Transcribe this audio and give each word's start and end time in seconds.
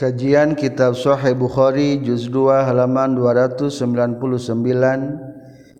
Kajian 0.00 0.56
Kitab 0.56 0.96
Sahih 0.96 1.36
Bukhari 1.36 2.00
juz 2.00 2.24
2 2.32 2.72
halaman 2.72 3.20
299 3.20 3.84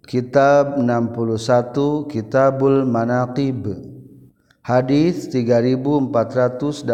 Kitab 0.04 0.76
61 0.76 2.04
Kitabul 2.04 2.84
Manaqib. 2.84 3.64
Hadis 4.60 5.24
3489 5.32 6.84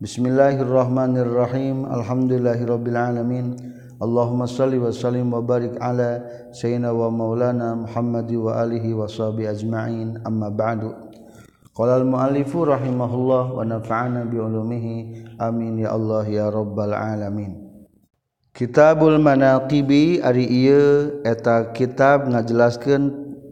Bismillahirrahmanirrahim. 0.00 1.84
Alhamdulillahirabbil 1.84 2.96
alamin 2.96 3.60
Allahumma 4.00 4.48
salli 4.48 4.80
wa 4.80 4.88
sallim 4.88 5.36
wa 5.36 5.44
barik 5.44 5.76
ala 5.84 6.24
sayyidina 6.56 6.96
wa 6.96 7.12
maulana 7.12 7.76
Muhammadi 7.76 8.40
wa 8.40 8.56
alihi 8.56 8.96
wa 8.96 9.04
sahbihi 9.04 9.52
ajma'in. 9.52 10.24
Amma 10.24 10.48
ba'du. 10.48 11.12
Qala 11.74 11.98
al-mu'allifu 11.98 12.70
rahimahullah 12.70 13.50
wa 13.50 13.66
nafa'ana 13.66 14.30
bi 14.30 14.38
ulumihi. 14.38 14.96
Amin 15.42 15.82
ya 15.82 15.90
Allah 15.90 16.22
ya 16.30 16.46
rabbal 16.46 16.94
alamin. 16.94 17.66
Kitabul 18.54 19.18
Manaqibi 19.18 20.22
ari 20.22 20.46
ieu 20.46 21.18
eta 21.26 21.74
kitab 21.74 22.30
ngajelaskeun 22.30 23.02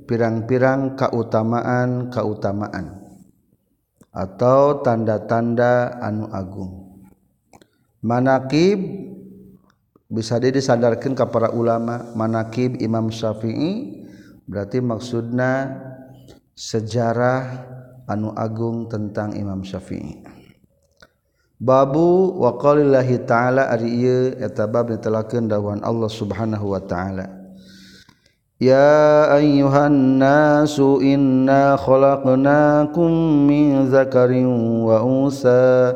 pirang-pirang 0.06 0.94
kautamaan-kautamaan 0.94 3.02
atau 4.14 4.86
tanda-tanda 4.86 5.98
anu 5.98 6.30
agung. 6.30 7.02
Manaqib 8.06 8.78
bisa 10.06 10.38
disandarkan 10.38 11.18
ke 11.18 11.26
para 11.26 11.50
ulama 11.50 12.14
manaqib 12.14 12.78
Imam 12.78 13.10
Syafi'i 13.10 14.06
berarti 14.46 14.78
maksudna 14.78 15.82
sejarah 16.54 17.72
anu 18.12 18.36
Agung 18.36 18.86
tentang 18.92 19.32
Imam 19.32 19.64
Syafi'i. 19.64 20.20
Babu 21.62 22.42
waqalillahi 22.42 23.22
ta'ala 23.22 23.70
ari 23.70 23.86
ieu 24.02 24.34
eta 24.34 24.66
bab 24.66 24.90
ditelakeun 24.90 25.46
dawuhan 25.46 25.78
Allah 25.86 26.10
Subhanahu 26.10 26.74
wa 26.74 26.82
ta'ala. 26.82 27.42
Ya 28.58 29.26
ayyuhan 29.30 30.22
nasu 30.22 30.98
inna 31.02 31.78
khalaqnakum 31.78 33.10
min 33.46 33.90
zakarin 33.90 34.46
wa 34.86 35.02
unsa 35.02 35.94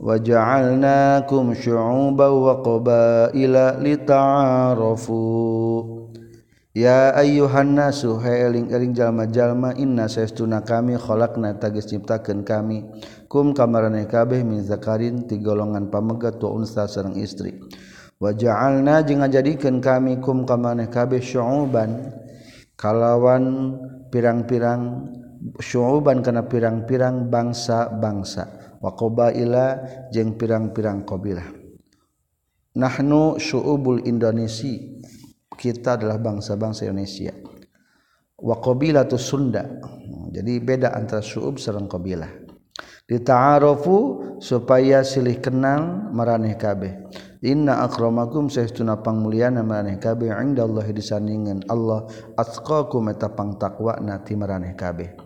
wa 0.00 0.16
ja'alnakum 0.20 1.56
syu'uban 1.56 2.32
wa 2.40 2.60
qabaila 2.60 3.80
lita'arafu. 3.80 5.20
Ya 6.74 7.14
ayuhanna 7.14 7.94
suhe 7.94 8.34
eling-eling 8.34 8.98
jalma-jalma 8.98 9.78
inna 9.78 10.10
saestuna 10.10 10.66
kami 10.66 10.98
khalaqna 10.98 11.54
tagis 11.54 11.86
nyiptakeun 11.94 12.42
kami. 12.42 12.82
Kum 13.30 13.54
kamarane 13.54 14.10
kabeh 14.10 14.42
min 14.42 14.58
zakarin 14.58 15.22
ti 15.22 15.38
golongan 15.38 15.86
pamegat 15.86 16.42
wa 16.42 16.50
unsa 16.50 16.90
sareng 16.90 17.14
istri. 17.14 17.62
Wa 18.18 18.34
ja'alna 18.34 19.06
jeung 19.06 19.22
ngajadikeun 19.22 19.78
kami 19.78 20.18
kum 20.18 20.42
kamarane 20.42 20.90
kabeh 20.90 21.22
syu'uban 21.22 22.10
kalawan 22.74 23.78
pirang-pirang 24.10 24.82
syu'uban 25.62 26.26
kana 26.26 26.50
pirang-pirang 26.50 27.30
bangsa-bangsa. 27.30 28.50
Wa 28.82 28.98
qabaila 28.98 29.78
jeung 30.10 30.34
pirang-pirang 30.34 31.06
qabilah. 31.06 31.54
Nahnu 32.74 33.38
syu'ubul 33.38 34.02
indonesia. 34.10 34.93
kita 35.59 35.99
adalah 35.99 36.21
bangsa-bangsa 36.21 36.87
Indonesia 36.87 37.35
wa 38.39 38.55
qabilatu 38.57 39.19
Sunda 39.19 39.67
jadi 40.31 40.61
beda 40.63 40.95
antara 40.95 41.19
syu'ub 41.19 41.59
sareng 41.59 41.91
qabilah 41.91 42.31
dita'arufu 43.09 43.97
supaya 44.39 45.03
silih 45.03 45.41
kenal 45.43 46.07
maraneh 46.13 46.55
kabeh 46.55 46.95
inna 47.43 47.83
akramakum 47.83 48.47
saestuna 48.47 49.01
pangmulyana 49.03 49.65
maraneh 49.65 49.99
kabeh 49.99 50.31
indallahi 50.31 50.95
disandingan 50.95 51.65
Allah 51.67 52.07
atqakum 52.39 53.11
eta 53.11 53.33
pangtakwa 53.33 53.99
nati 53.99 54.37
maraneh 54.39 54.77
kabeh 54.77 55.17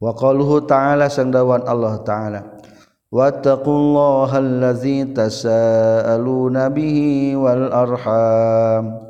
wa 0.00 0.16
qaluhu 0.16 0.64
ta'ala 0.64 1.12
sangdawan 1.12 1.66
Allah 1.68 2.00
ta'ala 2.00 2.42
واتقوا 3.14 3.78
الله 3.78 4.30
الذي 4.38 5.14
تساءلون 5.14 6.56
به 6.74 6.98
والأرحام 7.38 9.07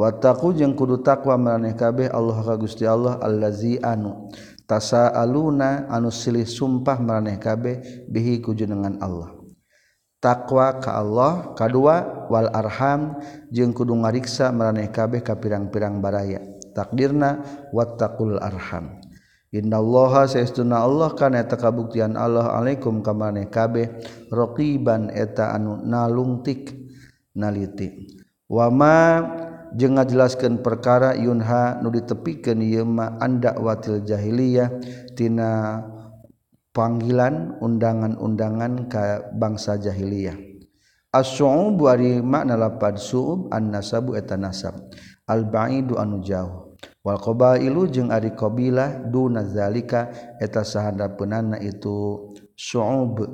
wataku 0.00 0.56
jeung 0.56 0.72
kudu 0.72 1.04
takwa 1.04 1.36
maneh 1.36 1.76
kabeh 1.76 2.08
Allah 2.08 2.40
ka 2.40 2.56
Gusti 2.56 2.88
Allah 2.88 3.20
allazi 3.20 3.76
anu 3.84 4.32
tasaaluna 4.64 5.92
anu 5.92 6.08
silih 6.08 6.48
sumpah 6.48 6.96
maneh 6.96 7.36
kabeh 7.36 8.08
bihi 8.08 8.40
ku 8.40 8.56
jenengan 8.56 8.96
Allah. 9.04 9.36
Takwa 10.20 10.80
ka 10.80 11.00
Allah 11.00 11.52
kadua 11.52 12.28
wal 12.32 12.48
arham 12.52 13.20
jeung 13.52 13.76
kudu 13.76 13.92
ngariksa 13.92 14.52
maneh 14.56 14.88
kabeh 14.88 15.20
ka 15.20 15.36
pirang-pirang 15.36 16.00
baraya. 16.00 16.40
Takdirna 16.72 17.44
wattaqul 17.76 18.40
arham. 18.40 19.00
Innallaha 19.50 20.30
saestuna 20.30 20.86
Allah 20.86 21.10
kana 21.18 21.42
eta 21.42 21.58
kabuktian 21.58 22.14
Allah 22.14 22.54
alaikum 22.54 23.02
ka 23.02 23.10
maneh 23.10 23.50
kabeh 23.50 24.00
raqiban 24.30 25.10
eta 25.10 25.50
anu 25.56 25.82
nalungtik 25.82 26.70
naliti. 27.34 28.14
Wa 28.46 28.70
ma 28.70 29.26
jeung 29.76 29.98
ngajelaskeun 29.98 30.62
perkara 30.64 31.14
Yunha 31.14 31.78
nu 31.82 31.90
ditepikeun 31.90 32.62
ieu 32.62 32.86
ma 32.86 33.18
anda 33.18 33.54
watil 33.58 34.02
jahiliyah 34.02 34.70
tina 35.14 35.82
panggilan 36.70 37.58
undangan-undangan 37.58 38.86
ka 38.86 39.30
bangsa 39.34 39.78
jahiliyah. 39.78 40.38
As-su'ub 41.10 41.82
ari 41.90 42.22
makna 42.22 42.54
lapad 42.54 42.94
su'ub 42.94 43.50
an-nasabu 43.50 44.14
eta 44.14 44.38
nasab. 44.38 44.78
Al-ba'idu 45.26 45.98
anu 45.98 46.22
jauh. 46.22 46.78
Wal 47.02 47.18
qabailu 47.18 47.90
jeung 47.90 48.14
ari 48.14 48.30
qabilah 48.30 49.10
duna 49.10 49.42
zalika 49.42 50.14
eta 50.38 50.62
sahandapeunana 50.62 51.58
itu 51.58 52.30
su'ub. 52.54 53.26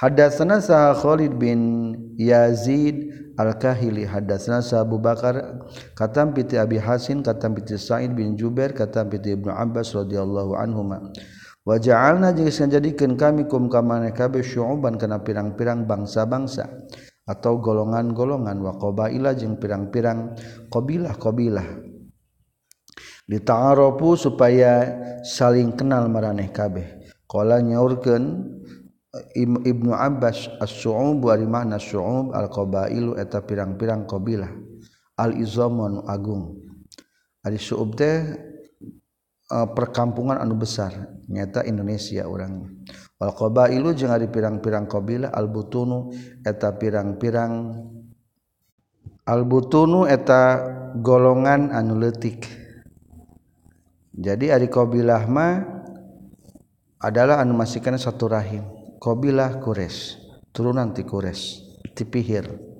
Hadatsana 0.00 0.64
sa 0.64 0.96
Khalid 0.96 1.36
bin 1.36 1.92
Yazid 2.16 3.12
Al-Kahili. 3.36 4.08
Hadatsana 4.08 4.64
sa 4.64 4.80
Abu 4.80 4.96
Bakar 4.96 5.60
katam 5.92 6.32
piti 6.32 6.56
Abi 6.56 6.80
Hasin 6.80 7.20
katam 7.20 7.52
piti 7.52 7.76
Sa'id 7.76 8.16
bin 8.16 8.32
Jubair 8.32 8.72
katam 8.72 9.12
piti 9.12 9.36
Ibnu 9.36 9.52
Abbas 9.52 9.92
radhiyallahu 9.92 10.56
anhuma. 10.56 11.04
Wa 11.68 11.76
ja'alna 11.76 12.32
jeung 12.32 12.48
jadikan 12.48 13.12
kami 13.20 13.44
kum 13.44 13.68
ka 13.68 13.84
kabeh 14.16 14.40
syu'uban 14.40 14.96
kana 14.96 15.20
pirang-pirang 15.20 15.84
bangsa-bangsa 15.84 16.64
atau 17.28 17.60
golongan-golongan 17.60 18.56
wa 18.56 18.80
qabaila 18.80 19.36
jeung 19.36 19.60
pirang-pirang 19.60 20.32
qabilah-qabilah. 20.72 21.68
Dita'arofu 23.28 24.16
supaya 24.16 24.96
saling 25.28 25.76
kenal 25.76 26.08
maraneh 26.08 26.48
kabeh. 26.48 27.04
Qala 27.28 27.60
nyaurkeun 27.60 28.48
Ibnu 29.10 29.90
Abbas 29.90 30.46
as-su'ub 30.62 31.18
wa 31.18 31.34
makna 31.34 31.82
su'ub 31.82 32.30
al-qabailu 32.30 33.18
eta 33.18 33.42
pirang-pirang 33.42 34.06
qabilah 34.06 34.54
al-izamun 35.18 36.06
agung. 36.06 36.62
Ari 37.42 37.58
su'ub 37.58 37.98
teh 37.98 38.16
eh, 39.50 39.68
perkampungan 39.74 40.38
anu 40.38 40.54
besar 40.54 40.94
nyata 41.26 41.66
Indonesia 41.66 42.22
urang. 42.30 42.86
Wal 43.18 43.34
qabailu 43.34 43.98
jeung 43.98 44.14
ari 44.14 44.30
pirang-pirang 44.30 44.86
qabilah 44.86 45.34
al-butunu 45.34 46.14
eta 46.46 46.70
pirang-pirang 46.78 47.82
al-butunu 49.26 50.06
eta 50.06 50.62
golongan 51.02 51.74
anu 51.74 51.98
leutik. 51.98 52.46
Jadi 54.14 54.54
ari 54.54 54.70
kabilah 54.70 55.26
mah 55.26 55.66
adalah 57.02 57.42
anu 57.42 57.58
masikeun 57.58 57.98
satu 57.98 58.30
rahim. 58.30 58.79
qabilah 59.00 59.64
Quraisy 59.64 60.20
turunan 60.52 60.92
ti 60.92 61.02
Quraisy 61.08 61.44
ti 61.96 62.04
Pihir. 62.04 62.70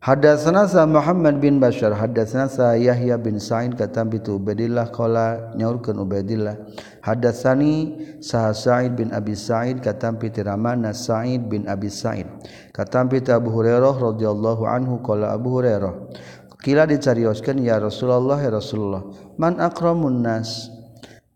Hadatsana 0.00 0.64
sa 0.64 0.88
Muhammad 0.88 1.44
bin 1.44 1.60
Bashar 1.60 1.92
hadatsana 1.92 2.48
sa 2.48 2.72
Yahya 2.72 3.20
bin 3.20 3.36
Sa'id 3.36 3.76
katam 3.76 4.08
bi 4.08 4.16
Ubaidillah 4.16 4.88
qala 4.88 5.52
nyaurkeun 5.60 6.00
Ubaidillah 6.00 6.56
hadatsani 7.04 8.00
sa 8.24 8.48
Sa'id 8.56 8.96
bin 8.96 9.12
Abi 9.12 9.36
Sa'id 9.36 9.84
katam 9.84 10.16
bi 10.16 10.32
Ramana 10.32 10.96
Sa'id 10.96 11.52
bin 11.52 11.68
Abi 11.68 11.92
Sa'id 11.92 12.24
katam 12.72 13.12
bi 13.12 13.20
Abu 13.28 13.52
Hurairah 13.52 13.92
radhiyallahu 13.92 14.64
anhu 14.64 15.04
qala 15.04 15.36
Abu 15.36 15.60
Hurairah 15.60 15.92
kila 16.64 16.88
dicarioskeun 16.88 17.60
ya 17.60 17.76
Rasulullah 17.76 18.40
ya 18.40 18.56
Rasulullah 18.56 19.04
man 19.36 19.60
akramun 19.60 20.24
nas? 20.24 20.69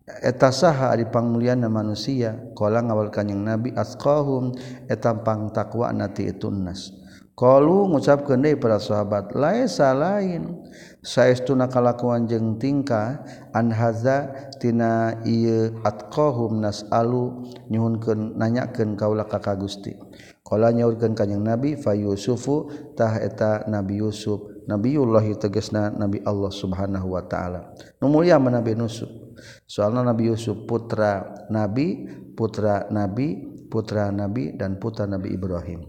eta 0.05 0.53
saha 0.53 0.93
dipangmuliana 1.01 1.73
manusia 1.73 2.37
qala 2.53 2.85
ngawal 2.85 3.09
kanjing 3.09 3.41
nabi 3.41 3.73
asqahum 3.73 4.53
eta 4.85 5.17
pangtakwa 5.25 5.89
nati 5.97 6.29
itunnas 6.29 6.93
qalu 7.33 7.89
ngucapkeun 7.89 8.45
deui 8.45 8.61
para 8.61 8.77
sahabat 8.77 9.33
laisa 9.33 9.97
lain 9.97 10.61
saestuna 11.01 11.73
kalakuan 11.73 12.29
jeung 12.29 12.61
tingkah 12.61 13.25
an 13.56 13.73
haza 13.73 14.29
tina 14.61 15.25
ieu 15.25 15.73
atqahum 15.89 16.61
nasalu 16.61 17.49
nyuhunkeun 17.73 18.37
nanyakeun 18.37 19.01
kaula 19.01 19.25
ka 19.25 19.41
Gusti 19.56 19.97
qala 20.45 20.69
nyaurkeun 20.69 21.17
kanjing 21.17 21.41
nabi 21.41 21.81
fa 21.81 21.97
yusufu 21.97 22.69
tah 22.93 23.17
eta 23.25 23.65
nabi 23.73 24.05
yusuf 24.05 24.53
Nabiullah 24.65 25.29
tegesna 25.37 25.93
Nabi 25.93 26.25
Allah 26.25 26.49
Subhanahu 26.49 27.12
wa 27.12 27.21
taala. 27.29 27.77
Nu 28.01 28.09
mulia 28.09 28.41
Nabi 28.41 28.73
Yusuf. 28.73 29.24
soalnya 29.67 30.12
Nabi 30.12 30.31
Yusuf 30.31 30.67
putra 30.69 31.44
Nabi 31.50 32.08
putra 32.35 32.88
Nabi 32.91 33.55
putra 33.69 34.14
Nabi 34.14 34.55
dan 34.55 34.79
putra 34.79 35.08
Nabi 35.11 35.35
Ibrahim. 35.35 35.82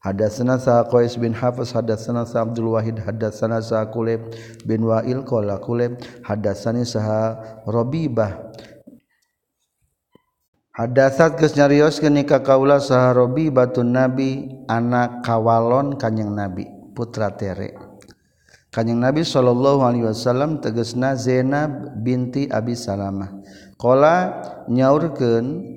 Hadatsana 0.00 0.56
sa 0.56 0.88
Qais 0.88 1.20
bin 1.20 1.36
Hafiz 1.36 1.76
hadatsana 1.76 2.24
sa 2.24 2.48
Abdul 2.48 2.72
Wahid 2.72 3.04
hadatsana 3.04 3.60
sa 3.60 3.84
bin 4.64 4.80
Wa'il 4.88 5.20
qala 5.28 5.60
Kulib 5.60 6.00
hadatsani 6.24 6.88
sa 6.88 7.36
Rabibah. 7.68 8.48
Hadatsat 10.72 11.36
geus 11.36 11.52
nyarioskeun 11.52 12.16
ka 12.24 12.40
kaula 12.40 12.80
saha 12.80 13.12
Rabibatun 13.12 13.92
Nabi 13.92 14.48
anak 14.64 15.20
kawalon 15.20 16.00
Kanjeng 16.00 16.32
Nabi 16.32 16.64
putra 16.96 17.36
tere. 17.36 17.89
Kanyang 18.70 19.02
Nabi 19.02 19.26
Shallallahu 19.26 19.82
Alaihi 19.82 20.06
Wasallam 20.06 20.62
tegesna 20.62 21.18
Zainab 21.18 21.98
binti 22.06 22.46
Abi 22.46 22.78
Salamah. 22.78 23.42
Kola 23.74 24.30
nyaurken 24.70 25.74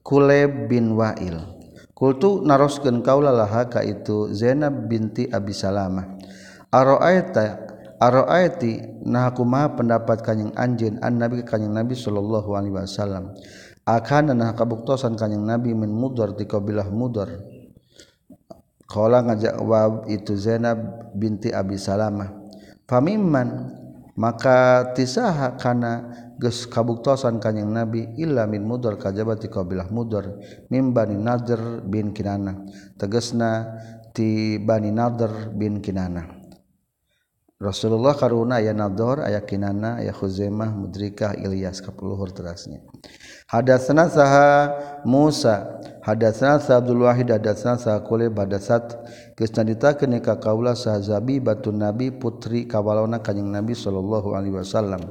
Kuleb 0.00 0.72
bin 0.72 0.96
Wa'il. 0.96 1.36
Kultu 1.92 2.40
narosken 2.40 3.04
kaula 3.04 3.36
laha 3.36 3.68
ka 3.68 3.84
itu 3.84 4.32
Zainab 4.32 4.88
binti 4.88 5.28
Abi 5.28 5.52
Salamah. 5.52 6.08
Aro'aita 6.72 7.68
Aro'aiti 8.00 9.04
nah 9.04 9.28
aku 9.28 9.44
maha 9.44 9.76
pendapat 9.76 10.24
kanyang 10.24 10.56
anjin 10.56 10.96
an 11.04 11.20
Nabi 11.20 11.44
kanyang 11.44 11.84
Nabi 11.84 11.92
Shallallahu 11.92 12.48
Alaihi 12.56 12.80
Wasallam. 12.80 13.36
Akan 13.84 14.32
nah 14.32 14.56
kabuktosan 14.56 15.20
kanyang 15.20 15.44
Nabi 15.44 15.76
min 15.76 15.92
mudor 15.92 16.32
di 16.32 16.48
kabilah 16.48 16.88
mudor 16.88 17.51
ngajak 18.92 19.56
wa 19.64 20.04
itu 20.08 20.36
Zainab 20.36 21.08
binti 21.16 21.48
Abi 21.48 21.80
Salamah. 21.80 22.28
Pamiman 22.84 23.72
maka 24.12 24.92
tisaha 24.92 25.56
kana 25.56 26.12
geus 26.36 26.68
kabuktosan 26.68 27.40
kanjing 27.40 27.72
Nabi 27.72 28.12
illa 28.20 28.44
min 28.44 28.68
mudar 28.68 29.00
kajabati 29.00 29.48
qabilah 29.48 29.88
mudar 29.88 30.36
mim 30.68 30.92
bani 30.92 31.16
Nadr 31.16 31.80
bin 31.80 32.12
Kinana. 32.12 32.68
Tegasna 33.00 33.80
ti 34.12 34.60
bani 34.60 34.92
Nadr 34.92 35.48
bin 35.56 35.80
Kinana. 35.80 36.42
Rasulullah 37.62 38.18
karuna 38.18 38.58
aya 38.58 38.74
Nador 38.74 39.22
aya 39.22 39.38
Kinana 39.46 40.02
aya 40.02 40.10
Khuzaimah 40.10 40.74
Mudrikah 40.74 41.38
Ilyas 41.38 41.78
kapuluhur 41.78 42.34
terasnya. 42.34 42.82
Hadatsana 43.46 44.10
saha 44.10 44.50
Musa 45.06 45.78
hadatsna 46.02 46.58
Abdul 46.58 47.06
Wahid 47.06 47.30
hadatsna 47.30 47.78
Saqulib 47.78 48.34
badasat 48.34 48.98
geus 49.38 49.54
nyaritakeun 49.54 50.18
ka 50.18 50.42
kaula 50.42 50.74
sahabi 50.74 51.38
batun 51.38 51.78
Nabi 51.78 52.10
putri 52.10 52.66
kawalona 52.66 53.22
kanjing 53.22 53.48
Nabi 53.48 53.72
sallallahu 53.78 54.34
alaihi 54.34 54.58
wasallam. 54.58 55.06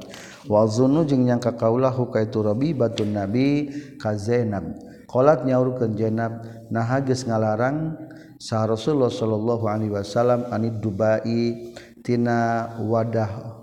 Wa 0.46 0.68
zunnu 0.68 1.08
jeung 1.08 1.24
nyangka 1.24 1.56
kaula 1.56 1.88
hukaitu 1.88 2.44
Rabi 2.44 2.76
batun 2.76 3.16
Nabi 3.16 3.72
ka 3.96 4.14
Zainab. 4.20 4.76
Qalat 5.08 5.44
nyaurkeun 5.48 5.96
Zainab 5.96 6.44
naha 6.72 7.00
geus 7.00 7.24
ngalarang 7.24 7.96
sa 8.36 8.64
Rasulullah 8.68 9.12
sallallahu 9.12 9.64
alaihi 9.68 9.92
wasallam 9.92 10.48
anid 10.52 10.80
Dubai 10.80 11.72
tina 12.00 12.68
wadah 12.80 13.60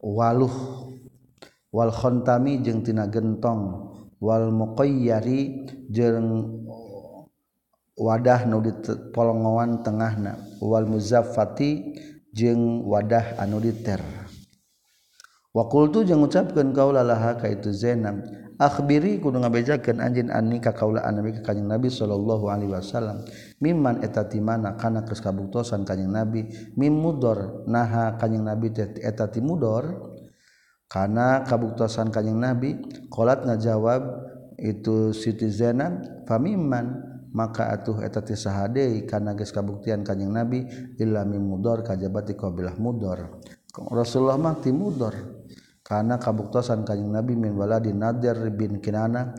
waluh 0.00 0.86
wal 1.72 1.92
khontami 1.92 2.62
jeung 2.62 2.80
tina 2.86 3.10
gentong 3.10 3.90
wal 4.20 4.52
muqayyari 4.52 5.66
jeung 5.88 6.60
wadah 8.00 8.48
nu 8.48 8.64
polongowan 9.12 9.84
tengahna. 9.84 10.40
Wal 10.64 10.88
muzaffati 10.88 11.92
jeung 12.32 12.88
wadah 12.88 13.36
anu 13.36 13.60
diter. 13.60 14.00
Wakultu 15.52 16.08
jeung 16.08 16.24
ngucapkeun 16.24 16.72
kaula 16.72 17.04
laha 17.04 17.36
ka 17.36 17.50
itu 17.50 17.74
Zainab 17.74 18.22
akhbiri 18.60 19.18
kudu 19.18 19.40
ngabejakeun 19.40 19.98
anjeun 19.98 20.30
anni 20.30 20.62
ka 20.62 20.70
kaula 20.70 21.02
anabi 21.02 21.34
ka 21.34 21.50
kanjing 21.50 21.66
Nabi 21.66 21.90
sallallahu 21.90 22.46
alaihi 22.46 22.70
wasallam. 22.70 23.26
Mimman 23.58 23.98
eta 24.06 24.30
ti 24.30 24.38
mana 24.38 24.78
kana 24.78 25.02
geus 25.02 25.18
kabuktosan 25.18 25.82
kanjing 25.82 26.12
Nabi? 26.12 26.46
Mim 26.78 26.94
mudor 26.94 27.66
naha 27.66 28.14
kanjing 28.14 28.46
Nabi 28.46 28.70
teh 28.70 28.94
eta 29.02 29.26
ti 29.26 29.42
mudor? 29.42 30.12
Kana 30.86 31.42
kabuktosan 31.42 32.14
kanjing 32.14 32.38
Nabi? 32.38 32.78
Qolat 33.10 33.42
ngajawab 33.42 34.02
itu 34.60 35.10
Siti 35.16 35.50
Zainab 35.50 36.26
famimman 36.30 37.00
maka 37.30 37.70
atuh 37.70 38.02
eta 38.02 38.22
teh 38.22 38.34
sahade 38.34 39.06
karena 39.06 39.38
geus 39.38 39.54
kabuktian 39.54 40.02
kanyang 40.02 40.34
nabi 40.34 40.66
illa 40.98 41.22
ilami 41.22 41.38
mudor 41.38 41.86
kajabati 41.86 42.34
qabilah 42.34 42.74
mudor. 42.78 43.40
Rasulullah 43.70 44.38
mah 44.38 44.58
ti 44.58 44.74
mudor. 44.74 45.14
Karena 45.80 46.22
kabuktasan 46.22 46.86
kanyang 46.86 47.18
nabi 47.18 47.34
min 47.34 47.54
waladi 47.58 47.90
Nadir 47.90 48.38
bin 48.54 48.78
Kinana 48.78 49.34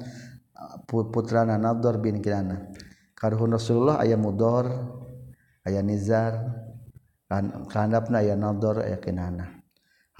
putrana 0.87 1.55
Nadir 1.55 1.99
bin 1.99 2.19
Kinana. 2.19 2.71
Karuhun 3.15 3.55
Rasulullah 3.55 4.03
aya 4.03 4.19
mudor 4.19 4.67
aya 5.63 5.79
nizar 5.79 6.41
kan 7.29 7.67
handapna 7.71 8.19
aya 8.19 8.35
Nadir 8.35 8.83
aya 8.83 8.99
Kinana. 8.99 9.60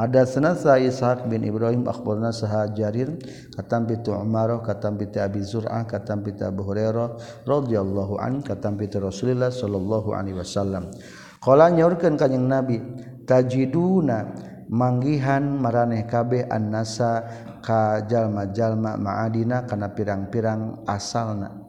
Ada 0.02 0.26
senasa 0.26 0.82
Ishaq 0.82 1.30
bin 1.30 1.46
Ibrahim 1.46 1.86
akhbarna 1.86 2.34
saha 2.34 2.66
Jarir 2.74 3.22
katam 3.54 3.86
bi 3.86 3.94
Umar 4.10 4.50
katam 4.66 4.98
bi 4.98 5.06
Abi 5.14 5.46
Zur'ah 5.46 5.86
katam 5.86 6.26
bi 6.26 6.34
Abu 6.42 6.66
Hurairah 6.66 7.22
radhiyallahu 7.46 8.18
an 8.18 8.42
katam 8.42 8.82
bi 8.82 8.90
Rasulillah 8.90 9.54
sallallahu 9.54 10.18
alaihi 10.18 10.42
wasallam. 10.42 10.90
Qala 11.38 11.70
nyaurkeun 11.70 12.18
kanjing 12.18 12.50
Nabi 12.50 12.82
tajiduna 13.30 14.34
manggihan 14.74 15.46
maraneh 15.62 16.10
kabeh 16.10 16.50
annasa 16.50 17.22
ka 17.62 18.02
jalma-jalma 18.02 18.98
ma'adina 18.98 19.70
kana 19.70 19.94
pirang-pirang 19.94 20.82
asalna. 20.90 21.62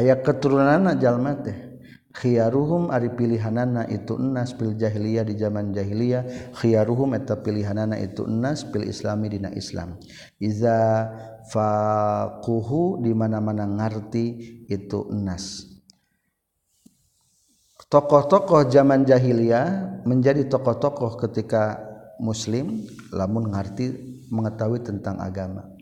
Aya 0.00 0.16
keturunanna 0.16 0.96
jalma 0.96 1.36
teh 1.44 1.73
khiyaruhum 2.14 2.94
ari 2.94 3.10
pilihanana 3.10 3.90
itu 3.90 4.14
enas 4.16 4.54
pil 4.54 4.78
jahiliyah 4.78 5.26
di 5.26 5.34
zaman 5.34 5.74
jahiliyah. 5.74 6.54
Khiyaruhum 6.54 7.18
eta 7.18 7.42
pilihanana 7.42 7.98
itu 7.98 8.24
enas 8.24 8.62
pil 8.62 8.86
islami 8.86 9.34
dina 9.34 9.50
Islam. 9.52 9.98
Iza 10.38 11.10
faquhu 11.50 13.02
di 13.02 13.12
mana-mana 13.12 13.68
ngarti 13.68 14.26
itu 14.70 15.10
enas 15.12 15.74
tokoh-tokoh 17.94 18.66
zaman 18.72 19.06
jahiliyah 19.06 20.02
menjadi 20.02 20.48
tokoh-tokoh 20.50 21.14
ketika 21.20 21.78
muslim 22.18 22.82
lamun 23.14 23.54
ngarti 23.54 23.94
mengetahui 24.34 24.82
tentang 24.82 25.20
agama 25.20 25.73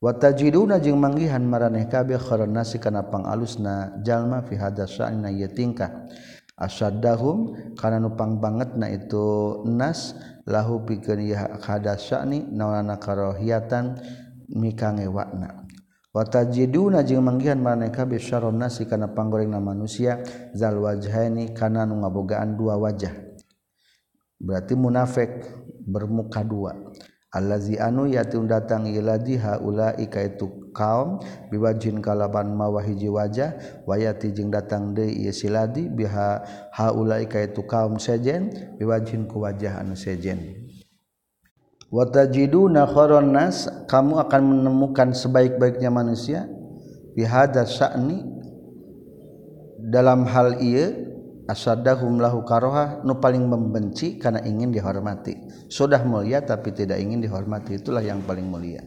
watajiduna 0.00 0.78
jeung 0.80 1.00
manggihan 1.00 1.42
maraneh 1.42 1.88
kabeh 1.88 2.20
kharana 2.20 2.62
si 2.62 2.76
kana 2.76 3.06
pangalusna 3.08 4.00
jalma 4.04 4.44
fi 4.44 4.54
hadza 4.60 4.84
sya'na 4.84 5.32
ye 5.32 5.48
tingkah. 5.48 6.08
Asaddahum 6.56 7.52
kana 7.76 8.00
nupang 8.00 8.40
pangbangetna 8.40 8.88
itu 8.88 9.60
nas 9.68 10.16
lahu 10.48 10.88
pikeun 10.88 11.20
ye 11.20 11.36
hadza 11.36 12.00
sya'ni 12.00 12.48
naona 12.48 12.96
karohiatan 12.96 14.00
mikangewakna. 14.52 15.68
Watajiduna 16.16 17.04
jeung 17.04 17.28
manggihan 17.28 17.60
maraneh 17.60 17.92
kabeh 17.92 18.16
syaron 18.16 18.56
nasi 18.56 18.88
kana 18.88 19.12
panggorengna 19.12 19.60
manusia 19.60 20.24
zal 20.56 20.80
wajhaini 20.80 21.52
kana 21.52 21.84
nu 21.84 22.00
ngabogaan 22.00 22.56
dua 22.56 22.80
wajah. 22.80 23.12
Berarti 24.40 24.72
munafik 24.80 25.44
bermuka 25.84 26.40
dua. 26.40 26.72
Allazi 27.34 27.74
anu 27.76 28.06
yatim 28.06 28.46
datang 28.46 28.86
iladi 28.86 29.34
jiha 29.34 29.58
itu 29.98 30.70
kaum 30.70 31.18
biwajin 31.50 31.98
kalaban 31.98 32.54
mawa 32.54 32.84
hiji 32.84 33.10
wajah 33.10 33.82
wayati 33.82 34.30
jeung 34.30 34.52
datang 34.52 34.94
deui 34.94 35.26
ieu 35.26 35.34
siladi 35.34 35.90
biha 35.90 36.44
haulai 36.70 37.26
ka 37.26 37.42
itu 37.42 37.66
kaum 37.66 37.98
sejen 37.98 38.52
biwajin 38.78 39.26
ku 39.26 39.42
wajah 39.42 39.82
anu 39.82 39.98
sejen. 39.98 40.66
Watajidu 41.86 42.66
tajiduna 42.66 43.22
nas 43.22 43.70
kamu 43.86 44.18
akan 44.26 44.42
menemukan 44.42 45.14
sebaik-baiknya 45.14 45.86
manusia 45.86 46.50
bihadza 47.14 47.62
sya'ni 47.62 48.26
dalam 49.86 50.26
hal 50.26 50.58
ieu 50.58 51.05
asadahumlahu 51.46 52.42
karoha 52.42 53.02
nu 53.06 53.18
paling 53.22 53.46
membenci 53.46 54.18
karena 54.18 54.42
ingin 54.42 54.74
dihormati. 54.74 55.38
Sudah 55.70 56.02
mulia 56.02 56.42
tapi 56.42 56.74
tidak 56.74 56.98
ingin 56.98 57.22
dihormati 57.22 57.78
itulah 57.78 58.02
yang 58.02 58.22
paling 58.26 58.46
mulia. 58.46 58.82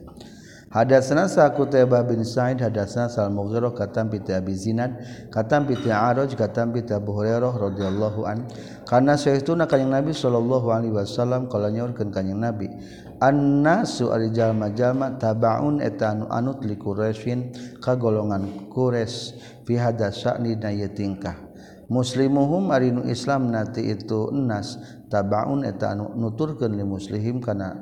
Hadatsana 0.69 1.25
Sa'qutaibah 1.25 2.05
bin 2.05 2.21
Sa'id 2.21 2.61
hadatsana 2.61 3.09
Sal-Mughirah 3.09 3.73
katam 3.73 4.05
bi 4.13 4.21
Abi 4.29 4.53
Zinad 4.53 5.01
katam 5.33 5.65
bi 5.65 5.73
Araj 5.89 6.37
katam 6.37 6.69
bi 6.69 6.85
Abu 6.93 7.09
Hurairah 7.09 7.57
radhiyallahu 7.57 8.21
an. 8.29 8.45
Kana 8.85 9.17
saytuna 9.17 9.65
kanjing 9.65 9.89
Nabi 9.89 10.13
sallallahu 10.13 10.69
alaihi 10.69 10.93
wasallam 10.93 11.49
kala 11.49 11.73
nyaurkeun 11.73 12.13
kanjing 12.13 12.37
Nabi 12.37 12.69
annasu 13.17 14.13
arijal 14.13 14.53
majalma 14.53 15.17
tabaun 15.17 15.81
etanu 15.81 16.29
anut 16.29 16.61
li 16.61 16.77
Quraisyin 16.77 17.49
ka 17.81 17.97
golongan 17.97 18.69
Quraisy 18.69 19.41
fi 19.65 19.73
hadasa 19.73 20.37
ni 20.37 20.53
tingkah. 20.93 21.48
muslimuhum 21.89 22.69
arinu 22.69 23.03
Islam 23.09 23.49
nati 23.49 23.83
itu 23.89 24.29
enas 24.29 24.77
tabaun 25.09 25.65
eta 25.65 25.97
anu 25.97 26.13
nuturkeun 26.15 26.77
li 26.77 26.85
muslimim 26.85 27.41
kana 27.41 27.75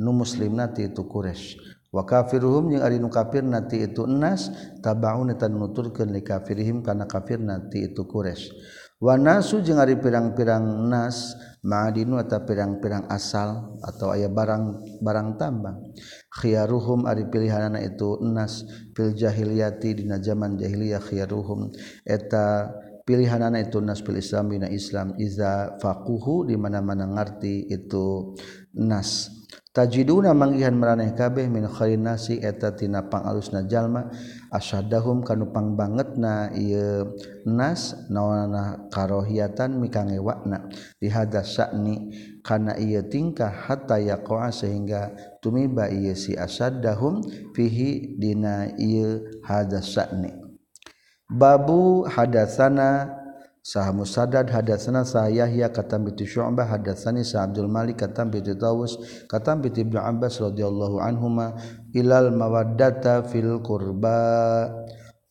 nu 0.00 0.10
muslim 0.16 0.56
nati 0.56 0.88
itu 0.88 1.04
Quraisy. 1.04 1.60
Wa 1.92 2.08
kafiruhum 2.08 2.72
jeung 2.72 2.80
arinu 2.80 3.12
kafir 3.12 3.44
nati 3.44 3.84
itu 3.84 4.08
enas 4.08 4.48
tabaun 4.80 5.28
eta 5.28 5.46
nuturkeun 5.52 6.08
li 6.08 6.24
kafirihim 6.24 6.80
kana 6.80 7.04
kafir 7.04 7.36
nati 7.36 7.92
itu 7.92 8.08
Quraisy. 8.08 8.80
Wa 9.02 9.18
nasu 9.18 9.58
jeung 9.60 9.82
ari 9.82 9.98
pirang-pirang 9.98 10.86
nas 10.86 11.34
ma'adinu 11.66 12.22
eta 12.22 12.46
pirang-pirang 12.46 13.10
asal 13.10 13.76
atau 13.82 14.14
aya 14.14 14.30
barang-barang 14.30 15.28
tambang. 15.42 15.90
Khiyaruhum 16.30 17.10
ari 17.10 17.26
pilihanana 17.26 17.82
itu 17.82 18.22
enas 18.22 18.62
fil 18.94 19.10
jahiliyati 19.12 20.00
dina 20.00 20.22
zaman 20.22 20.54
jahiliyah 20.54 21.02
khiyaruhum. 21.02 21.74
Eta 22.06 22.70
pilihanana 23.04 23.62
itu 23.62 23.82
nas 23.82 24.00
fil 24.00 24.18
Islam 24.18 24.52
bina 24.52 24.68
Islam 24.70 25.14
iza 25.18 25.78
faquhu 25.82 26.46
di 26.46 26.54
mana-mana 26.54 27.06
ngarti 27.10 27.70
itu 27.70 28.34
nas. 28.78 29.42
Tajiduna 29.72 30.36
manggihan 30.36 30.76
maraneh 30.76 31.16
kabeh 31.16 31.48
min 31.48 31.64
khairin 31.64 32.04
nasi 32.04 32.36
eta 32.36 32.76
tina 32.76 33.08
pangalusna 33.08 33.64
jalma 33.64 34.12
asyadahum 34.52 35.24
kanu 35.24 35.48
pangbangetna 35.48 36.52
ieu 36.52 37.16
nas 37.48 37.96
naonana 38.12 38.84
karohiatan 38.92 39.80
mikangewakna 39.80 40.68
di 41.00 41.08
hadas 41.08 41.56
sakni 41.56 42.12
kana 42.44 42.76
ieu 42.76 43.00
tingkah 43.08 43.48
hatta 43.48 43.96
yaqa'a 43.96 44.52
sehingga 44.52 45.16
tumiba 45.40 45.88
ieu 45.88 46.12
si 46.12 46.36
asyadahum 46.36 47.24
fihi 47.56 48.20
dina 48.20 48.76
ieu 48.76 49.24
hada 49.40 49.80
sakni 49.80 50.41
babu 51.30 52.06
hadasana 52.08 53.18
sah 53.62 53.94
musadad 53.94 54.50
hadasana 54.50 55.06
sah 55.06 55.30
Yahya 55.30 55.70
katam 55.70 56.10
binti 56.10 56.26
Syu'bah 56.26 56.66
hadasani 56.66 57.22
sah 57.22 57.46
Abdul 57.46 57.70
Malik 57.70 58.02
katam 58.02 58.34
binti 58.34 58.58
Tawus 58.58 58.98
katam 59.30 59.62
binti 59.62 59.86
Ibnu 59.86 60.02
Abbas 60.02 60.42
radhiyallahu 60.42 60.98
anhuma 60.98 61.54
ilal 61.94 62.34
mawaddata 62.34 63.22
fil 63.30 63.62
qurba. 63.62 64.18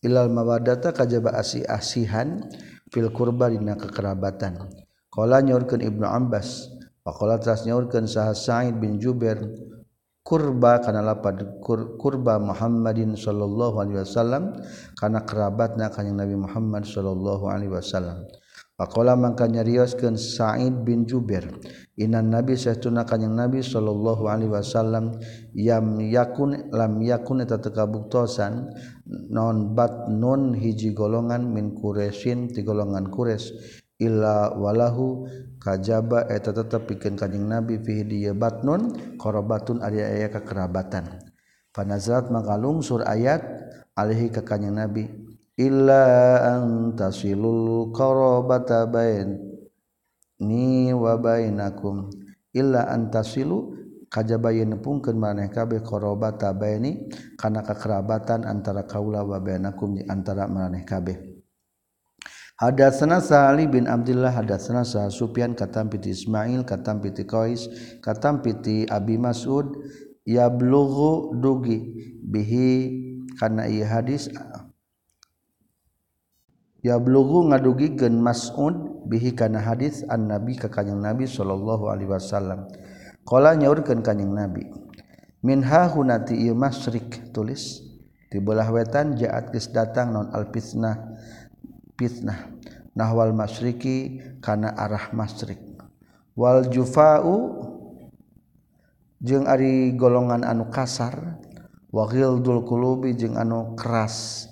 Ilal 0.01 0.33
mawaddata 0.33 0.97
kajaba 0.97 1.37
asih 1.37 1.61
asihan 1.69 2.41
fil 2.89 3.13
qurba 3.13 3.53
dina 3.53 3.77
kekerabatan. 3.77 4.57
Qala 5.13 5.45
nyaurkeun 5.45 5.83
Ibnu 5.83 6.07
Abbas 6.07 6.73
faqala 7.05 7.37
tas 7.37 7.67
nyaurkeun 7.69 8.09
sah 8.09 8.33
Sa'id 8.33 8.79
bin 8.81 8.97
Jubair 8.97 9.37
kurba 10.21 10.79
kana 10.79 11.01
lapad 11.01 11.59
kur, 11.59 11.97
kurba 11.97 12.37
Muhammadin 12.37 13.17
sallallahu 13.17 13.81
alaihi 13.81 13.99
wasallam 14.05 14.53
kana 14.95 15.25
kerabatna 15.25 15.89
kanjing 15.89 16.17
Nabi 16.17 16.37
Muhammad 16.37 16.85
sallallahu 16.85 17.49
alaihi 17.49 17.73
wasallam. 17.73 18.29
Pakola 18.81 19.13
mangka 19.13 19.45
nyarioskeun 19.45 20.17
Sa'id 20.17 20.81
bin 20.81 21.05
Jubair 21.05 21.45
inan 22.01 22.33
Nabi 22.33 22.57
sahtuna 22.57 23.05
kanjing 23.05 23.37
Nabi 23.37 23.61
sallallahu 23.61 24.25
alaihi 24.25 24.49
wasallam 24.49 25.21
yam 25.53 26.01
yakun 26.01 26.73
lam 26.73 26.97
yakun 26.97 27.45
eta 27.45 27.61
teu 27.61 27.69
kabuktosan 27.69 28.73
non 29.29 29.77
bat 29.77 30.09
non 30.09 30.57
hiji 30.57 30.97
golongan 30.97 31.45
min 31.45 31.77
Quraisyin 31.77 32.49
ti 32.49 32.65
golongan 32.65 33.13
Quraisy. 33.13 33.80
illa 34.01 34.49
walahu 34.57 35.29
kajaba 35.61 36.25
eta 36.33 36.49
tetep 36.49 36.89
pikeun 36.89 37.13
kanjing 37.13 37.45
nabi 37.45 37.77
fihi 37.77 38.01
di 38.01 38.25
batnun 38.33 39.15
qarabatun 39.21 39.85
ari 39.85 40.01
aya 40.01 40.33
kakerabatan 40.33 41.21
panazrat 41.69 42.33
maka 42.33 42.57
lungsur 42.57 43.05
ayat 43.05 43.45
alaihi 43.93 44.33
ka 44.33 44.41
kanjing 44.41 44.73
nabi 44.73 45.05
illa 45.61 46.41
antasilul 46.57 47.93
qarabata 47.93 48.89
baini 48.89 49.37
wa 50.97 51.13
bainakum 51.21 52.09
illa 52.57 52.89
antasilu 52.89 53.77
kajaba 54.11 54.51
yen 54.51 54.75
nepungkeun 54.75 55.15
maneh 55.15 55.47
kabeh 55.47 55.79
qarabata 55.85 56.51
baini 56.51 57.07
kana 57.39 57.63
kakerabatan 57.63 58.43
antara 58.43 58.83
kaula 58.83 59.23
wa 59.23 59.39
bainakum 59.39 59.95
di 59.95 60.03
antara 60.03 60.51
maneh 60.51 60.83
kabeh. 60.83 61.30
Hada 62.61 62.93
sana 62.93 63.17
Sali 63.17 63.65
bin 63.65 63.89
Abdullah 63.89 64.29
hada 64.37 64.61
sana 64.61 64.85
sah 64.85 65.09
Sufyan 65.09 65.57
katam 65.57 65.89
piti 65.89 66.13
Ismail 66.13 66.61
katam 66.61 67.01
piti 67.01 67.25
Qais 67.25 67.65
katam 68.05 68.45
piti 68.45 68.85
Abi 68.85 69.17
Mas'ud 69.17 69.81
ya 70.29 70.45
blughu 70.45 71.33
dugi. 71.41 71.81
Bihi 72.21 72.69
karena 73.41 73.65
iya 73.65 73.89
hadis 73.89 74.29
ya 76.85 77.01
blughu 77.01 77.49
ngadugi 77.49 77.97
gen 77.97 78.21
Mas'ud 78.21 79.09
bihi 79.09 79.33
karena 79.33 79.57
hadis 79.57 80.05
an 80.05 80.29
Nabi 80.29 80.53
ke 80.53 80.69
kanjeng 80.69 81.01
Nabi 81.01 81.25
sallallahu 81.25 81.89
alaihi 81.89 82.13
wasallam. 82.13 82.69
Qala 83.25 83.57
nyaurkeun 83.57 84.05
Nabi 84.05 84.69
min 85.41 85.65
hahunati 85.65 86.37
ieu 86.37 86.53
masrik 86.53 87.33
tulis. 87.33 87.89
Di 88.31 88.39
belah 88.39 88.69
wetan 88.71 89.17
jaat 89.19 89.51
geus 89.51 89.73
datang 89.75 90.15
non 90.15 90.31
fitnah 90.55 90.95
fitnah 92.01 92.49
nahwal 92.97 93.29
masyriki 93.37 94.17
kana 94.41 94.73
arah 94.73 95.13
masyrik 95.13 95.61
wal 96.33 96.65
jufa'u 96.65 97.61
jeung 99.21 99.45
ari 99.45 99.93
golongan 99.93 100.41
anu 100.41 100.73
kasar 100.73 101.37
wa 101.93 102.09
ghildul 102.09 102.65
qulubi 102.65 103.13
jeung 103.13 103.37
anu 103.37 103.77
keras 103.77 104.49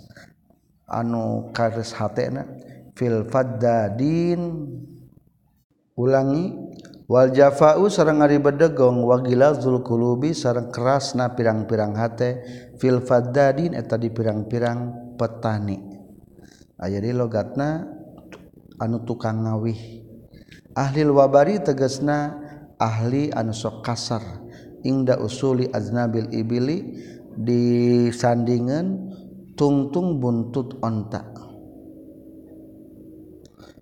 anu 0.85 1.49
kares 1.57 1.97
hatena 1.97 2.45
fil 2.93 3.25
faddadin. 3.25 4.69
Ulangi 5.99 6.55
wal 7.11 7.27
jafa'u 7.35 7.91
sareng 7.91 8.23
ari 8.23 8.39
bedegong 8.39 9.03
wa 9.03 9.19
ghilazul 9.19 9.83
qulubi 9.83 10.31
sareng 10.31 10.71
kerasna 10.71 11.35
pirang-pirang 11.35 11.91
hate 11.91 12.39
fil 12.79 13.03
faddadin 13.03 13.75
eta 13.75 13.99
di 13.99 14.07
pirang-pirang 14.07 15.11
petani. 15.19 15.88
Ah, 16.79 16.87
aya 16.87 17.03
di 17.03 17.11
logatna 17.11 17.83
anu 18.79 19.03
tukang 19.03 19.43
ngawih. 19.43 19.99
Ahlil 20.79 21.11
wabari 21.11 21.59
tegesna 21.59 22.39
ahli 22.79 23.35
anu 23.35 23.51
sok 23.51 23.83
kasar. 23.83 24.23
Ingda 24.87 25.19
usuli 25.19 25.67
aznabil 25.75 26.31
ibili 26.31 26.95
disandingan 27.35 29.11
tungtung 29.59 30.23
buntut 30.23 30.79
onta. 30.79 31.27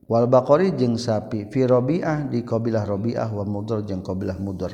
Wal 0.10 0.26
baqari 0.26 0.74
jeung 0.74 0.98
sapi 0.98 1.52
fi 1.54 1.70
rabi'ah 1.70 2.32
di 2.32 2.42
qabilah 2.42 2.88
rabi'ah 2.88 3.30
wa 3.30 3.46
mudhar 3.46 3.86
jeung 3.86 4.02
qabilah 4.02 4.42
mudhar 4.42 4.74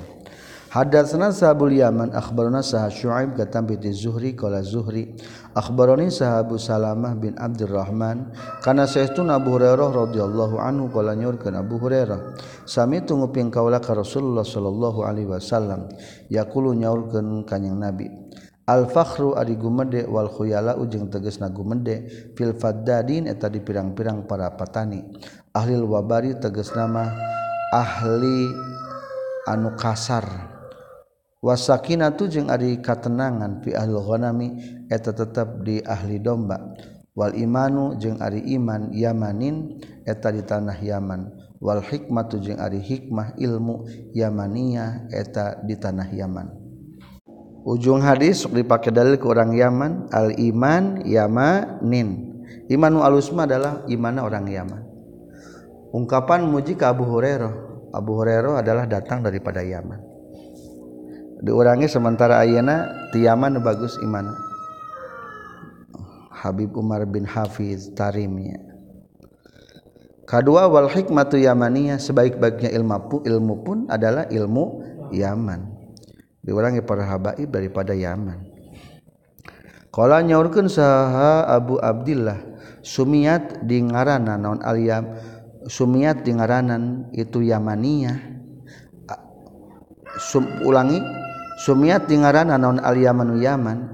Hadatsana 0.73 1.29
sahabul 1.29 1.69
Yaman 1.69 2.17
akhbarana 2.17 2.65
sah 2.65 2.89
Syuaib 2.89 3.37
katam 3.37 3.69
bi 3.69 3.77
Zuhri 3.93 4.33
qala 4.33 4.65
Zuhri. 4.65 5.13
Akhbarani 5.53 6.09
sahabu 6.09 6.57
Salamah 6.57 7.13
bin 7.13 7.37
Abdurrahman 7.37 8.33
kana 8.65 8.89
sayyiduna 8.89 9.37
Abu 9.37 9.53
Hurairah 9.53 9.93
radhiyallahu 9.93 10.57
anhu 10.57 10.89
qala 10.89 11.13
nyurkeun 11.13 11.53
Abu 11.53 11.77
Hurairah. 11.77 12.41
Sami 12.65 13.05
tunguping 13.05 13.53
kaula 13.53 13.77
ka 13.77 13.93
Rasulullah 13.93 14.41
sallallahu 14.41 15.05
alaihi 15.05 15.29
wasallam. 15.29 15.93
Yaqulu 16.33 16.73
nyaurkeun 16.73 17.45
kanjing 17.45 17.77
Nabi. 17.77 18.09
Al-fakhru 18.65 19.37
ari 19.37 19.53
gumede 19.53 20.09
wal 20.09 20.33
khuyala 20.33 20.73
ujung 20.81 21.05
tegesna 21.05 21.53
gumede. 21.53 22.33
Fil 22.33 22.57
faddadin 22.57 23.29
eta 23.29 23.45
di 23.45 23.61
pirang-pirang 23.61 24.25
para 24.25 24.49
petani. 24.57 25.05
Ahli 25.53 25.77
wabari 25.77 26.33
tegasna 26.41 26.89
mah 26.89 27.13
ahli 27.69 28.49
anu 29.45 29.77
kasar. 29.77 30.52
wasakinatu 31.43 32.31
jeung 32.31 32.47
ari 32.47 32.79
katenangan 32.79 33.59
fi 33.59 33.75
ahli 33.75 33.91
ghanami 33.91 34.47
eta 34.87 35.11
tetep 35.11 35.67
di 35.67 35.83
ahli 35.83 36.23
domba. 36.23 36.55
Wal 37.13 37.37
imanu 37.37 37.99
jeung 38.01 38.17
ari 38.17 38.41
iman 38.57 38.89
yamanin 38.89 39.77
eta 40.07 40.33
di 40.33 40.41
tanah 40.41 40.79
Yaman. 40.81 41.29
Wal 41.61 41.85
hikmatu 41.85 42.41
jeung 42.41 42.57
ari 42.57 42.81
hikmah 42.81 43.37
ilmu 43.37 43.85
yamania 44.17 45.05
eta 45.13 45.61
di 45.61 45.77
tanah 45.77 46.09
Yaman. 46.09 46.47
Ujung 47.63 48.03
hadis 48.03 48.43
sok 48.43 48.57
dipake 48.57 48.89
dalil 48.89 49.21
ke 49.21 49.23
orang 49.29 49.53
Yaman 49.53 50.09
al 50.09 50.33
iman 50.35 51.05
yamanin. 51.05 52.33
Imanu 52.65 53.05
alusma 53.05 53.45
adalah 53.45 53.85
imana 53.85 54.25
orang 54.25 54.49
Yaman. 54.49 54.81
Ungkapan 55.93 56.49
muji 56.49 56.73
ke 56.73 56.83
Abu 56.89 57.05
Hurairah. 57.05 57.53
Abu 57.93 58.17
Hurairah 58.17 58.65
adalah 58.65 58.89
datang 58.89 59.21
daripada 59.21 59.61
Yaman. 59.61 60.12
Diurangi 61.43 61.91
sementara 61.91 62.39
ayana 62.39 62.89
tiyaman 63.11 63.59
bagus 63.59 63.99
imana. 63.99 64.33
Habib 66.31 66.75
Umar 66.75 67.07
bin 67.07 67.23
Hafiz 67.23 67.91
Tarimnya 67.95 68.73
kedua 70.27 70.65
wal 70.65 70.89
hikmatu 70.89 71.37
yamaniyah 71.37 72.01
sebaik-baiknya 72.01 72.73
ilmu 72.73 73.21
ilmu 73.21 73.53
pun 73.61 73.77
adalah 73.91 74.25
ilmu 74.31 74.93
Yaman. 75.13 75.69
Diurangi 76.41 76.81
para 76.81 77.05
habaib 77.05 77.53
daripada 77.53 77.93
Yaman. 77.93 78.49
Kalau 79.93 80.17
nyaurkeun 80.17 80.67
saha 80.67 81.45
Abu 81.45 81.77
Abdillah 81.77 82.41
sumiat 82.81 83.61
di 83.63 83.77
ngaranna 83.79 84.41
naon 84.41 84.59
aliyam 84.65 85.13
sumiat 85.69 86.25
di 86.25 86.33
ngaranan 86.33 87.13
itu 87.13 87.45
Yamaniyah. 87.45 88.33
Sum 90.17 90.45
ulangi 90.65 90.97
Sumiat 91.53 92.09
ngaran 92.09 92.49
naon 92.49 92.81
al 92.81 92.97
Yaman 92.97 93.37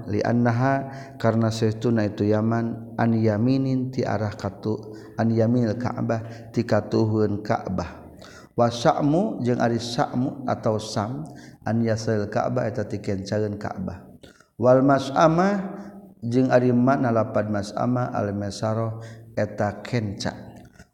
li 0.08 0.24
annaha 0.24 0.88
karena 1.20 1.52
setuna 1.52 2.08
itu 2.08 2.24
Yaman 2.24 2.96
an 2.96 3.12
yaminin 3.12 3.92
ti 3.92 4.00
arah 4.00 4.32
katu 4.32 4.96
an 5.20 5.28
yaminil 5.28 5.76
Ka'bah 5.76 6.48
ti 6.56 6.64
katuhun 6.64 7.44
Ka'bah. 7.44 8.08
Wasakmu 8.56 9.44
jeung 9.44 9.60
ari 9.60 9.76
sakmu 9.76 10.48
atau 10.48 10.80
sam 10.80 11.28
an 11.68 11.84
yasil 11.84 12.32
Ka'bah 12.32 12.64
eta 12.64 12.88
ti 12.88 12.96
kencageun 12.96 13.60
Ka'bah. 13.60 14.08
Wal 14.56 14.80
mas'ama 14.80 15.76
jeung 16.24 16.48
ari 16.48 16.72
makna 16.72 17.12
lapad 17.12 17.52
mas'ama 17.52 18.08
al 18.08 18.32
masaro 18.32 19.04
eta 19.36 19.84
kenca. 19.84 20.32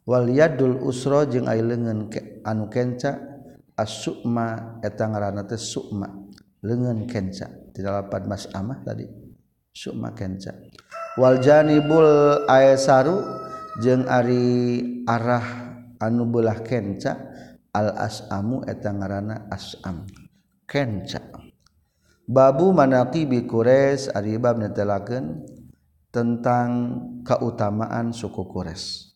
Wal 0.03 0.27
yadul 0.35 0.83
usra 0.83 1.23
jeung 1.31 1.47
ari 1.47 1.63
leungeun 1.63 2.11
anu 2.43 2.67
kenca 2.67 3.15
as-sukma 3.79 4.79
eta 4.83 5.07
ngaranna 5.07 5.47
teh 5.47 5.59
sukma 5.59 6.26
lengan 6.63 7.05
kenca. 7.09 7.49
Tidak 7.73 7.91
dapat 7.91 8.25
mas 8.25 8.49
amah 8.53 8.81
tadi. 8.81 9.05
Sukma 9.73 10.13
kenca. 10.17 10.53
Waljanibul 11.17 12.45
ayasaru 12.49 13.21
jeng 13.81 14.05
ari 14.09 14.45
arah 15.05 15.45
anu 16.01 16.29
belah 16.29 16.61
kenca 16.61 17.17
al 17.73 17.93
asamu 17.97 18.65
eta 18.65 18.93
ngaranna 18.93 19.49
asam. 19.53 20.05
Kenca. 20.65 21.21
Babu 22.27 22.75
manaqibi 22.75 23.47
kures 23.47 24.11
ari 24.11 24.35
bab 24.35 24.59
netelakeun 24.59 25.47
tentang 26.11 26.69
keutamaan 27.23 28.11
suku 28.11 28.43
kures 28.51 29.07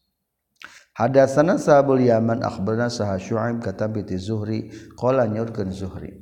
Hadatsana 1.02 1.58
sahabul 1.58 2.06
Yaman 2.06 2.46
akhbarna 2.46 2.86
saha 2.86 3.18
Syu'aib 3.18 3.64
kata 3.64 3.90
bi 3.90 4.06
Zuhri 4.22 4.70
qala 5.00 5.26
nyurkeun 5.26 5.74
Zuhri. 5.74 6.21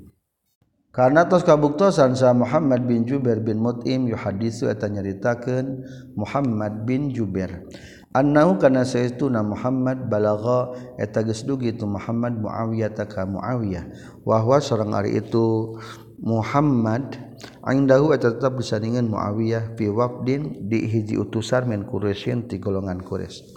karena 0.99 1.23
tos 1.31 1.47
kabuktosan 1.47 2.11
sa 2.11 2.35
Muhammad 2.35 2.83
bin 2.83 3.07
Jubair 3.07 3.39
bin 3.39 3.63
Mut'im 3.63 4.11
yuhadisu 4.11 4.67
eta 4.67 4.91
nyaritakeun 4.91 5.87
Muhammad 6.19 6.83
bin 6.83 7.15
Jubair. 7.15 7.63
Annahu 8.11 8.59
kana 8.59 8.83
sayyiduna 8.83 9.39
Muhammad 9.39 10.11
balagha 10.11 10.75
eta 10.99 11.23
geus 11.23 11.47
dugi 11.47 11.71
tu 11.71 11.87
Muhammad 11.87 12.35
Muawiyah 12.43 12.91
ta 12.91 13.07
ka 13.07 13.23
Muawiyah. 13.23 13.87
Wa 14.27 14.43
huwa 14.43 14.59
sareng 14.59 14.91
ari 14.91 15.23
itu 15.23 15.79
Muhammad 16.19 17.15
indahu 17.63 18.11
eta 18.11 18.35
tetap 18.35 18.59
disandingan 18.59 19.07
Muawiyah 19.07 19.79
fi 19.79 19.87
wafdin 19.87 20.67
di 20.67 20.83
hiji 20.83 21.15
utusan 21.15 21.71
min 21.71 21.87
Quraisyin 21.87 22.51
ti 22.51 22.59
golongan 22.59 22.99
Quraisy. 22.99 23.47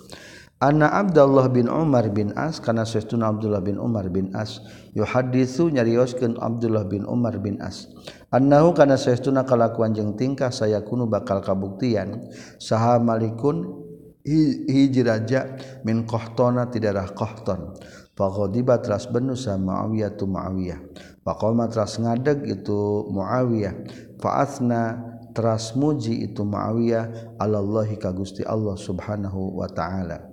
Anna 0.62 0.94
Abdullah 0.94 1.50
bin 1.50 1.66
Umar 1.66 2.06
bin 2.14 2.30
As 2.38 2.62
kana 2.62 2.86
saestuna 2.86 3.34
Abdullah 3.34 3.58
bin 3.58 3.82
Umar 3.82 4.06
bin 4.06 4.30
As 4.30 4.62
yuhaditsu 4.94 5.74
nyarioskeun 5.74 6.38
Abdullah 6.38 6.86
bin 6.86 7.02
Umar 7.02 7.34
bin 7.42 7.58
As. 7.58 7.90
Annahu 8.30 8.70
kana 8.70 8.94
saestuna 8.94 9.42
kalakuan 9.42 9.90
jeung 9.90 10.14
tingkah 10.14 10.54
saya 10.54 10.78
kunu 10.86 11.10
bakal 11.10 11.42
kabuktian 11.42 12.30
saha 12.62 13.02
malikun 13.02 13.74
hiji 14.22 15.02
raja 15.02 15.58
min 15.82 16.06
qahtona 16.06 16.70
ti 16.70 16.78
daerah 16.78 17.10
qahton 17.10 17.74
faqadiba 18.14 18.78
teras 18.78 19.10
benu 19.10 19.34
sa 19.34 19.58
Muawiyah 19.58 20.14
tu 20.14 20.30
Muawiyah. 20.30 20.78
Faqama 21.26 21.66
teras 21.74 21.98
ngadeg 21.98 22.46
itu 22.46 23.10
Muawiyah. 23.10 23.74
Fa'athna 24.22 25.10
teras 25.34 25.74
muji 25.74 26.22
itu 26.22 26.46
Muawiyah 26.46 27.34
alallahi 27.42 27.98
ka 27.98 28.14
Gusti 28.14 28.46
Allah 28.46 28.78
subhanahu 28.78 29.58
wa 29.58 29.66
ta'ala 29.66 30.31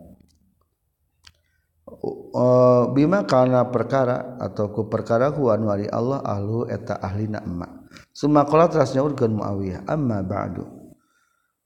Eh, 2.00 2.84
bima 2.96 3.28
karena 3.28 3.68
perkara 3.68 4.40
atauku 4.40 4.88
perkara 4.88 5.36
Huanwali 5.36 5.92
Allah 5.92 6.24
ahlu 6.24 6.64
eta 6.72 6.96
ahli 6.96 7.28
namak 7.28 7.92
Sumakola 8.16 8.72
terasnya 8.72 9.04
urgen 9.04 9.36
muawiyah 9.36 9.84
amma 9.84 10.24
ba'du. 10.24 10.64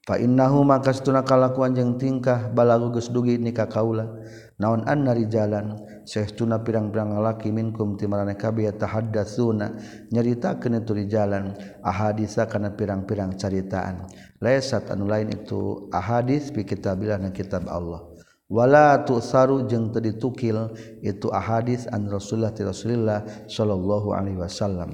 Fa 0.04 0.20
innahu 0.20 0.68
maka 0.68 0.92
setuna 0.92 1.24
kalakuan 1.24 1.78
jeung 1.78 1.96
tingkah 1.96 2.52
balagu 2.52 2.92
geus 2.92 3.08
dugi 3.14 3.40
ni 3.40 3.56
kaula. 3.56 4.20
Naon 4.60 4.84
anna 4.86 5.16
rijalan 5.16 5.80
saestuna 6.04 6.62
pirang-pirang 6.62 7.16
lalaki 7.16 7.50
minkum 7.50 7.96
ti 7.96 8.06
marane 8.06 8.36
kabeh 8.36 8.76
tahaddatsuna 8.76 9.80
nyaritakeun 10.12 10.84
itu 10.84 10.92
rijalan 10.94 11.56
ahadisa 11.82 12.46
kana 12.52 12.76
pirang-pirang 12.76 13.40
caritaan. 13.40 14.06
Laisat 14.44 14.92
anu 14.92 15.10
lain 15.10 15.34
itu 15.34 15.88
ahadis 15.90 16.54
fi 16.54 16.68
kitabillah 16.68 17.18
na 17.18 17.32
kitab 17.32 17.66
Allah. 17.72 18.13
wala 18.54 19.02
tu'saru 19.02 19.66
jeung 19.66 19.90
teu 19.90 20.06
ditukil 20.06 20.70
itu 21.02 21.34
ahadis 21.34 21.90
an 21.90 22.06
Rasulullah 22.06 22.54
ti 22.54 22.62
Rasulillah 22.62 23.50
sallallahu 23.50 24.14
alaihi 24.14 24.38
wasallam. 24.38 24.94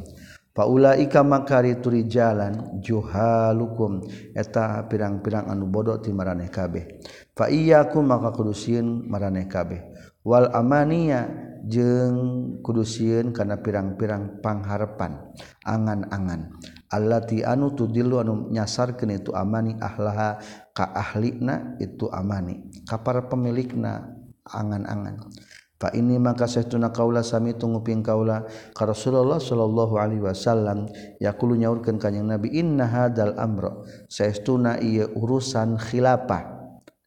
Faulaika 0.49 1.23
makari 1.23 1.79
turijalan 1.79 2.83
juhalukum 2.83 4.03
eta 4.35 4.83
pirang-pirang 4.91 5.47
anu 5.47 5.67
bodoh 5.71 5.99
ti 6.03 6.11
maraneh 6.11 6.51
kabeh. 6.51 6.99
Fa 7.31 7.47
iyyakum 7.47 8.03
maka 8.03 8.35
kudusieun 8.35 9.07
maraneh 9.07 9.47
kabeh. 9.47 9.79
Wal 10.19 10.51
amaniya 10.51 11.31
jeung 11.63 12.59
kudusieun 12.59 13.31
kana 13.31 13.63
pirang-pirang 13.63 14.43
pangharepan 14.43 15.31
angan-angan. 15.63 16.59
Allati 16.91 17.45
anu 17.45 17.71
tudillu 17.71 18.19
anu 18.19 18.51
nyasarkeun 18.51 19.15
itu 19.15 19.31
amani 19.31 19.79
ahlaha 19.79 20.43
ka 20.79 20.95
ahlina 20.95 21.75
itu 21.83 22.07
amani 22.07 22.63
ka 22.87 23.03
para 23.03 23.27
pemilikna 23.27 24.15
angan-angan. 24.47 25.27
Fa 25.75 25.91
ini 25.91 26.15
maka 26.15 26.47
sahtuna 26.47 26.91
kaula 26.95 27.19
sami 27.19 27.55
tunguping 27.55 27.99
kaula 27.99 28.47
ka 28.71 28.87
Rasulullah 28.87 29.43
sallallahu 29.43 29.99
alaihi 29.99 30.23
wasallam 30.23 30.87
yaqulu 31.19 31.59
nyaurkeun 31.59 31.99
kanjing 31.99 32.31
Nabi 32.31 32.55
inna 32.55 32.87
hadal 32.87 33.35
amra. 33.35 33.83
Saestuna 34.07 34.79
ieu 34.79 35.11
urusan 35.19 35.75
khilafah. 35.75 36.55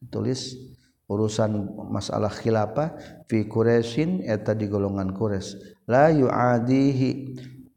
Tulis 0.09 0.53
urusan 1.09 1.73
masalah 1.89 2.29
khilafah 2.29 2.93
fi 3.25 3.49
Quraisyin 3.49 4.21
eta 4.21 4.53
di 4.53 4.69
golongan 4.69 5.17
Quraisy. 5.17 5.85
La 5.89 6.13
yuadihi 6.13 7.09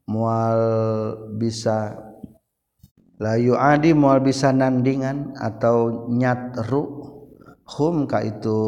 mual 0.09 0.61
bisa 1.37 2.06
layu 3.17 3.57
adi 3.57 3.97
mual 3.97 4.21
bisa 4.21 4.53
nandingan 4.53 5.33
atau 5.41 6.09
nyatru 6.13 6.85
hum 7.67 8.05
ka 8.07 8.23
itu 8.23 8.59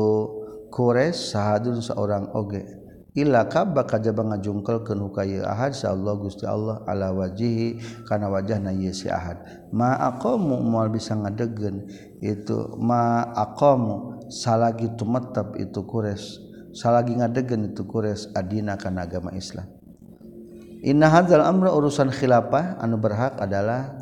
kures 0.73 1.33
sahadun 1.33 1.81
seorang 1.85 2.33
oge. 2.35 2.79
Ila 3.19 3.51
kabba 3.51 3.83
kajaba 3.83 4.23
ngajungkel 4.23 4.87
ke 4.87 4.95
ka 4.95 5.27
ahad 5.27 5.75
Allah 5.91 6.15
Gusti 6.23 6.47
Allah 6.47 6.87
ala 6.87 7.11
wajihi 7.11 7.83
kana 8.07 8.31
wajahna 8.31 8.71
ieu 8.71 8.95
si 8.95 9.11
ahad. 9.11 9.43
Ma 9.75 9.99
aqamu 9.99 10.63
mual 10.63 10.87
bisa 10.87 11.19
ngadegen 11.19 11.91
itu 12.23 12.79
ma 12.79 13.27
aqamu 13.35 14.23
salagi 14.31 14.95
tumetep 14.95 15.59
itu 15.59 15.83
kures 15.83 16.39
salagi 16.71 17.19
ngadegen 17.19 17.75
itu 17.75 17.83
kures 17.91 18.31
adina 18.39 18.79
kana 18.79 19.03
agama 19.03 19.35
Islam. 19.35 19.67
Inna 20.87 21.11
hadzal 21.11 21.43
amra 21.43 21.75
urusan 21.75 22.15
khilafah 22.15 22.79
anu 22.79 23.03
berhak 23.03 23.35
adalah 23.43 23.98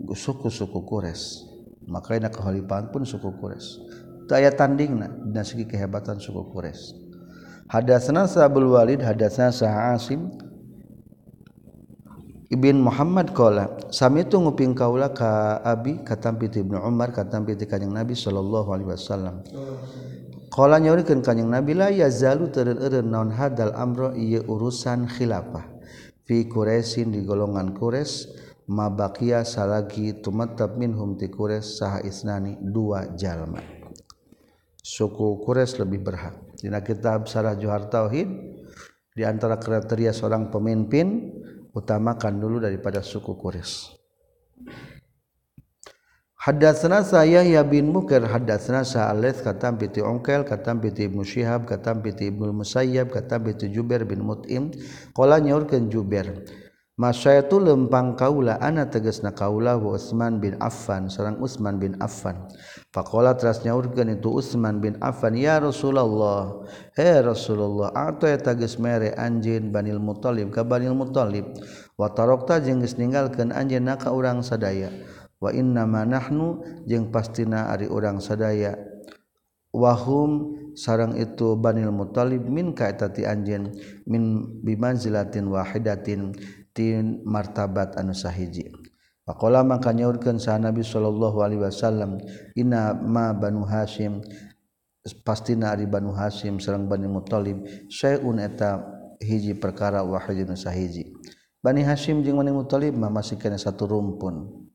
suku-suku 0.00 0.84
Qures 0.84 1.46
makanya 1.88 2.28
kehalifaan 2.28 2.92
pun 2.92 3.06
suku 3.08 3.32
Qures 3.40 3.80
daya 4.28 4.52
tanding 4.52 5.00
dan 5.32 5.44
segi 5.46 5.64
kehebatan 5.64 6.20
suku 6.20 6.52
Qures 6.52 6.92
hadatsana 7.72 8.28
Sa'bul 8.28 8.68
Walid 8.68 9.00
hadatsana 9.00 9.54
Sa'asim 9.54 10.46
Ibn 12.46 12.78
Muhammad 12.78 13.34
qala 13.34 13.90
sami 13.90 14.22
itu 14.22 14.38
nguping 14.38 14.78
kaula 14.78 15.10
ka 15.10 15.58
abi 15.66 15.98
katampi 16.06 16.46
Ibnu 16.46 16.78
Umar 16.78 17.10
katampi 17.10 17.58
ti 17.58 17.66
kanjeng 17.66 17.90
Nabi 17.90 18.14
sallallahu 18.14 18.70
alaihi 18.70 18.94
wasallam. 18.94 19.42
Qala 20.46 20.78
nyaurikeun 20.78 21.26
kanjeng 21.26 21.50
Nabi 21.50 21.74
la 21.74 21.90
yazalu 21.90 22.54
tereureun 22.54 23.10
naon 23.10 23.34
hadal 23.34 23.74
amro 23.74 24.14
ieu 24.14 24.46
urusan 24.46 25.10
khilafah. 25.10 25.66
Fi 26.22 26.46
Quraisyin 26.46 27.10
di 27.10 27.26
golongan 27.26 27.74
Quraisy 27.74 28.45
mabakia 28.66 29.46
salagi 29.46 30.18
tumattab 30.18 30.74
minhum 30.74 31.14
ti 31.14 31.30
Quraisy 31.30 31.66
saha 31.78 31.98
isnani 32.02 32.58
dua 32.58 33.14
jalma. 33.14 33.62
Suku 34.82 35.42
Quraisy 35.42 35.82
lebih 35.86 36.02
berhak. 36.02 36.34
Dina 36.58 36.82
kitab 36.82 37.30
Sarah 37.30 37.54
Johar 37.54 37.86
Tauhid 37.86 38.28
di 39.14 39.22
antara 39.22 39.58
kriteria 39.58 40.10
seorang 40.10 40.50
pemimpin 40.50 41.30
utamakan 41.74 42.38
dulu 42.42 42.58
daripada 42.62 43.02
suku 43.02 43.38
Quraisy. 43.38 43.94
Hadatsana 46.46 47.02
saya 47.02 47.42
ya 47.42 47.66
bin 47.66 47.90
Mukir 47.90 48.22
hadatsana 48.22 48.86
Sa'alith 48.86 49.42
kata 49.42 49.74
binti 49.74 49.98
Ongkel 49.98 50.46
kata 50.46 50.78
binti 50.78 51.10
Ibnu 51.10 51.26
Syihab 51.26 51.66
kata 51.66 51.90
binti 51.98 52.30
Ibnu 52.30 52.62
Musayyab 52.62 53.10
kata 53.10 53.42
binti 53.42 53.66
Jubair 53.66 54.06
bin 54.06 54.22
Mut'im 54.22 54.70
qala 55.10 55.42
nyaurkeun 55.42 55.90
Jubair 55.90 56.46
Masya 56.96 57.44
itu 57.44 57.60
lempang 57.60 58.16
kaula 58.16 58.56
ana 58.56 58.88
teges 58.88 59.20
na 59.20 59.28
kaula 59.28 59.76
wa 59.76 60.00
Utsman 60.00 60.40
bin 60.40 60.56
Affan 60.64 61.12
sareng 61.12 61.36
Utsman 61.44 61.76
bin 61.76 61.92
Affan. 62.00 62.48
Faqala 62.88 63.36
teras 63.36 63.60
nyaurkeun 63.68 64.16
itu 64.16 64.32
Utsman 64.32 64.80
bin 64.80 64.96
Affan 65.04 65.36
ya 65.36 65.60
Rasulullah. 65.60 66.64
He 66.96 67.20
Rasulullah 67.20 67.92
ato 67.92 68.24
eta 68.24 68.56
geus 68.56 68.80
mere 68.80 69.12
anjeun 69.12 69.68
Banil 69.76 70.00
Muthalib 70.00 70.48
ka 70.48 70.64
Banil 70.64 70.96
Muthalib 70.96 71.44
wa 72.00 72.08
tarakta 72.16 72.64
jeung 72.64 72.80
geus 72.80 72.96
ninggalkeun 72.96 73.52
anjeunna 73.52 74.00
ka 74.00 74.16
urang 74.16 74.40
sadaya. 74.40 74.88
Wa 75.36 75.52
inna 75.52 75.84
ma 75.84 76.08
nahnu 76.08 76.64
jeung 76.88 77.12
pastina 77.12 77.76
ari 77.76 77.92
urang 77.92 78.24
sadaya. 78.24 78.72
Wahum 79.68 80.56
sarang 80.72 81.12
itu 81.20 81.60
Banil 81.60 81.92
Muthalib 81.92 82.48
min 82.48 82.72
ka 82.72 82.88
eta 82.88 83.12
ti 83.12 83.28
anjeun 83.28 83.68
min 84.08 84.48
bimanzilatin 84.64 85.44
wahidatin 85.52 86.32
tin 86.76 87.24
martabat 87.24 87.96
anu 87.96 88.12
sahiji. 88.12 88.68
Pakola 89.24 89.64
maka 89.64 89.90
nyaurkan 89.90 90.36
sa 90.36 90.60
Nabi 90.60 90.84
sallallahu 90.84 91.40
alaihi 91.40 91.64
wasallam 91.64 92.20
inna 92.54 92.94
ma 92.94 93.32
banu 93.34 93.64
Hasyim 93.66 94.22
pastina 95.24 95.74
nari 95.74 95.88
banu 95.88 96.14
Hasyim 96.14 96.62
sareng 96.62 96.86
Bani 96.86 97.10
Muthalib 97.10 97.66
sayun 97.90 98.38
eta 98.38 98.86
hiji 99.18 99.58
perkara 99.58 100.06
wa 100.06 100.20
sahiji. 100.54 101.10
Bani 101.58 101.82
Hasyim 101.82 102.22
jeung 102.22 102.38
Bani 102.38 102.54
Muthalib 102.54 102.94
mah 102.94 103.10
masih 103.10 103.34
kana 103.34 103.58
satu 103.58 103.90
rumpun. 103.90 104.66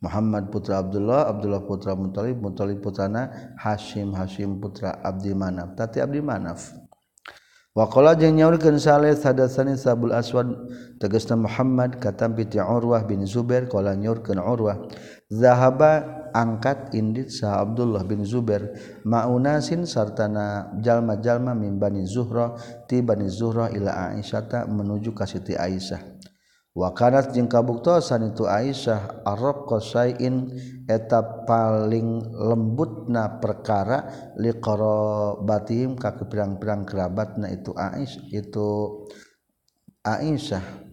Muhammad 0.00 0.48
putra 0.48 0.80
Abdullah 0.80 1.28
Abdullah 1.28 1.64
putra 1.64 1.92
Muthalib 1.92 2.40
Muthalib 2.40 2.80
putrana 2.80 3.52
Hasyim 3.60 4.16
Hasyim 4.16 4.56
putra 4.56 5.04
Abdi 5.04 5.36
Manaf. 5.36 5.76
Tati 5.76 6.00
Abdi 6.00 6.24
Manaf. 6.24 6.85
Wakola 7.76 8.16
jeung 8.16 8.40
nyaurkeun 8.40 8.80
Saleh 8.80 9.12
sadatsani 9.12 9.76
Sabul 9.76 10.16
Aswad 10.16 10.48
tegasna 10.96 11.36
Muhammad 11.36 12.00
katampi 12.00 12.48
piti 12.48 12.56
Urwah 12.56 13.04
bin 13.04 13.28
Zubair 13.28 13.68
qala 13.68 13.92
nyaurkeun 13.92 14.40
Urwah 14.40 14.88
zahaba 15.28 16.24
angkat 16.32 16.96
indit 16.96 17.28
sa 17.28 17.60
Abdullah 17.60 18.00
bin 18.08 18.24
Zubair 18.24 18.72
maunasin 19.04 19.84
sartana 19.84 20.72
jalma-jalma 20.80 21.52
min 21.52 21.76
Bani 21.76 22.08
Zuhra 22.08 22.56
ti 22.88 23.04
Bani 23.04 23.28
Zuhra 23.28 23.68
ila 23.68 24.16
Aisyata 24.16 24.64
menuju 24.64 25.12
ka 25.12 25.28
Siti 25.28 25.52
Aisyah. 25.52 26.15
Wakanat 26.76 27.32
jeung 27.32 27.48
kabuktosan 27.48 28.36
itu 28.36 28.44
Aisyah 28.44 29.24
arraqasain 29.24 30.52
eta 30.84 31.48
paling 31.48 32.36
lembutna 32.36 33.40
perkara 33.40 34.04
liqarabatihim 34.36 35.96
ka 35.96 36.20
pirang-pirang 36.20 36.84
kerabatna 36.84 37.48
itu 37.48 37.72
Aisyah 37.72 38.28
itu 38.28 38.68
Aisyah. 40.04 40.84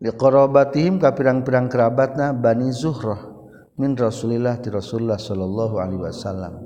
Liqarabatihim 0.00 0.96
ka 0.96 1.12
pirang-pirang 1.12 1.68
kerabatna 1.68 2.32
Bani 2.32 2.72
Zuhrah 2.72 3.28
min 3.76 3.92
Rasulillah 3.92 4.56
ti 4.56 4.72
Rasulullah 4.72 5.20
sallallahu 5.20 5.76
alaihi 5.76 6.00
wasallam. 6.00 6.64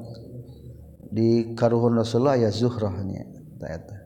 Di 1.10 1.58
karuhun 1.58 1.98
Rasulullah 1.98 2.38
ya 2.38 2.54
Zuhrahnya 2.54 3.26
eta 3.66 3.97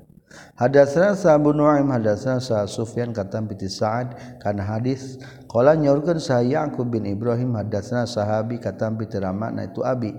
Hadatsana 0.57 1.16
Sa'ab 1.16 1.49
bin 1.49 1.59
Nu'aim 1.59 1.88
hadatsana 1.90 2.38
Sa'ad 2.38 2.68
Sufyan 2.68 3.11
katam 3.11 3.49
piti 3.51 3.66
Sa'ad 3.66 4.38
kana 4.38 4.62
hadis 4.62 5.18
qala 5.51 5.75
nyaurkeun 5.75 6.23
sa 6.23 6.40
Yaqub 6.45 6.92
bin 6.92 7.09
Ibrahim 7.09 7.57
hadatsana 7.57 8.07
sahabi 8.07 8.62
katam 8.62 9.01
piti 9.01 9.18
Ramana 9.18 9.66
itu 9.66 9.83
abi. 9.83 10.14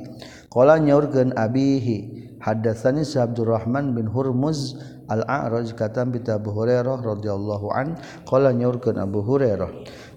Qala 0.52 0.78
nyaurkeun 0.78 1.34
abihi 1.34 1.98
hadatsani 2.44 3.08
Sa 3.08 3.24
Abdurrahman 3.26 3.96
bin 3.96 4.06
Hurmuz 4.12 4.76
al-A'raj 5.08 5.74
katam 5.80 6.12
piti 6.12 6.30
Abu 6.30 6.52
Hurairah 6.52 7.02
radhiyallahu 7.02 7.68
an 7.72 7.96
qala 8.28 8.52
nyaurkeun 8.52 9.00
Abu 9.00 9.24
Hurairah. 9.24 9.70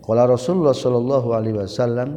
Qala 0.07 0.27
Rasulullah 0.31 0.71
sallallahu 0.71 1.35
alaihi 1.35 1.59
wasallam 1.59 2.15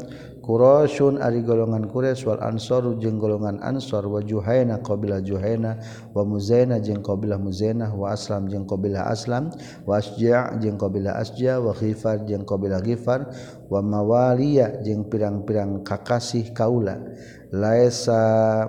Qurasyun 0.50 1.22
ari 1.22 1.46
golongan 1.46 1.86
Quraisy 1.86 2.26
wal 2.26 2.42
Ansor 2.42 2.98
jeung 2.98 3.22
golongan 3.22 3.62
Ansor 3.62 4.10
wa 4.10 4.18
Juhaina 4.18 4.82
qabilah 4.82 5.22
Juhaina 5.22 5.78
wa 6.10 6.26
Muzaina 6.26 6.82
jeung 6.82 7.06
qabilah 7.06 7.38
Muzaina 7.38 7.94
wa 7.94 8.10
Aslam 8.10 8.50
jeung 8.50 8.66
qabilah 8.66 9.14
Aslam 9.14 9.54
wa 9.86 10.02
Asja 10.02 10.50
jeung 10.58 10.82
qabilah 10.82 11.22
Asja 11.22 11.62
wa 11.62 11.70
Ghifar 11.78 12.26
jeung 12.26 12.50
qabilah 12.50 12.82
Ghifar 12.82 13.30
wa 13.70 13.78
Mawaliya 13.86 14.82
jeung 14.82 15.06
pirang-pirang 15.06 15.86
kakasih 15.86 16.50
kaula. 16.50 16.98
Laisa 17.54 18.66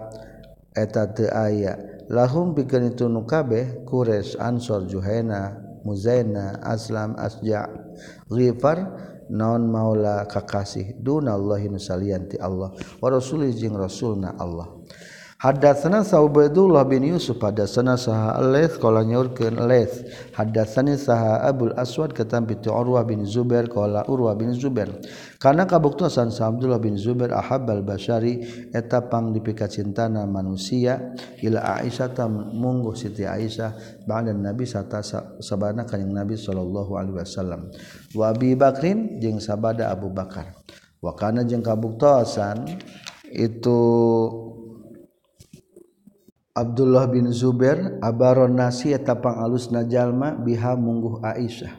eta 0.76 1.08
teu 1.16 1.32
aya. 1.32 1.80
Lahum 2.12 2.52
pikeun 2.52 2.92
itu 2.92 3.08
nu 3.08 3.24
kabeh 3.24 3.88
Quraisy 3.88 4.36
Ansor 4.36 4.84
Juhaina 4.84 5.56
Muzaina 5.80 6.60
Aslam 6.60 7.16
Asja 7.16 7.72
Ghifar 8.28 9.08
naon 9.30 9.70
maula 9.70 10.26
kakasih. 10.26 10.98
Dunallahi 10.98 11.70
nualianti 11.70 12.36
Allah. 12.36 12.74
Wasulih 13.00 13.54
jeung 13.54 13.78
rasulna 13.78 14.34
Allah. 14.36 14.68
Hadatsana 15.40 16.05
Saubaidullah 16.05 16.85
bin 16.85 17.00
Yusuf 17.00 17.40
hadatsana 17.40 17.96
saha 17.96 18.37
Alaits 18.37 18.76
qala 18.76 19.00
nyaurkeun 19.00 19.57
Alaits 19.57 20.05
hadatsani 20.37 21.00
saha 21.00 21.40
Abul 21.48 21.72
Aswad 21.81 22.12
katampi 22.12 22.61
tu 22.61 22.68
Urwah 22.68 23.09
bin 23.09 23.24
Zubair 23.24 23.64
qala 23.64 24.05
Urwah 24.05 24.37
bin 24.37 24.53
Zubair. 24.53 25.00
Kana 25.40 25.64
kabuktosan 25.64 26.29
sa 26.29 26.53
Abdullah 26.53 26.76
bin 26.76 27.00
Zubair 27.00 27.33
ahabbal 27.33 27.81
basyari 27.81 28.68
eta 28.68 29.09
pang 29.09 29.33
dipikacintana 29.33 30.29
manusia. 30.29 31.16
Ila 31.40 31.81
Aisyah 31.81 32.12
ta 32.12 32.29
mungguh 32.29 32.92
Siti 32.92 33.24
Aisyah 33.24 34.05
ba'da 34.05 34.37
Nabi 34.37 34.68
sata 34.68 35.00
sabana 35.40 35.88
kanjing 35.88 36.12
Nabi 36.12 36.37
sallallahu 36.37 37.00
alaihi 37.00 37.16
wasallam. 37.16 37.72
Wa 38.12 38.37
Abi 38.37 38.61
Bakrin 38.61 39.16
jeung 39.16 39.40
sabada 39.40 39.88
Abu 39.88 40.12
Bakar. 40.12 40.53
Wa 41.00 41.16
kana 41.16 41.48
jeung 41.48 41.64
kabuktosan 41.64 42.76
itu 43.33 43.81
Abdullah 46.50 47.06
bin 47.06 47.30
Zubair 47.30 48.02
abaron 48.02 48.58
nasi 48.58 48.90
eta 48.90 49.22
pangalus 49.22 49.70
najalma 49.70 50.34
biha 50.34 50.74
mungguh 50.74 51.22
Aisyah. 51.22 51.78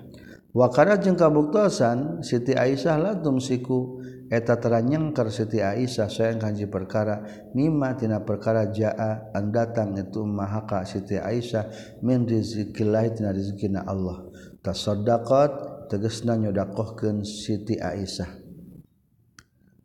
Wakana 0.55 0.95
jeung 0.99 1.19
kabuktosan 1.19 2.23
Siti 2.23 2.55
Aisyah 2.55 2.95
latum 2.95 3.43
siku 3.43 3.99
eta 4.31 4.55
teranyengker 4.55 5.27
Siti 5.27 5.60
Aisyah 5.60 6.07
sayang 6.07 6.39
kanji 6.39 6.71
perkara. 6.71 7.19
Mima 7.51 7.99
tina 7.99 8.23
perkara 8.23 8.71
jaa 8.71 9.31
an 9.36 9.51
datang 9.51 9.91
itu 9.99 10.23
mahaka 10.23 10.88
Siti 10.88 11.19
Aisyah 11.19 11.99
min 12.03 12.23
rizqillah 12.23 13.12
tina 13.12 13.36
rizkina 13.36 13.84
Allah. 13.84 14.23
Tasaddaqat 14.63 15.51
tegesna 15.91 16.39
nyodakohkeun 16.39 17.27
Siti 17.27 17.75
Aisyah. 17.75 18.39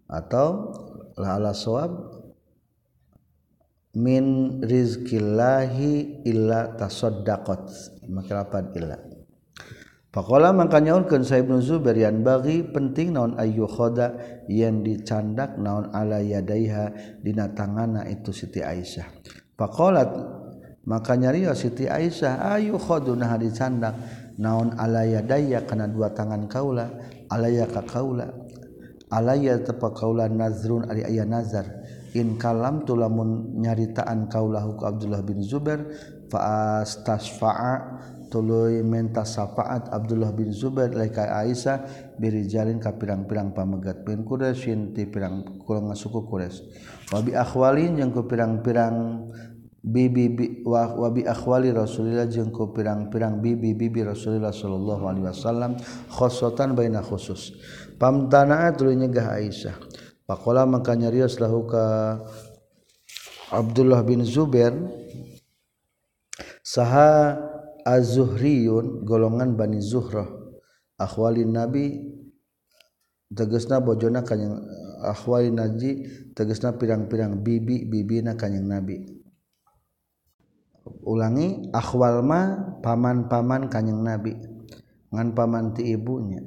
Atau 0.06 0.70
la 1.18 1.42
ala 1.42 1.50
sawab 1.50 2.15
min 3.96 4.60
rizqillahi 4.60 6.22
illa 6.28 6.76
tasaddaqat. 6.76 7.64
Maka 8.12 8.32
lapan 8.36 8.64
illa. 8.76 8.96
Pakola 10.16 10.48
maka 10.56 10.80
nyaulkeun 10.80 11.28
sa 11.28 11.36
Ibnu 11.36 11.60
Zubair 11.60 12.00
yang 12.00 12.24
bagi 12.24 12.64
penting 12.64 13.12
naon 13.12 13.36
ayu 13.36 13.68
khoda 13.68 14.16
yang 14.48 14.80
dicandak 14.80 15.60
naon 15.60 15.92
ala 15.92 16.24
yadaiha 16.24 17.20
dina 17.20 17.52
tangana 17.52 18.08
itu 18.08 18.32
Siti 18.32 18.64
Aisyah. 18.64 19.04
Pakolat 19.60 20.08
maka 20.88 21.20
nyarios 21.20 21.60
Siti 21.60 21.84
Aisyah 21.84 22.48
ayu 22.56 22.80
khodu 22.80 23.12
nah 23.12 23.36
dicandak 23.36 23.92
naon 24.40 24.72
ala 24.80 25.04
yadaya 25.04 25.68
kana 25.68 25.84
dua 25.84 26.16
tangan 26.16 26.48
kaula 26.48 26.96
alaya 27.28 27.68
ka 27.68 27.84
kaula 27.84 28.32
alaya 29.12 29.60
tepa 29.60 29.92
kaula 29.92 30.32
nazrun 30.32 30.88
ari 30.88 31.04
aya 31.04 31.28
nazar 31.28 31.75
kalam 32.40 32.84
tu 32.88 32.96
lamun 32.96 33.58
nyaritaan 33.60 34.28
kaulahu 34.30 34.80
Abdullah 34.80 35.20
bin 35.20 35.42
Zubair 35.44 35.84
faastasfa'a 36.32 37.74
tuluy 38.26 38.82
menta 38.82 39.22
syafaat 39.22 39.90
Abdullah 39.94 40.34
bin 40.34 40.50
Zubair 40.50 40.90
laika 40.90 41.30
Aisyah 41.46 41.86
birijalin 42.18 42.82
ka 42.82 42.96
pirang-pirang 42.98 43.54
pamegat 43.54 44.02
bin 44.02 44.26
Quraisy 44.26 44.96
ti 44.96 45.06
pirang 45.06 45.62
kurang 45.62 45.94
suku 45.94 46.26
Quraisy 46.26 46.62
wa 47.14 47.20
bi 47.22 47.32
akhwalin 47.38 48.02
jeung 48.02 48.10
ku 48.10 48.26
pirang-pirang 48.26 49.30
bibi 49.86 50.66
wa, 50.66 50.90
wa 50.98 51.08
bi 51.14 51.22
akhwali 51.22 51.70
Rasulillah 51.70 52.26
jeung 52.26 52.50
ku 52.50 52.74
pirang-pirang 52.74 53.38
bibi 53.38 53.78
bibi 53.78 54.02
Rasulullah 54.02 54.50
sallallahu 54.50 55.06
alaihi 55.06 55.30
wasallam 55.30 55.78
khosotan 56.10 56.74
baina 56.74 57.06
khusus. 57.06 57.54
Pamtanaa 57.96 58.74
tuluy 58.74 58.98
nyegah 58.98 59.38
Aisyah 59.38 59.78
Pakola 60.26 60.66
makanya 60.66 61.06
rios 61.06 61.38
lahuka 61.38 62.18
Abdullah 63.54 64.02
bin 64.02 64.26
Zubair 64.26 64.74
saha 66.66 67.38
az-Zuhriyun 67.86 69.06
golongan 69.06 69.54
Bani 69.54 69.78
Zuhrah. 69.78 70.26
Akhwalin 70.98 71.54
Nabi 71.54 72.10
tegesna 73.30 73.78
bojona 73.78 74.26
kanyang 74.26 74.66
akhwalin 75.06 75.54
Naji 75.54 76.10
tegesna 76.34 76.74
pirang-pirang 76.74 77.46
bibi 77.46 77.86
bibina 77.86 78.34
kanyang 78.34 78.66
Nabi. 78.66 79.06
Ulangi 81.06 81.70
akhwal 81.70 82.26
ma 82.26 82.74
paman-paman 82.82 83.70
kanyang 83.70 84.02
Nabi. 84.02 84.34
Ngan 85.14 85.38
paman 85.38 85.70
ti 85.70 85.94
ibunya. 85.94 86.42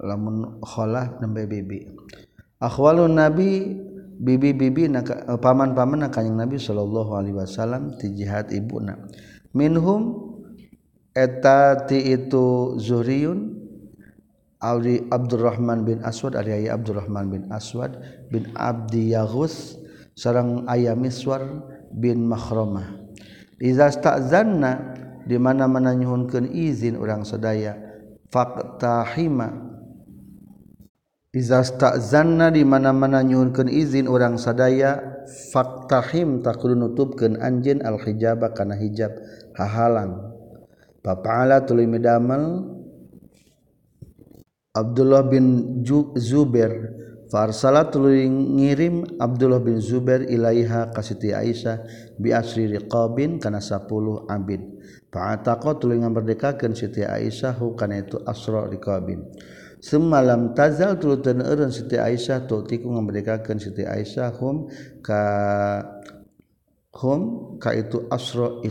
Lamun 0.00 0.62
kholah 0.64 1.20
nembe 1.20 1.44
bibi 1.44 2.07
akhwalun 2.58 3.14
nabi 3.14 3.78
bibi-bibi 4.18 4.90
eh, 4.90 5.38
paman-paman 5.38 6.06
na 6.06 6.08
kanjing 6.10 6.34
Nabi 6.34 6.58
sallallahu 6.58 7.14
alaihi 7.14 7.38
wasallam 7.38 7.94
ti 7.96 8.10
jihad 8.12 8.50
ibuna. 8.50 8.98
Minhum 9.54 10.34
eta 11.14 11.86
ti 11.86 12.12
itu 12.12 12.76
Zuhriun 12.76 13.56
Audi 14.58 15.06
Abdurrahman 15.06 15.86
bin 15.86 16.02
Aswad 16.02 16.34
ari 16.34 16.50
aya 16.50 16.74
Abdurrahman 16.74 17.30
bin 17.30 17.42
Aswad 17.54 17.94
bin 18.26 18.50
Abdi 18.58 19.14
Yaghus 19.14 19.78
sareng 20.18 20.66
aya 20.66 20.98
Miswar 20.98 21.46
bin 21.94 22.26
Makhromah 22.26 23.06
Iza 23.62 23.86
sta'zanna 23.90 24.98
di 25.26 25.38
mana-mana 25.38 25.94
nyuhunkeun 25.94 26.50
izin 26.50 26.98
urang 26.98 27.22
sedaya 27.22 27.78
faqtahima 28.34 29.67
Izastazanna 31.28 32.48
di 32.48 32.64
mana-mana 32.64 33.20
nyuhunkeun 33.20 33.68
izin 33.68 34.08
orang 34.08 34.40
sadaya 34.40 35.20
faktahim 35.52 36.40
takul 36.40 36.72
nutupkeun 36.72 37.36
anjeun 37.36 37.84
al 37.84 38.00
hijaba 38.00 38.56
kana 38.56 38.72
hijab 38.72 39.12
hahalang 39.52 40.32
papa'ala 41.04 41.68
tuluy 41.68 41.84
midamel 41.84 42.64
Abdullah 44.72 45.28
bin 45.28 45.84
Zubair. 46.16 46.96
Farsala 47.28 47.92
tuluy 47.92 48.24
ngirim 48.24 49.20
Abdullah 49.20 49.60
bin 49.60 49.84
Zubair 49.84 50.24
ilaiha 50.24 50.96
ka 50.96 51.04
Aisyah 51.04 51.84
bi 52.16 52.32
asri 52.32 52.72
riqabin 52.72 53.36
kana 53.36 53.60
10 53.60 53.84
abid. 54.32 54.64
Fa'ataqa 55.12 55.76
tuluy 55.76 56.00
ngamerdekakeun 56.00 56.72
Siti 56.72 57.04
Aisyah 57.04 57.60
kana 57.76 58.00
itu 58.00 58.16
asra 58.24 58.64
riqabin 58.64 59.28
semalam 59.78 60.54
tazal 60.54 60.98
tu 60.98 61.14
Siti 61.70 61.96
Aisyah 61.96 62.46
tuhtiku 62.46 62.90
memberdekakan 62.90 63.58
Siti 63.62 63.86
Aisyah 63.86 64.34
hum 64.38 64.70
ka 65.02 65.24
hum 66.98 67.20
ka 67.62 67.74
itu 67.74 68.06
asro 68.10 68.62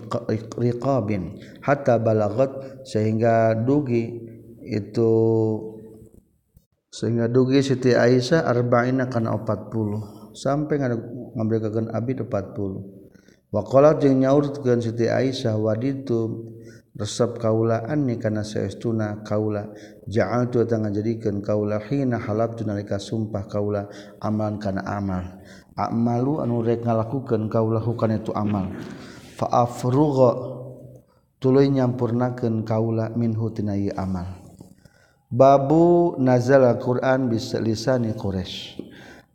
riqabin. 0.59 1.39
Hatta 1.63 1.99
balagot 1.99 2.83
sehingga 2.83 3.55
dugi 3.55 4.19
itu 4.67 5.13
sehingga 6.91 7.31
dugi 7.31 7.63
Siti 7.63 7.95
Aisyah 7.95 8.43
arba'ina 8.47 9.07
kana 9.07 9.35
40 9.39 10.35
sampai 10.35 10.75
ngaberdekakan 11.37 11.93
abid 11.93 12.25
40 12.25 13.51
waqalat 13.53 14.03
jeung 14.03 14.21
nyaurkeun 14.21 14.83
Siti 14.83 15.07
Aisyah 15.07 15.55
waditu 15.55 16.51
resep 16.97 17.37
kaulaan 17.37 18.09
ni 18.09 18.17
kana 18.17 18.41
saestuna 18.41 19.21
kaula. 19.21 19.69
Ja'al 20.09 20.49
tu 20.49 20.65
tangga 20.65 20.89
jadikan 20.89 21.45
kaula 21.45 21.77
hina 21.85 22.17
halap 22.17 22.57
tu 22.57 22.65
nalika 22.65 22.97
sumpah 22.97 23.45
kaula 23.45 23.85
amalan 24.17 24.57
kana 24.57 24.81
amal. 24.83 25.23
Amalu 25.77 26.41
anu 26.41 26.65
rek 26.65 26.81
ngalakukeun 26.81 27.53
kaula 27.53 27.77
hukan 27.77 28.17
itu 28.17 28.33
amal. 28.33 28.73
Fa 29.37 29.69
afrugha 29.69 30.57
tuluy 31.37 31.69
nyampurnakeun 31.69 32.65
kaula 32.65 33.13
minhu 33.13 33.53
tina 33.53 33.77
amal. 33.93 34.41
Babu 35.29 36.17
nazal 36.17 36.65
al 36.65 36.81
Quran 36.81 37.29
bis 37.29 37.53
lisani 37.61 38.17
quraish. 38.17 38.81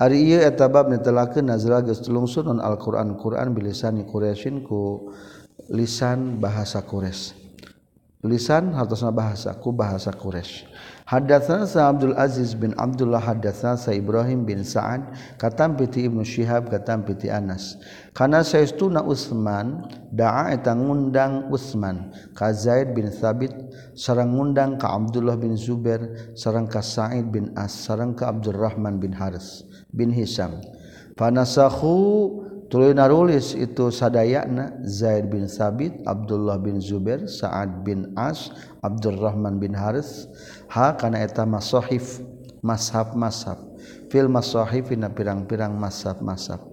Ari 0.03 0.35
ieu 0.35 0.43
eta 0.43 0.67
bab 0.67 0.91
netelakeun 0.91 1.47
nazal 1.47 1.79
geus 1.87 2.03
tulungsun 2.03 2.59
Al-Qur'an. 2.59 3.15
Quran 3.15 3.55
bilisani 3.55 4.03
quraisyin 4.03 4.67
ku 4.67 5.15
lisan 5.71 6.43
bahasa 6.43 6.83
quraisy. 6.83 7.42
lisan 8.23 8.71
hartosna 8.71 9.11
bahasa 9.11 9.51
ku 9.59 9.75
bahasa 9.75 10.15
Quraisy. 10.15 10.71
Hadatsana 11.03 11.67
Sa 11.67 11.91
Abdul 11.91 12.15
Aziz 12.15 12.55
bin 12.55 12.71
Abdullah 12.79 13.19
hadatsana 13.19 13.75
Sa 13.75 13.91
Ibrahim 13.91 14.47
bin 14.47 14.63
Sa'ad 14.63 15.11
katam 15.43 15.75
piti 15.75 16.07
Ibnu 16.07 16.23
Syihab 16.23 16.71
katam 16.71 17.03
piti 17.03 17.27
Anas. 17.27 17.83
Kana 18.15 18.47
saestuna 18.47 19.03
Utsman 19.03 19.91
da'a 20.15 20.55
eta 20.55 20.71
ngundang 20.71 21.51
Utsman 21.51 22.15
ka 22.39 22.55
Zaid 22.55 22.95
bin 22.95 23.11
Thabit 23.11 23.51
sareng 23.99 24.39
ngundang 24.39 24.79
ka 24.79 24.95
Abdullah 24.95 25.35
bin 25.35 25.59
Zubair 25.59 26.33
sareng 26.39 26.71
ka 26.71 26.79
Sa'id 26.79 27.27
bin 27.35 27.51
As 27.59 27.75
sareng 27.75 28.15
ka 28.15 28.31
Abdurrahman 28.31 29.03
bin 29.03 29.11
Haris 29.19 29.67
bin 29.91 30.15
Hisam. 30.15 30.63
Fanasakhu 31.19 32.52
tuluy 32.73 32.97
narulis 32.97 33.53
itu 33.53 33.93
sadayana 33.93 34.81
Zaid 34.89 35.29
bin 35.29 35.45
Sabit, 35.45 35.93
Abdullah 36.09 36.57
bin 36.57 36.81
Zubair, 36.81 37.29
Sa'ad 37.29 37.85
bin 37.85 38.17
As, 38.17 38.49
Abdurrahman 38.81 39.61
bin 39.61 39.77
Haris, 39.77 40.25
ha 40.73 40.97
kana 40.97 41.21
eta 41.21 41.45
masahif, 41.45 42.25
mashab-mashab. 42.65 43.61
Fil 44.09 44.33
masahif 44.33 44.89
dina 44.89 45.13
pirang-pirang 45.13 45.77
mashab-mashab. 45.77 46.65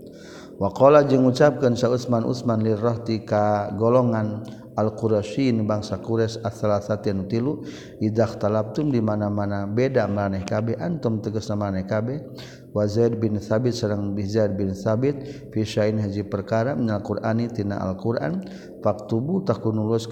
Wa 0.59 0.71
qala 0.71 1.03
jeung 1.03 1.27
ngucapkeun 1.27 1.75
sa 1.75 1.91
Utsman 1.91 2.23
Utsman 2.23 2.63
lirrahti 2.63 3.23
ka 3.27 3.71
golongan 3.75 4.43
Al-Qurasyin 4.79 5.67
bangsa 5.67 5.99
Quraisy 5.99 6.39
as-salasatin 6.43 7.27
tilu 7.27 7.63
idza 7.99 8.27
talabtum 8.39 8.91
di 8.91 9.03
mana-mana 9.03 9.67
beda 9.67 10.07
maneh 10.07 10.47
kabeh 10.47 10.79
antum 10.79 11.19
tegas 11.19 11.51
maneh 11.51 11.83
kabeh 11.83 12.23
Wazaid 12.69 13.17
bin 13.17 13.41
Sabit 13.41 13.73
serang 13.73 14.13
Bizar 14.13 14.53
bin 14.53 14.77
Sabit 14.77 15.49
fisain 15.49 15.97
haji 15.97 16.25
perkara 16.29 16.77
minal 16.77 17.01
Qur'ani 17.01 17.49
tina 17.49 17.81
Al-Qur'an 17.81 18.45
faktubu 18.85 19.41
takun 19.41 19.81
nulis 19.81 20.05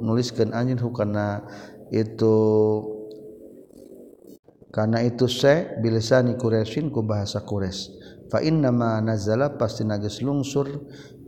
nuliskeun 0.00 0.56
anjeun 0.56 0.80
hukana 0.80 1.44
itu 1.92 2.36
karena 4.68 5.00
itu 5.00 5.24
se 5.28 5.80
bilisani 5.80 6.36
Quraisyin 6.36 6.92
ku 6.92 7.00
bahasa 7.00 7.40
Quraisy. 7.40 7.96
Fa 8.28 8.44
inna 8.44 8.68
ma 8.68 9.00
nazala 9.00 9.56
pasti 9.56 9.88
nages 9.88 10.20
lungsur 10.20 10.68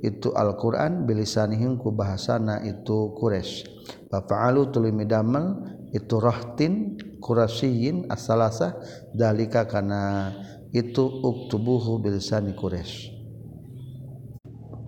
itu 0.05 0.33
Al-Qur'an 0.37 1.09
bilisanihim 1.09 1.81
ku 1.81 1.93
bahasana 1.93 2.61
itu 2.65 3.17
Quraisy. 3.17 3.65
Fa 4.13 4.21
fa'alu 4.21 4.69
tuluy 4.69 4.93
midamel 4.93 5.57
itu 5.97 6.21
rahtin 6.21 7.01
Quraisyin 7.21 8.13
asalasa 8.13 8.77
dalika 9.17 9.65
kana 9.65 10.37
itu 10.71 11.05
uktubuhu 11.23 11.99
bilisani 11.99 12.55
Quraisy. 12.55 13.11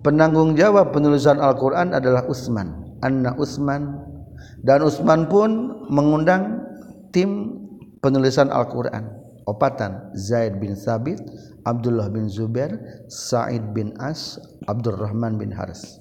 Penanggung 0.03 0.59
jawab 0.59 0.91
penulisan 0.91 1.39
Al-Qur'an 1.39 1.95
adalah 1.95 2.27
Utsman, 2.27 2.99
Anna 2.99 3.31
Utsman 3.39 4.03
dan 4.63 4.83
Utsman 4.83 5.31
pun 5.31 5.83
mengundang 5.87 6.59
tim 7.15 7.55
penulisan 8.03 8.51
Al-Qur'an. 8.51 9.23
Opatan 9.43 10.15
Zaid 10.15 10.59
bin 10.63 10.75
Sabit, 10.75 11.19
Abdullah 11.67 12.07
bin 12.07 12.31
Zubair, 12.31 12.79
Sa'id 13.11 13.75
bin 13.75 13.91
As, 13.99 14.39
Abdurrahman 14.71 15.35
bin 15.35 15.51
Haris. 15.51 15.99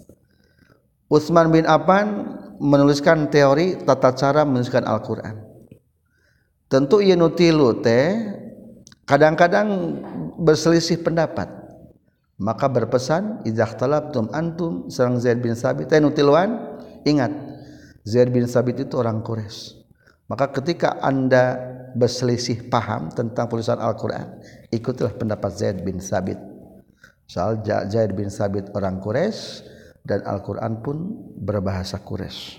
Utsman 1.11 1.51
bin 1.51 1.67
Affan 1.67 2.39
menuliskan 2.63 3.31
teori 3.35 3.83
tata 3.83 4.15
cara 4.15 4.47
menuliskan 4.47 4.87
Al-Qur'an. 4.87 5.43
Tentu 6.71 7.03
ia 7.03 7.19
nutilu 7.19 7.83
teh 7.83 8.42
kadang-kadang 9.07 9.99
berselisih 10.39 11.03
pendapat. 11.03 11.49
Maka 12.43 12.67
berpesan 12.67 13.47
idzakhtalaftum 13.47 14.35
antum 14.35 14.91
sareng 14.91 15.21
Zaid 15.23 15.39
bin 15.39 15.55
Sabit. 15.55 15.87
Teh 15.87 16.03
nutiluan 16.03 16.79
ingat 17.07 17.31
Zaid 18.03 18.35
bin 18.35 18.51
Sabit 18.51 18.83
itu 18.83 18.99
orang 18.99 19.23
Quraisy. 19.23 19.79
Maka 20.27 20.51
ketika 20.51 20.99
Anda 20.99 21.55
berselisih 21.95 22.67
paham 22.67 23.13
tentang 23.13 23.47
tulisan 23.47 23.79
Al-Qur'an 23.79 24.43
ikutilah 24.75 25.15
pendapat 25.15 25.55
Zaid 25.55 25.87
bin 25.87 26.03
Sabit. 26.03 26.41
Soal 27.31 27.63
Zaid 27.63 28.17
bin 28.19 28.27
Sabit 28.27 28.75
orang 28.75 28.99
Quraisy 28.99 29.63
dan 30.03 30.27
Al-Qur'an 30.27 30.83
pun 30.83 31.15
berbahasa 31.39 32.03
Quraisy. 32.03 32.59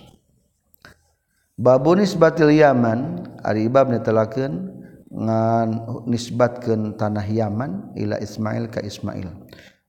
Babunis 1.60 2.16
batil 2.18 2.56
Yaman 2.56 3.30
ari 3.44 3.68
bab 3.68 3.92
netelakeun 3.92 4.83
ngan 5.14 5.70
nisbatkeun 6.10 6.98
tanah 6.98 7.24
Yaman 7.24 7.94
ila 7.94 8.18
Ismail 8.18 8.74
ka 8.74 8.82
Ismail. 8.82 9.30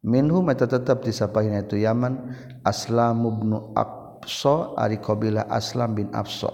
Minhum 0.05 0.53
eta 0.53 0.69
tetep 0.69 1.01
disapaina 1.01 1.65
itu 1.65 1.81
Yaman 1.81 2.37
Aslam 2.61 3.25
ibnu 3.25 3.73
Absa 3.73 4.77
ari 4.77 5.01
qabila 5.01 5.49
Aslam 5.49 5.97
bin 5.97 6.13
Absa 6.13 6.53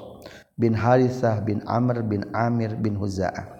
bin 0.55 0.71
Harithah 0.79 1.43
bin 1.43 1.59
Amr 1.67 2.07
bin 2.07 2.23
Amir 2.31 2.79
bin 2.79 2.95
Huza'ah 2.95 3.59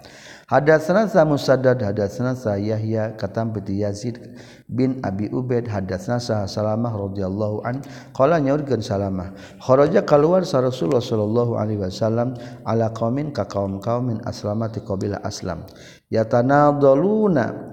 Hadatsana 0.51 1.07
sa 1.07 1.23
Musaddad 1.23 1.79
hadatsana 1.79 2.35
sa 2.35 2.59
Yahya 2.59 3.15
katam 3.15 3.55
bi 3.55 3.63
Yazid 3.79 4.19
bin 4.67 4.99
Abi 4.99 5.31
Ubaid 5.31 5.63
hadatsana 5.71 6.19
sa 6.19 6.43
Salamah 6.43 6.91
radhiyallahu 6.91 7.63
an 7.63 7.79
qala 8.11 8.35
nyaurkeun 8.35 8.83
Salamah. 8.83 9.31
Kharaja 9.63 10.03
kaluar 10.03 10.43
sa 10.43 10.59
Rasulullah 10.59 10.99
sallallahu 10.99 11.55
alaihi 11.55 11.79
wasallam 11.79 12.35
ala 12.67 12.91
qaumin 12.91 13.31
ka 13.31 13.47
kaum 13.47 13.79
kaum 13.79 14.11
min 14.11 14.19
aslamati 14.27 14.83
qabila 14.83 15.23
aslam. 15.23 15.63
Yatanadaluna 16.11 17.71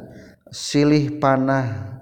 silih 0.55 1.19
panah 1.19 1.99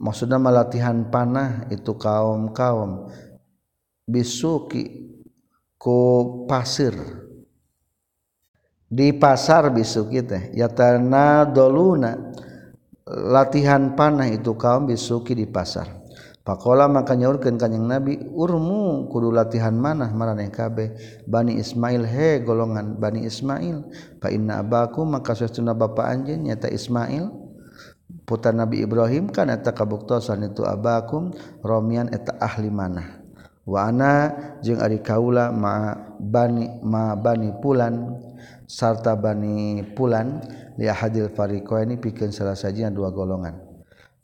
maksudna 0.00 0.40
malatihan 0.40 1.04
panah 1.12 1.68
itu 1.68 1.92
kaum-kaum 2.00 3.12
bisuki 4.08 5.12
ku 5.76 6.48
pasir. 6.48 6.96
di 8.92 9.16
pasar 9.16 9.72
bisu 9.72 10.12
kita. 10.12 10.52
Yatana 10.52 11.48
doluna. 11.48 12.12
Latihan 13.08 13.96
panah 13.98 14.28
itu 14.30 14.52
kaum 14.54 14.86
bisuki 14.86 15.32
di 15.32 15.48
pasar. 15.48 16.04
Pakola 16.42 16.90
maka 16.90 17.14
nyaurkeun 17.14 17.54
kanjing 17.54 17.86
Nabi 17.86 18.18
urmu 18.18 19.06
kudu 19.10 19.30
latihan 19.34 19.74
manah 19.74 20.10
maraneh 20.12 20.50
kabeh. 20.54 20.94
Bani 21.26 21.58
Ismail 21.58 22.02
he 22.06 22.42
golongan 22.44 23.00
Bani 23.00 23.26
Ismail. 23.26 23.82
Fa 24.22 24.30
inna 24.30 24.62
abaku 24.62 25.02
maka 25.02 25.34
sesuna 25.34 25.74
bapa 25.74 26.06
anjeun 26.06 26.46
nyata 26.46 26.70
Ismail. 26.70 27.30
Putra 28.22 28.54
Nabi 28.54 28.86
Ibrahim 28.86 29.34
kana 29.34 29.58
eta 29.58 29.74
kabuktosan 29.74 30.46
itu 30.46 30.62
abakum 30.62 31.34
romian 31.64 32.06
eta 32.12 32.38
ahli 32.38 32.70
manah. 32.70 33.22
Wa 33.66 33.90
ana 33.90 34.12
jeung 34.62 34.78
ari 34.78 35.02
kaula 35.02 35.50
ma 35.50 35.94
bani 36.22 36.70
ma 36.86 37.18
bani 37.18 37.50
pulan. 37.58 38.30
sarta 38.72 39.12
Bani 39.20 39.84
Pulan 39.92 40.40
lia 40.80 40.96
hadil 40.96 41.28
farikoini 41.28 42.00
pikeun 42.00 42.32
salah 42.32 42.56
sajinya 42.56 42.88
dua 42.88 43.12
golongan. 43.12 43.60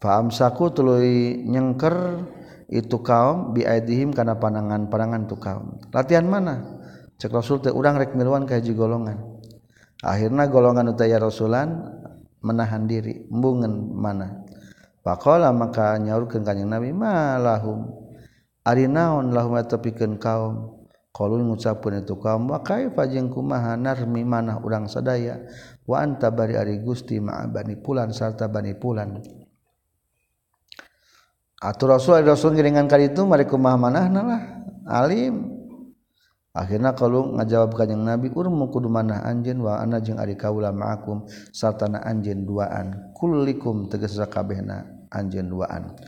Faamsaku 0.00 0.72
tuluy 0.72 1.44
nyengker 1.44 2.24
itu 2.72 2.96
kaum 3.04 3.52
biaidihim 3.52 4.16
kana 4.16 4.40
panangan-panangan 4.40 5.28
tu 5.28 5.36
kaum. 5.36 5.76
Latihan 5.92 6.24
mana? 6.24 6.80
Cek 7.20 7.34
Rasul 7.34 7.60
teh 7.60 7.74
urang 7.74 8.00
rek 8.00 8.16
miluan 8.16 8.48
ka 8.48 8.56
hiji 8.56 8.72
golongan. 8.72 9.20
Akhirna 10.00 10.46
golongan 10.48 10.94
utaya 10.94 11.18
Rasulan 11.18 11.82
menahan 12.40 12.86
diri 12.86 13.26
embungen 13.28 13.92
mana? 13.92 14.46
Faqala 15.02 15.50
maka 15.50 15.98
nyaurkeun 15.98 16.46
kanjing 16.46 16.70
Nabi 16.70 16.94
malahum 16.94 17.90
ari 18.62 18.86
naon 18.86 19.34
lahum 19.34 19.58
pikeun 19.58 20.16
kaum? 20.22 20.77
Qalun 21.18 21.50
ngucapkeun 21.50 22.06
itu 22.06 22.14
kaum 22.14 22.46
wa 22.46 22.62
kaifa 22.62 23.10
jeung 23.10 23.26
kumaha 23.26 23.74
narmi 23.74 24.22
manah 24.22 24.62
urang 24.62 24.86
sadaya? 24.86 25.42
Wa 25.82 26.06
anta 26.06 26.30
bari 26.30 26.54
ari 26.54 26.78
Gusti 26.78 27.18
ma 27.18 27.42
bani 27.50 27.74
pulan 27.74 28.14
sarta 28.14 28.46
bani 28.46 28.78
pulan. 28.78 29.18
Atuh 31.58 31.90
Rasul 31.90 32.22
Rasul 32.22 32.54
ngiringan 32.54 32.86
kali 32.86 33.10
itu 33.10 33.26
mari 33.26 33.50
kumaha 33.50 33.74
manahna 33.74 34.20
lah 34.22 34.42
alim. 34.86 35.58
Akhirnya 36.54 36.94
kalau 36.94 37.34
ngajawab 37.34 37.74
kanjeng 37.74 38.06
Nabi 38.06 38.30
urmu 38.30 38.70
kudu 38.70 38.86
manah 38.86 39.26
anjeun 39.26 39.58
wa 39.58 39.82
ana 39.82 39.98
jeung 39.98 40.22
ari 40.22 40.38
kaula 40.38 40.70
ma'akum 40.70 41.26
sarta 41.50 41.90
na 41.90 41.98
anjeun 42.06 42.46
duaan. 42.46 43.10
Kullikum 43.10 43.90
tegas 43.90 44.14
kabehna 44.30 44.86
anjeun 45.10 45.50
duaan. 45.50 45.98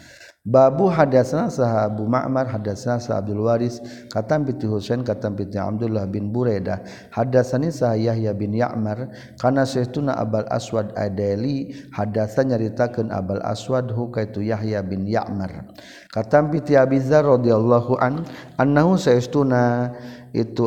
Babu 0.40 0.88
hadasna 0.88 1.52
saha 1.52 1.84
Abu 1.84 2.08
Ma'mar 2.08 2.48
hadasna 2.48 2.96
saha 2.96 3.20
Abdul 3.20 3.44
Waris 3.44 3.76
katam 4.08 4.48
piti 4.48 4.64
Husain 4.64 5.04
katam 5.04 5.36
piti 5.36 5.60
Abdullah 5.60 6.08
bin 6.08 6.32
Buraidah. 6.32 6.80
Hadasani 7.12 7.68
saha 7.68 8.00
Yahya 8.00 8.32
bin 8.32 8.56
Ya'mar 8.56 9.12
kana 9.36 9.68
saytuna 9.68 10.16
Abal 10.16 10.48
Aswad 10.48 10.96
Adeli 10.96 11.76
hadasa 11.92 12.40
nyaritakeun 12.40 13.12
Abal 13.12 13.44
Aswad 13.44 13.92
hu 13.92 14.08
kaitu 14.08 14.40
Yahya 14.40 14.80
bin 14.80 15.04
Ya'mar. 15.04 15.76
Katam 16.08 16.48
piti 16.48 16.72
Abi 16.72 17.04
Dzar 17.04 17.28
radhiyallahu 17.28 18.00
an 18.00 18.24
annahu 18.56 18.96
saytuna 18.96 19.92
itu 20.32 20.64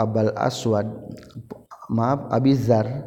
Abal 0.00 0.32
Aswad 0.32 0.88
maaf 1.92 2.32
Abi 2.32 2.56
Dzar 2.56 3.04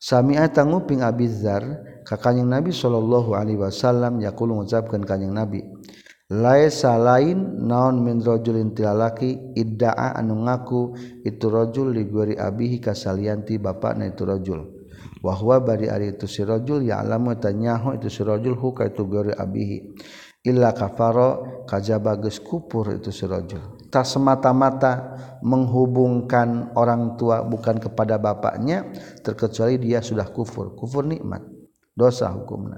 sami'a 0.00 0.48
tanguping 0.48 1.04
Abi 1.04 1.28
Dzar 1.28 1.85
Kanyeng 2.06 2.46
Nabi 2.46 2.70
Shallallahu 2.70 3.34
Alaihi 3.34 3.58
Wasallam 3.58 4.22
yakulu 4.22 4.62
mengucapkan 4.62 5.02
kanyeng 5.02 5.34
nabi 5.34 5.66
Laesa 6.26 6.98
lain 6.98 7.66
naon 7.66 8.02
minrojulin 8.02 8.74
tilalaki 8.74 9.54
iddaa 9.54 10.14
anu 10.14 10.42
ngaku 10.46 10.94
itu 11.22 11.46
rojul 11.46 11.94
liguri 11.94 12.34
abihi 12.34 12.82
kasalianti 12.82 13.62
bapak 13.62 13.94
na 13.94 14.10
itu 14.10 14.26
rojul 14.26 14.66
wahwa 15.22 15.62
bari 15.62 15.86
ari 15.86 16.18
itu 16.18 16.26
si 16.26 16.42
rojul 16.42 16.82
ya 16.82 16.98
alamu 16.98 17.34
itu 17.34 18.10
si 18.10 18.26
rojul 18.26 18.58
huka 18.58 18.90
itu 18.90 19.06
guri 19.06 19.34
abihi. 19.38 19.78
Illa 20.46 20.74
kafaro 20.74 21.62
kajaba 21.66 22.18
geus 22.18 22.42
kupur 22.42 22.98
itu 22.98 23.14
si 23.14 23.22
rojul 23.26 23.78
tak 23.86 24.02
semata-mata 24.02 25.14
menghubungkan 25.46 26.74
orang 26.74 27.14
tua 27.14 27.46
bukan 27.46 27.78
kepada 27.78 28.18
bapaknya 28.18 28.82
terkecuali 29.22 29.78
dia 29.78 30.02
sudah 30.02 30.26
kufur. 30.26 30.74
Kufur 30.74 31.06
nikmat 31.06 31.55
dosa 31.96 32.28
hukumna. 32.30 32.76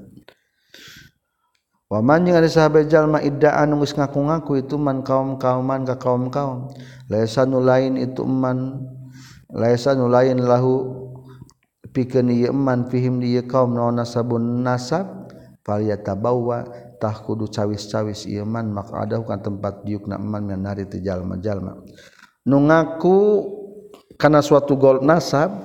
Waman 1.88 2.28
jeung 2.28 2.36
ada 2.36 2.48
sahabat 2.48 2.92
jalma 2.92 3.18
idda'an 3.24 3.72
geus 3.80 3.96
ngaku-ngaku 3.96 4.60
itu 4.60 4.76
man 4.76 5.00
kaum-kauman 5.00 5.88
ka 5.88 5.96
kaum-kaum 5.96 6.68
laisa 7.08 7.48
nu 7.48 7.64
lain 7.64 7.96
itu 7.96 8.28
man 8.28 8.84
laisa 9.48 9.96
nu 9.96 10.04
lain 10.04 10.36
lahu 10.36 10.84
pikeun 11.88 12.28
ieu 12.28 12.52
man 12.52 12.92
fihim 12.92 13.24
di 13.24 13.40
kaum 13.48 13.72
naon 13.72 13.96
nasabun 13.96 14.60
nasab 14.60 15.32
falyatabawwa 15.64 16.68
tah 17.00 17.16
kudu 17.24 17.48
cawis-cawis 17.48 18.28
ieu 18.28 18.44
man 18.44 18.68
maka 18.68 19.08
ada 19.08 19.16
kan 19.24 19.40
tempat 19.40 19.80
diukna 19.88 20.20
man 20.20 20.44
menari 20.44 20.84
teu 20.84 21.00
jalma-jalma. 21.00 21.72
Nu 22.44 22.68
ngaku 22.68 23.16
kana 24.20 24.44
suatu 24.44 24.76
golp 24.76 25.00
nasab 25.00 25.56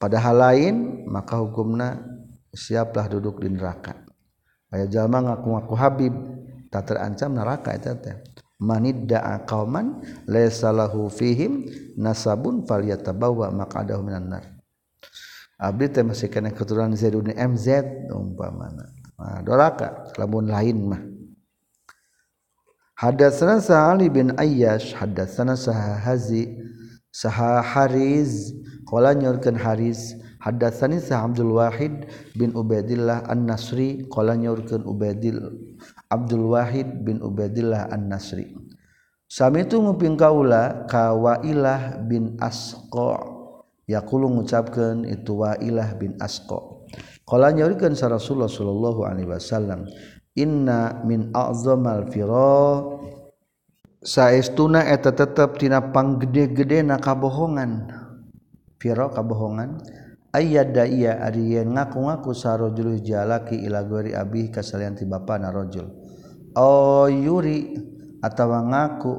padahal 0.00 0.40
lain 0.40 1.04
maka 1.04 1.36
hukumna 1.36 2.00
siaplah 2.52 3.08
duduk 3.08 3.40
di 3.40 3.48
neraka. 3.50 3.96
Aya 4.72 4.88
jalma 4.88 5.20
ngaku-ngaku 5.20 5.74
Habib. 5.76 6.14
Tak 6.72 6.88
terancam 6.88 7.36
neraka 7.36 7.76
itu 7.76 7.92
teh. 8.00 8.16
Manidda'a 8.56 9.44
qauman 9.44 10.00
laysa 10.24 10.72
lahu 10.72 11.12
fihim 11.12 11.68
nasabun 12.00 12.64
falyatabawa 12.64 13.52
maq'adahu 13.52 14.00
minan 14.00 14.32
nar. 14.32 14.44
Abdi 15.60 15.92
teh 15.92 16.00
masih 16.00 16.32
kena 16.32 16.48
keturunan 16.48 16.96
Zaidun 16.96 17.28
MZ 17.28 17.84
umpamana. 18.08 18.88
Nah, 19.20 19.44
doraka 19.44 20.08
lamun 20.16 20.48
lain 20.48 20.78
mah. 20.88 21.02
Hadatsana 22.96 23.58
Ali 23.90 24.06
bin 24.06 24.32
Ayyash 24.38 24.94
hadatsana 24.94 25.58
Sahazi 25.58 26.54
Saha 27.10 27.58
Hariz 27.58 28.54
qala 28.86 29.10
nyorkeun 29.10 29.58
Hariz 29.58 30.14
Hadatsani 30.42 30.98
Sa 30.98 31.22
Abdul 31.22 31.54
Wahid 31.54 32.10
bin 32.34 32.50
Ubaidillah 32.58 33.30
An-Nasri 33.30 34.10
qala 34.10 34.34
nyaurkeun 34.34 34.82
Ubaidil 34.82 35.38
Abdul 36.10 36.50
Wahid 36.50 37.06
bin 37.06 37.22
Ubaidillah 37.22 37.94
An-Nasri. 37.94 38.50
Sami 39.30 39.64
itu 39.64 39.78
nguping 39.78 40.18
kaula 40.18 40.84
ka 40.90 41.14
Wailah 41.14 42.02
bin 42.04 42.36
Asqa. 42.42 43.22
Yaqulu 43.86 44.28
ngucapkeun 44.34 45.06
itu 45.06 45.38
Wailah 45.40 45.94
bin 45.94 46.18
Asqa. 46.18 46.58
Qala 47.22 47.54
nyaurkeun 47.54 47.94
sa 47.94 48.10
Rasulullah 48.10 48.50
sallallahu 48.50 49.06
alaihi 49.06 49.30
wasallam 49.30 49.86
inna 50.34 51.00
min 51.06 51.30
a'zamal 51.30 52.10
fira. 52.10 52.82
Saestuna 54.02 54.90
eta 54.90 55.14
tetep 55.14 55.62
tina 55.62 55.78
panggede-gede 55.94 56.82
na 56.82 56.98
kabohongan. 56.98 57.94
Fira 58.82 59.06
kabohongan. 59.06 60.01
ayada 60.32 60.88
iya 60.88 61.20
ariyen 61.28 61.76
ngaku-ngaku 61.76 62.32
sarojul 62.32 62.98
jalaki 63.04 63.60
ila 63.68 63.84
gori 63.84 64.16
abih 64.16 64.48
kasalian 64.48 64.96
ti 64.96 65.04
bapa 65.04 65.36
narojul. 65.36 65.86
Oh 66.56 67.08
yuri 67.08 67.76
atawa 68.24 68.64
ngaku 68.64 69.14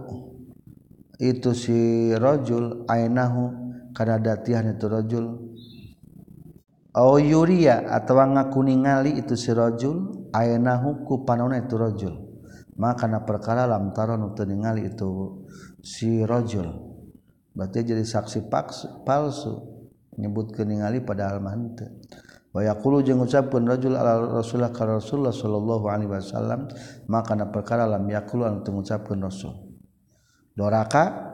itu 1.22 1.54
si 1.54 2.12
rojul 2.18 2.86
ainahu 2.90 3.54
karena 3.94 4.18
datihan 4.18 4.66
itu 4.74 4.86
rojul. 4.90 5.26
Oh 6.94 7.18
yuria 7.18 7.90
atawa 7.90 8.30
ngaku 8.30 8.70
ningali 8.70 9.18
itu 9.18 9.34
si 9.34 9.50
rojul 9.50 10.30
ainahu 10.30 11.06
ku 11.06 11.26
panona 11.26 11.58
itu 11.58 11.74
rojul. 11.74 12.14
Maka 12.74 13.06
na 13.06 13.22
perkara 13.22 13.70
lam 13.70 13.94
taron 13.94 14.34
untuk 14.34 14.46
ningali 14.50 14.90
itu 14.90 15.42
si 15.82 16.22
rojul. 16.22 16.70
Berarti 17.54 17.86
jadi 17.86 18.02
saksi 18.02 18.50
palsu. 19.06 19.73
nyebut 20.18 20.54
ningali 20.62 21.02
pada 21.02 21.34
alman 21.34 21.74
wayakulu 22.54 23.02
jeung 23.02 23.26
ucapkeun 23.26 23.66
rajul 23.66 23.98
ala 23.98 24.40
rasulullah 24.40 24.70
ka 24.70 24.86
rasulullah 24.86 25.34
sallallahu 25.34 25.86
alaihi 25.90 26.10
wasallam 26.14 26.70
maka 27.10 27.34
na 27.34 27.50
perkara 27.50 27.90
lam 27.90 28.06
yakulu 28.06 28.46
anu 28.46 28.62
teu 28.62 28.72
ngucapkeun 28.78 29.20
rasul. 29.26 29.58
Doraka 30.54 31.34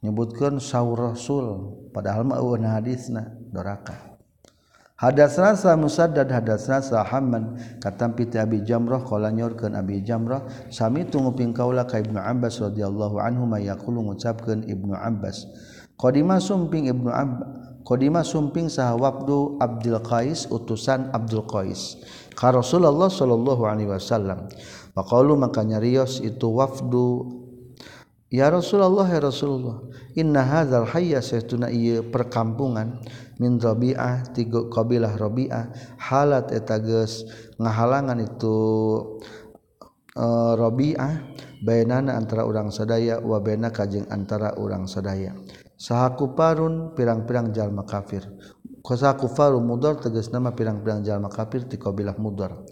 nyebutkeun 0.00 0.56
sahur 0.64 1.12
rasul 1.12 1.76
padahal 1.92 2.24
mah 2.24 2.40
eueuh 2.40 2.56
hadisna 2.64 3.36
doraka. 3.52 4.16
Hadas 5.00 5.40
sa 5.40 5.76
Musaddad 5.80 6.28
hadas 6.28 6.68
sa 6.68 7.00
Hamman 7.04 7.56
katampi 7.80 8.28
ti 8.28 8.36
Abi 8.36 8.60
Jamrah 8.60 9.00
qala 9.00 9.32
nyorkeun 9.32 9.72
Abi 9.72 10.04
Jamrah 10.04 10.44
sami 10.68 11.08
tunguping 11.08 11.56
kaula 11.56 11.88
ka 11.88 12.00
Ibnu 12.00 12.20
Abbas 12.20 12.60
radhiyallahu 12.60 13.16
anhu 13.16 13.48
ma 13.48 13.60
yaqulu 13.60 14.08
ngucapkeun 14.08 14.68
Ibnu 14.68 14.92
Abbas. 14.96 15.48
Qadima 16.00 16.36
sumping 16.40 16.88
Ibnu 16.88 17.12
Abbas 17.12 17.69
Qdimah 17.84 18.22
sumping 18.22 18.68
sah 18.68 18.92
wabdu 18.94 19.56
Abdul 19.58 19.98
Qais 20.04 20.46
utusan 20.52 21.10
Abdul 21.10 21.44
Qais. 21.48 21.98
Ka 22.36 22.52
Rasulullah 22.52 23.08
Shallallahu 23.08 23.62
Alaihi 23.66 23.90
Wasallam. 23.90 24.48
Pakalu 24.92 25.36
makanya 25.38 25.80
Rios 25.80 26.20
itu 26.20 26.50
wafdu. 26.50 27.40
Ya 28.30 28.46
Rasulullah 28.46 29.10
ya 29.10 29.18
Rasulullah 29.26 29.82
inna 30.14 30.46
hadzal 30.46 30.86
hayya 30.86 31.18
saytuna 31.18 31.66
ieu 31.66 32.06
perkampungan 32.14 33.02
min 33.42 33.58
Rabi'ah 33.58 34.30
tiga 34.30 34.70
kabilah 34.70 35.18
Rabi'ah 35.18 35.74
halat 35.98 36.54
eta 36.54 36.78
geus 36.78 37.26
ngahalangan 37.58 38.22
itu 38.22 38.58
e, 40.14 40.26
Rabi'ah 40.54 41.14
bainana 41.66 42.14
antara 42.14 42.46
urang 42.46 42.70
sadaya 42.70 43.18
wa 43.18 43.42
bainaka 43.42 43.90
jeung 43.90 44.06
antara 44.14 44.54
urang 44.62 44.86
sadaya. 44.86 45.34
Sahaku 45.80 46.36
parun 46.36 46.92
pirang-pirang 46.92 47.56
jalma 47.56 47.88
kafir 47.88 48.28
kosaku 48.84 49.28
farun 49.32 49.64
mudar 49.64 49.96
tegas 50.00 50.32
nama 50.32 50.52
pirang-pirang 50.52 51.04
jalma 51.04 51.28
kafir 51.28 51.68
ti 51.68 51.76
mudar. 52.18 52.64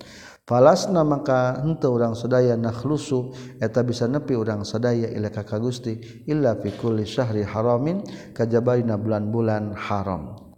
Falasna 0.49 1.05
maka 1.05 1.61
henteu 1.61 1.93
urang 1.93 2.17
sadaya 2.17 2.57
nakhlusu 2.57 3.37
eta 3.61 3.85
bisa 3.85 4.09
nepi 4.09 4.33
urang 4.33 4.65
sadaya 4.65 5.13
ila 5.13 5.29
ka 5.29 5.45
Gusti 5.61 6.25
illa 6.25 6.57
fi 6.57 6.73
kulli 6.73 7.05
syahri 7.05 7.45
haramin 7.45 8.01
kajabaina 8.33 8.97
bulan-bulan 8.97 9.77
haram. 9.77 10.49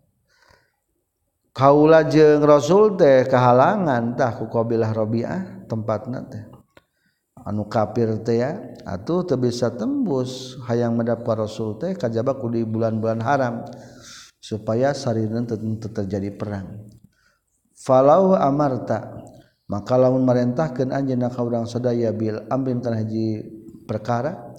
Kaula 1.51 2.07
jeung 2.07 2.47
rasul 2.47 2.95
teh 2.95 3.27
kehalangan 3.27 4.15
tah 4.15 4.39
ku 4.39 4.47
qabilah 4.47 4.95
rabi'ah 4.95 5.67
tempatna 5.67 6.23
teh 6.31 6.50
anu 7.47 7.69
kafir 7.69 8.21
teh 8.25 8.41
atuh 8.85 9.25
teu 9.25 9.37
bisa 9.41 9.73
tembus. 9.73 10.59
Hayang 10.69 10.97
mendapat 10.97 11.47
rasul 11.47 11.77
teh 11.81 11.97
kajaba 11.97 12.37
ku 12.37 12.49
di 12.53 12.65
bulan-bulan 12.65 13.21
haram 13.21 13.65
supaya 14.41 14.97
sarineun 14.97 15.47
teu 15.47 15.61
terjadi 15.89 16.33
perang. 16.35 16.89
Falau 17.77 18.37
amarta 18.37 19.25
maka 19.71 19.95
lamun 19.95 20.27
marentahkeun 20.27 20.91
anjeunna 20.91 21.31
ka 21.31 21.41
urang 21.47 21.65
sadaya 21.65 22.11
bil 22.11 22.43
amrin 22.51 22.83
kana 22.83 23.07
perkara 23.87 24.51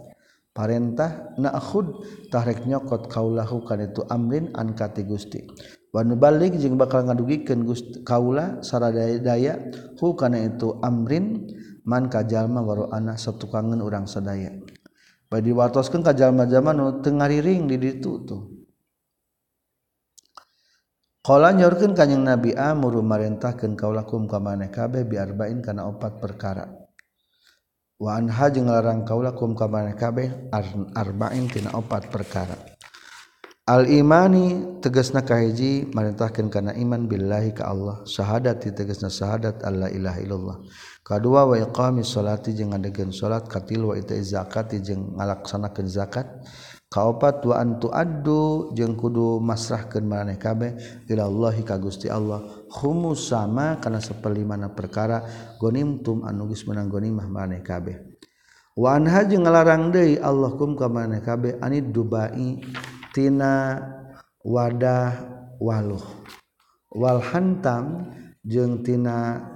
parentah 0.56 1.36
na'khud 1.36 2.02
tahrek 2.32 2.64
nyokot 2.68 3.12
kaulahu 3.12 3.64
kan 3.68 3.84
itu 3.84 4.02
amrin 4.08 4.50
an 4.56 4.74
kati 4.74 5.04
Gusti. 5.04 5.44
Wa 5.92 6.08
nubalik 6.08 6.56
jeung 6.56 6.80
bakal 6.80 7.04
ngadugikeun 7.04 7.68
Gusti 7.68 8.02
kaula 8.08 8.64
saradaya 8.64 9.60
hu 10.00 10.16
kana 10.16 10.48
itu 10.48 10.80
amrin 10.80 11.52
man 11.88 12.10
ka 12.10 12.26
jalma 12.26 12.62
anak 12.92 13.18
sok 13.18 13.46
tukangan 13.46 13.82
urang 13.82 14.06
sadaya 14.06 14.54
bad 15.32 15.46
ka 16.06 16.12
jalma-jalma 16.12 16.72
nu 16.76 17.00
teu 17.00 17.16
ngariring 17.16 17.70
di 17.70 17.78
ditu 17.80 18.12
tuh 18.28 18.62
Kala 21.22 21.54
nyorkeun 21.54 21.94
kanjing 21.94 22.26
Nabi 22.26 22.58
amur 22.58 22.98
marintahkeun 23.06 23.78
kaulakum 23.78 24.26
ka 24.26 24.42
maneh 24.42 24.74
kabeh 24.74 25.06
biarbain 25.06 25.62
kana 25.62 25.86
opat 25.86 26.18
perkara. 26.18 26.66
Wa 28.02 28.18
anha 28.18 28.50
jeung 28.50 28.66
larang 28.66 29.06
kaulakum 29.06 29.54
ka 29.54 29.70
maneh 29.70 29.94
kabeh 29.94 30.50
arba'in 30.98 31.46
tina 31.46 31.78
opat 31.78 32.10
perkara. 32.10 32.58
Al 33.70 33.86
imani 33.86 34.82
tegasna 34.82 35.22
kahiji 35.22 35.94
marentahkeun 35.94 36.50
kana 36.50 36.74
iman 36.74 37.06
billahi 37.06 37.54
ka 37.54 37.70
Allah, 37.70 38.02
syahadat 38.10 38.66
tegasna 38.74 39.14
syahadat 39.14 39.62
alla 39.62 39.94
ilaha 39.94 40.20
illallah. 40.26 40.58
Kadua 41.02 41.50
wa 41.50 41.58
iqami 41.58 42.06
sholati 42.06 42.54
jeung 42.54 42.78
ngadegkeun 42.78 43.10
salat 43.10 43.50
katil 43.50 43.90
wa 43.90 43.98
ita'iz 43.98 44.38
zakati 44.38 44.86
jeung 44.86 45.18
ngalaksanakeun 45.18 45.90
zakat. 45.90 46.30
Kaopat 46.92 47.42
wa 47.48 47.56
antu 47.56 47.88
addu 47.88 48.76
jeung 48.76 49.00
kudu 49.00 49.40
masrahkeun 49.40 50.04
maneh 50.04 50.36
kabeh 50.36 50.76
ila 51.08 51.24
Allah 51.24 51.56
ka 51.64 51.80
Gusti 51.80 52.12
Allah 52.12 52.44
khumus 52.68 53.32
sama 53.32 53.80
kana 53.80 54.04
saperlimana 54.04 54.76
perkara 54.76 55.24
gonimtum 55.56 56.28
anu 56.28 56.52
geus 56.52 56.68
meunang 56.68 56.92
gonimah 56.92 57.32
maneh 57.32 57.64
kabeh. 57.64 57.96
Wa 58.76 59.00
anha 59.00 59.24
jeung 59.24 59.48
ngalarang 59.48 59.90
deui 59.90 60.20
Allah 60.20 60.52
kum 60.60 60.76
ka 60.76 60.92
maneh 60.92 61.24
kabeh 61.24 61.64
anid 61.64 61.96
dubai 61.96 62.60
tina 63.16 63.80
wadah 64.44 65.16
waluh 65.64 66.04
wal 66.92 67.24
hantam 67.24 68.12
jeung 68.44 68.84
tina 68.84 69.48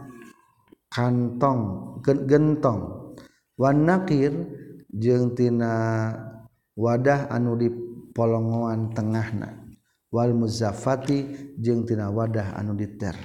kantong 0.96 2.00
gentong. 2.04 3.12
Wanakir 3.60 4.32
jengtina 4.88 6.12
wadah 6.80 7.28
anu 7.28 7.60
di 7.60 7.68
polongoan 8.16 8.96
tengahna. 8.96 9.68
Wal 10.16 10.32
muzafati 10.32 11.52
jeung 11.60 11.84
tina 11.84 12.08
wadah 12.08 12.56
anu 12.56 12.72
diter. 12.80 13.16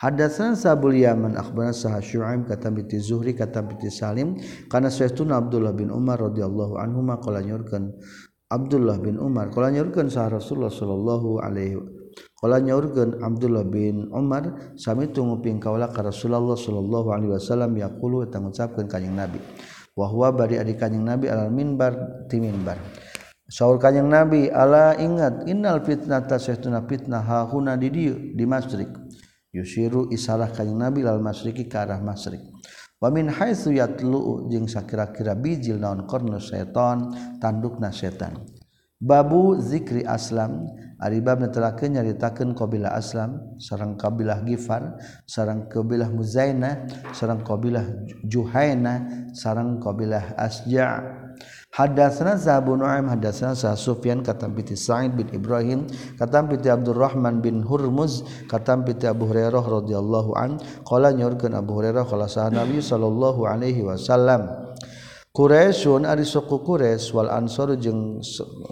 Hadatsan 0.00 0.56
Sabul 0.56 0.96
Yaman 0.96 1.36
akhbarana 1.36 1.76
Sa'ad 1.76 2.00
Syu'aib 2.00 2.48
kata 2.48 2.72
binti 2.72 2.96
Zuhri 2.96 3.36
kata 3.36 3.60
binti 3.60 3.92
Salim 3.92 4.32
kana 4.72 4.88
sayyiduna 4.88 5.36
Abdullah 5.36 5.76
bin 5.76 5.92
Umar 5.92 6.16
radhiyallahu 6.16 6.80
anhu 6.80 7.04
qala 7.20 7.44
nyurkeun 7.44 8.00
Abdullah 8.48 8.96
bin 8.96 9.20
Umar 9.20 9.52
qala 9.52 9.68
nyurkeun 9.68 10.08
sa 10.08 10.32
Rasulullah 10.32 10.72
sallallahu 10.72 11.44
alaihi 11.44 11.76
nyaurgen 12.48 13.20
Abdullah 13.20 13.68
bin 13.68 14.08
Umar 14.16 14.72
sami 14.80 15.12
tunguping 15.12 15.60
kaula 15.60 15.92
ka 15.92 16.00
Rasulullah 16.00 16.56
sallallahu 16.56 17.12
Alaihi 17.12 17.36
Wasallam 17.36 17.76
yaqulu 17.76 18.24
eta 18.24 18.40
ngucapkeun 18.40 18.88
ka 18.88 18.96
kanyang 18.96 19.28
nabi 19.28 19.40
wahwa 19.92 20.32
bari 20.32 20.56
adi 20.56 20.72
kanyang 20.72 21.04
nabi 21.04 21.28
alal 21.28 21.52
minbar 21.52 22.24
ti 22.32 22.40
minbar. 22.40 22.80
Saur 23.50 23.76
kanyang 23.76 24.08
nabi 24.08 24.48
ala 24.48 24.96
ingat 24.96 25.44
innal 25.50 25.84
fitnata 25.84 26.40
sahtuna 26.40 26.86
fitnah 26.86 27.20
hahuna 27.20 27.76
di 27.76 27.92
dieu 27.92 28.16
di 28.32 28.48
masrik. 28.48 28.88
Yusiru 29.52 30.08
isalah 30.08 30.48
kanyang 30.54 30.88
nabi 30.88 31.04
lal 31.04 31.20
masriki 31.20 31.68
ka 31.68 31.84
arah 31.84 32.00
masrik. 32.00 32.40
Wa 32.96 33.10
min 33.12 33.28
haitsu 33.28 33.74
yatlu 33.74 34.48
jeung 34.48 34.70
sakira-kira 34.70 35.36
bijil 35.36 35.76
naon 35.76 36.06
qarnu 36.06 36.40
setan 36.40 37.10
tandukna 37.42 37.90
setan. 37.90 38.38
Babu 39.00 39.56
zikri 39.58 40.04
aslam 40.04 40.68
Aribab 41.00 41.40
netelakeun 41.40 41.96
nyaritakeun 41.96 42.52
kabilah 42.52 42.92
Aslam, 42.92 43.56
sareng 43.56 43.96
kabilah 43.96 44.44
Gifar, 44.44 45.00
sareng 45.24 45.64
kabilah 45.72 46.12
Muzainah, 46.12 46.84
sareng 47.16 47.40
kabilah 47.40 47.88
Juhainah, 48.28 49.32
sareng 49.32 49.80
kabilah 49.80 50.36
Asja. 50.36 51.20
Hadatsana 51.70 52.34
Zahabu 52.34 52.74
Nu'aim 52.74 53.06
hadatsana 53.06 53.54
Sa 53.54 53.78
Sufyan 53.78 54.26
katam 54.26 54.58
piti 54.58 54.74
Sa'id 54.74 55.14
bin 55.14 55.30
Ibrahim 55.30 55.86
katam 56.18 56.50
piti 56.50 56.66
Abdurrahman 56.66 57.38
bin 57.38 57.62
Hurmuz 57.62 58.26
katam 58.50 58.82
piti 58.82 59.06
Abu 59.06 59.30
Hurairah 59.30 59.62
radhiyallahu 59.62 60.34
an 60.34 60.58
qala 60.82 61.14
nyorkeun 61.14 61.54
Abu 61.54 61.78
Hurairah 61.78 62.02
qala 62.10 62.26
sahabat 62.26 62.58
Nabi 62.58 62.82
sallallahu 62.82 63.46
alaihi 63.46 63.86
wasallam 63.86 64.50
Quraisyun 65.30 66.10
ari 66.10 66.26
suku 66.26 66.58
Quraisy 66.66 67.14
wal 67.14 67.30
Ansor 67.30 67.78
jeung 67.78 68.18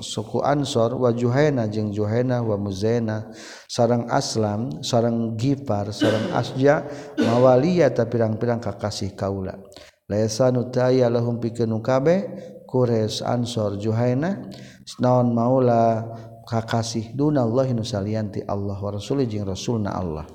suku 0.02 0.42
Ansor 0.42 0.98
wa 0.98 1.14
Juhaina 1.14 1.70
jeung 1.70 1.94
Juhaina 1.94 2.42
wa 2.42 2.58
Muzaina 2.58 3.30
sareng 3.70 4.10
Aslam 4.10 4.82
sareng 4.82 5.38
Gifar 5.38 5.94
sareng 5.94 6.34
Asja 6.34 6.82
mawaliyata 7.14 8.10
pirang-pirang 8.10 8.58
kakasih 8.58 9.14
kaula. 9.14 9.54
Laisa 10.10 10.50
nutaya 10.50 11.06
lahum 11.06 11.38
pikeun 11.38 11.78
kabeh 11.78 12.26
Quraisy 12.66 13.22
Ansor 13.22 13.78
Juhaina 13.78 14.50
naon 14.98 15.30
maula 15.30 16.10
kakasih 16.42 17.14
dunallahi 17.14 17.70
nusalianti 17.70 18.42
Allah 18.50 18.74
wa 18.74 18.90
rasulih 18.98 19.30
jeung 19.30 19.46
rasulna 19.46 19.94
Allah. 19.94 20.26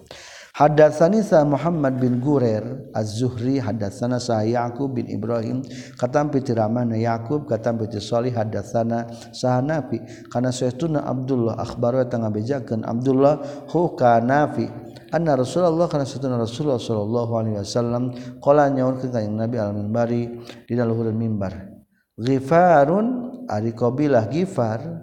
Hadatsani 0.53 1.25
sa 1.25 1.41
Muhammad 1.41 1.97
bin 1.97 2.21
Gurer 2.21 2.93
Az-Zuhri 2.93 3.57
hadatsana 3.57 4.21
sa 4.21 4.45
Yaqub 4.45 4.93
bin 4.93 5.09
Ibrahim. 5.09 5.65
Katam 5.97 6.29
piti 6.29 6.53
ramana 6.53 6.93
Yaqub 6.93 7.49
katam 7.49 7.81
piti 7.81 7.97
Salih 7.97 8.29
hadatsana 8.29 9.09
sa 9.33 9.57
Nafi 9.65 9.97
kana 10.29 10.53
sayyiduna 10.53 11.09
Abdullah 11.09 11.57
akhbaru 11.57 12.05
tanga 12.05 12.29
bejakeun 12.29 12.85
Abdullah 12.85 13.65
hu 13.73 13.97
ka 13.97 14.21
Nafi 14.21 14.69
anna 15.09 15.33
Rasulullah 15.33 15.89
kana 15.89 16.05
sayyiduna 16.05 16.45
Rasulullah 16.45 16.77
sallallahu 16.77 17.31
alaihi 17.33 17.57
wasallam 17.57 18.13
qala 18.37 18.69
nyaurkeun 18.69 19.09
ka 19.09 19.25
Nabi 19.25 19.57
al-minbari 19.57 20.37
dina 20.69 20.85
luhureun 20.85 21.17
mimbar 21.17 21.65
Ghifarun 22.13 23.41
ari 23.49 23.73
qabilah 23.73 24.29
Ghifar 24.29 25.01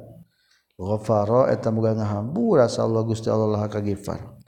ghafara 0.78 1.50
eta 1.50 1.74
muga 1.74 1.98
ngahampura 1.98 2.70
Allah 2.70 3.02
Gusti 3.02 3.26
Allah 3.26 3.66
ka 3.66 3.82
Ghifar 3.82 4.39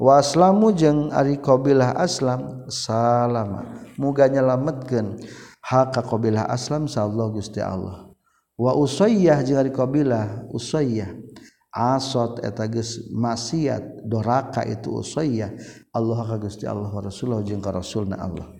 waslamu 0.00 0.72
jeung 0.72 1.12
ari 1.12 1.36
qabilah 1.36 1.96
aslam 1.96 2.64
salama. 2.72 3.84
Muga 4.00 4.28
nyalametkeun 4.28 5.20
hak 5.60 6.00
qabilah 6.00 6.48
aslam 6.48 6.88
sallallahu 6.88 7.36
Gusti 7.36 7.60
Allah. 7.60 8.08
Wa 8.56 8.72
usayyah 8.72 9.44
jeung 9.44 9.60
ari 9.60 9.72
qabilah 9.72 10.48
usayyah. 10.52 11.12
Asot 11.76 12.40
eta 12.40 12.64
geus 12.72 13.04
maksiat 13.12 14.08
doraka 14.08 14.64
itu 14.64 14.96
usayyah. 14.96 15.52
Allah 15.92 16.24
ka 16.24 16.40
Gusti 16.40 16.64
Allah 16.64 16.88
wa 16.88 17.04
Rasulullah 17.04 17.44
jeung 17.44 17.60
ka 17.60 17.68
Rasulna 17.68 18.16
Allah. 18.16 18.55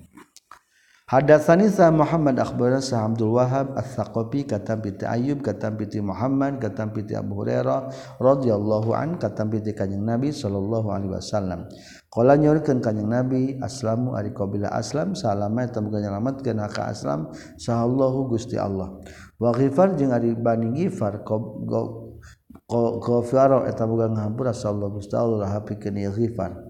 Hadatsani 1.07 1.71
sa 1.71 1.95
Muhammad 1.95 2.35
akhbarana 2.35 2.83
sa 2.83 3.07
Abdul 3.07 3.39
Wahab 3.39 3.79
Ats-Tsaqafi 3.79 4.43
katam 4.43 4.83
bi 4.83 4.91
Ayyub 4.91 5.39
katam 5.39 5.79
bi 5.79 5.87
Muhammad 6.03 6.59
katam 6.59 6.91
bi 6.91 7.07
Abu 7.15 7.47
Hurairah 7.47 7.95
radhiyallahu 8.19 8.91
an 8.91 9.15
katam 9.15 9.47
bi 9.55 9.63
Kanjeng 9.63 10.03
Nabi 10.03 10.35
sallallahu 10.35 10.91
alaihi 10.91 11.15
wasallam. 11.15 11.71
Qala 12.11 12.35
nyorkeun 12.35 12.83
Kanjeng 12.83 13.07
Nabi 13.07 13.55
aslamu 13.63 14.19
ari 14.19 14.35
qabila 14.35 14.67
aslam 14.75 15.15
salama 15.15 15.63
eta 15.63 15.79
bukan 15.79 16.11
nyelametkeun 16.11 16.59
ka 16.75 16.91
aslam 16.91 17.31
sahallahu 17.55 18.27
Gusti 18.27 18.59
Allah. 18.59 18.99
Wa 19.39 19.55
ghifar 19.55 19.95
jeung 19.95 20.11
ari 20.11 20.35
bani 20.35 20.75
ghifar 20.75 21.23
qafaro 22.99 23.63
eta 23.63 23.87
bukan 23.87 24.11
ngahampura 24.11 24.51
sallallahu 24.51 24.99
Gusti 24.99 25.15
Allah 25.15 25.55
hapikeun 25.55 26.03
ghifar. 26.03 26.66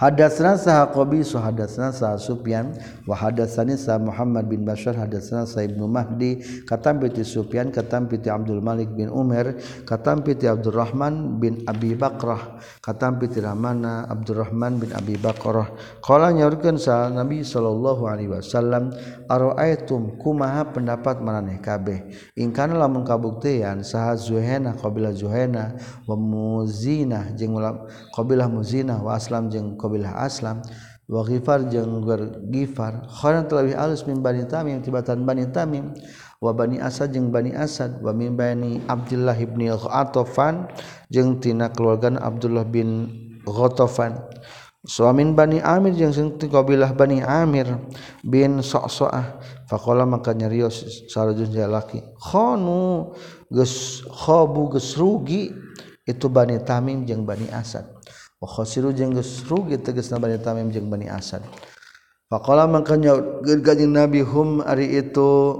Hadatsna 0.00 0.56
saha 0.56 0.88
Qabisu 0.96 1.36
hadatsna 1.36 1.92
saha 1.92 2.16
Sufyan 2.16 2.72
wa 3.04 3.12
hadatsani 3.12 3.76
saha 3.76 4.00
Muhammad 4.00 4.48
bin 4.48 4.64
Bashar 4.64 4.96
hadatsna 4.96 5.44
saha 5.44 5.68
Ibnu 5.68 5.84
Mahdi 5.84 6.40
katam 6.64 7.04
piti 7.04 7.20
Sufyan 7.20 7.68
katam 7.68 8.08
piti 8.08 8.32
Abdul 8.32 8.64
Malik 8.64 8.88
bin 8.96 9.12
Umar 9.12 9.60
katam 9.84 10.24
piti 10.24 10.48
Abdurrahman 10.48 11.36
bin 11.36 11.60
Abi 11.68 11.92
Bakrah 11.92 12.64
katam 12.80 13.20
piti 13.20 13.44
Ramana 13.44 14.08
Abdurrahman 14.08 14.80
bin 14.80 14.88
Abi 14.96 15.20
Bakrah. 15.20 15.68
Qala 16.00 16.32
nyaurkeun 16.32 16.80
sa 16.80 17.12
Nabi 17.12 17.44
sallallahu 17.44 18.08
alaihi 18.08 18.32
wasallam 18.32 18.96
araaitum 19.28 20.16
kumaha 20.16 20.64
pendapat 20.72 21.20
maneh 21.20 21.60
kabeh? 21.60 22.08
In 22.40 22.56
kana 22.56 22.72
lamun 22.72 23.04
kabuktian 23.04 23.84
saha 23.84 24.16
Zuhaina 24.16 24.72
qabila 24.80 25.12
Zuhaina 25.12 25.76
wa 26.08 26.16
Muzina 26.16 27.36
jeung 27.36 27.60
qabilah 28.16 28.48
Muzina 28.48 28.96
wa 28.96 29.20
Aslam 29.20 29.52
jeung 29.52 29.76
qabilah 29.90 30.14
aslam. 30.22 30.62
Wa 31.10 31.26
ghifar 31.26 31.66
jeung 31.66 32.06
ghifar. 32.54 33.02
Khairan 33.10 33.50
talawih 33.50 33.74
alus 33.74 34.06
min 34.06 34.22
bani 34.22 34.46
tamim 34.46 34.78
tibatan 34.78 35.26
bani 35.26 35.50
tamim. 35.50 35.90
Wa 36.38 36.54
bani 36.54 36.78
asad 36.78 37.10
jeung 37.10 37.34
bani 37.34 37.50
asad. 37.50 37.98
Wa 37.98 38.14
min 38.14 38.38
bani 38.38 38.78
abdullah 38.86 39.34
ibni 39.34 39.74
ghatafan 39.74 40.70
jeung 41.10 41.42
tina 41.42 41.74
keluarga 41.74 42.14
abdullah 42.14 42.62
bin 42.62 43.10
ghatafan. 43.42 44.22
Suamin 44.80 45.36
bani 45.36 45.60
amir 45.60 45.92
jeng 45.92 46.14
sing 46.14 46.40
qabilah 46.40 46.96
bani 46.96 47.20
amir 47.20 47.68
bin 48.24 48.64
so'soah 48.64 49.36
faqala 49.68 50.08
maka 50.08 50.32
nyarios 50.32 51.04
sarajun 51.12 51.52
jalaki 51.52 52.00
khanu 52.16 53.12
geus 53.50 54.06
khobu 54.08 54.72
geus 54.78 54.94
rugi. 54.94 55.52
Itu 56.08 56.32
bani 56.32 56.56
tamim 56.64 57.04
jeung 57.04 57.28
bani 57.28 57.44
asad. 57.52 57.99
siru 58.64 58.92
jeung 58.96 59.12
rugi 59.48 59.76
teges 59.80 60.08
Bani 60.12 60.40
Tamim 60.40 60.72
jeung 60.72 60.88
Bani 60.88 61.08
Asad. 61.08 61.44
Faqala 62.30 62.70
maka 62.70 62.94
nyautkeun 62.94 63.90
Nabi 63.90 64.22
hum 64.22 64.62
ari 64.62 65.02
itu 65.02 65.58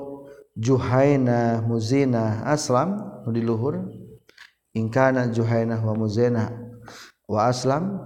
Juhaina 0.54 1.58
Muzina 1.66 2.46
Aslam 2.46 2.94
nu 3.26 3.34
di 3.34 3.42
luhur 3.42 3.90
ingkana 4.70 5.34
Juhaina 5.34 5.82
wa 5.82 5.98
Muzina 5.98 6.46
wa 7.26 7.50
Aslam 7.50 7.98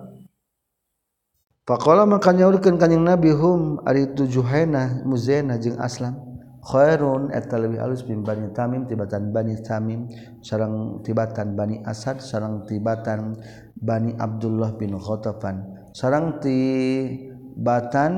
Faqala 1.68 2.08
maka 2.08 2.32
nyautkeun 2.32 2.80
ka 2.80 2.88
Nabi 2.88 3.36
hum 3.36 3.84
ari 3.84 4.08
itu 4.08 4.24
Juhaina 4.24 5.04
Muzina 5.04 5.60
jeung 5.60 5.76
Aslam 5.76 6.16
khairun 6.64 7.36
eta 7.36 7.60
leuwih 7.60 7.84
alus 7.84 8.00
min 8.08 8.24
Bani 8.24 8.48
Tamim 8.56 8.88
tibatan 8.88 9.28
Bani 9.28 9.60
Tamim 9.60 10.08
sareng 10.40 11.04
tibatan 11.04 11.52
Bani 11.52 11.84
Asad 11.84 12.24
sareng 12.24 12.64
tibatan 12.64 13.36
Bani 13.84 14.16
Abdullah 14.16 14.80
bin 14.80 14.96
Khotofan 14.96 15.92
sarang 15.92 16.40
tibatan 16.40 18.12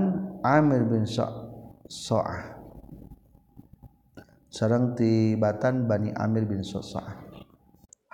Amir 0.47 0.87
bin 0.87 1.03
So'ah 1.03 2.55
sarang 4.47 4.95
tibatan 4.95 5.91
Bani 5.91 6.15
Amir 6.15 6.47
bin 6.47 6.63
So'ah 6.63 7.27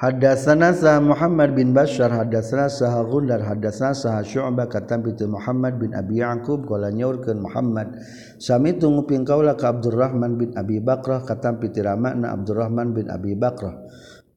Hadatsana 0.02 0.74
sa 0.74 0.98
Muhammad 0.98 1.54
bin 1.54 1.70
Bashar 1.70 2.10
hadatsana 2.10 2.66
sa 2.66 2.90
Gundar 3.06 3.38
hadatsana 3.38 3.94
sa 3.94 4.18
Syu'bah 4.18 4.66
katam 4.66 5.06
bi 5.06 5.14
Muhammad 5.30 5.78
bin 5.78 5.94
Abi 5.94 6.18
Yaqub 6.18 6.66
qala 6.66 6.90
nyaurkeun 6.90 7.38
Muhammad. 7.38 8.02
Sami 8.42 8.82
tu 8.82 8.90
nguping 8.90 9.22
kaula 9.22 9.54
ka 9.54 9.70
Abdurrahman 9.70 10.42
bin 10.42 10.50
Abi 10.58 10.82
Bakrah 10.82 11.22
katam 11.22 11.62
bi 11.62 11.70
Ramakna 11.70 12.34
Abdurrahman 12.34 12.90
bin 12.90 13.14
Abi 13.14 13.38
Bakrah. 13.38 13.78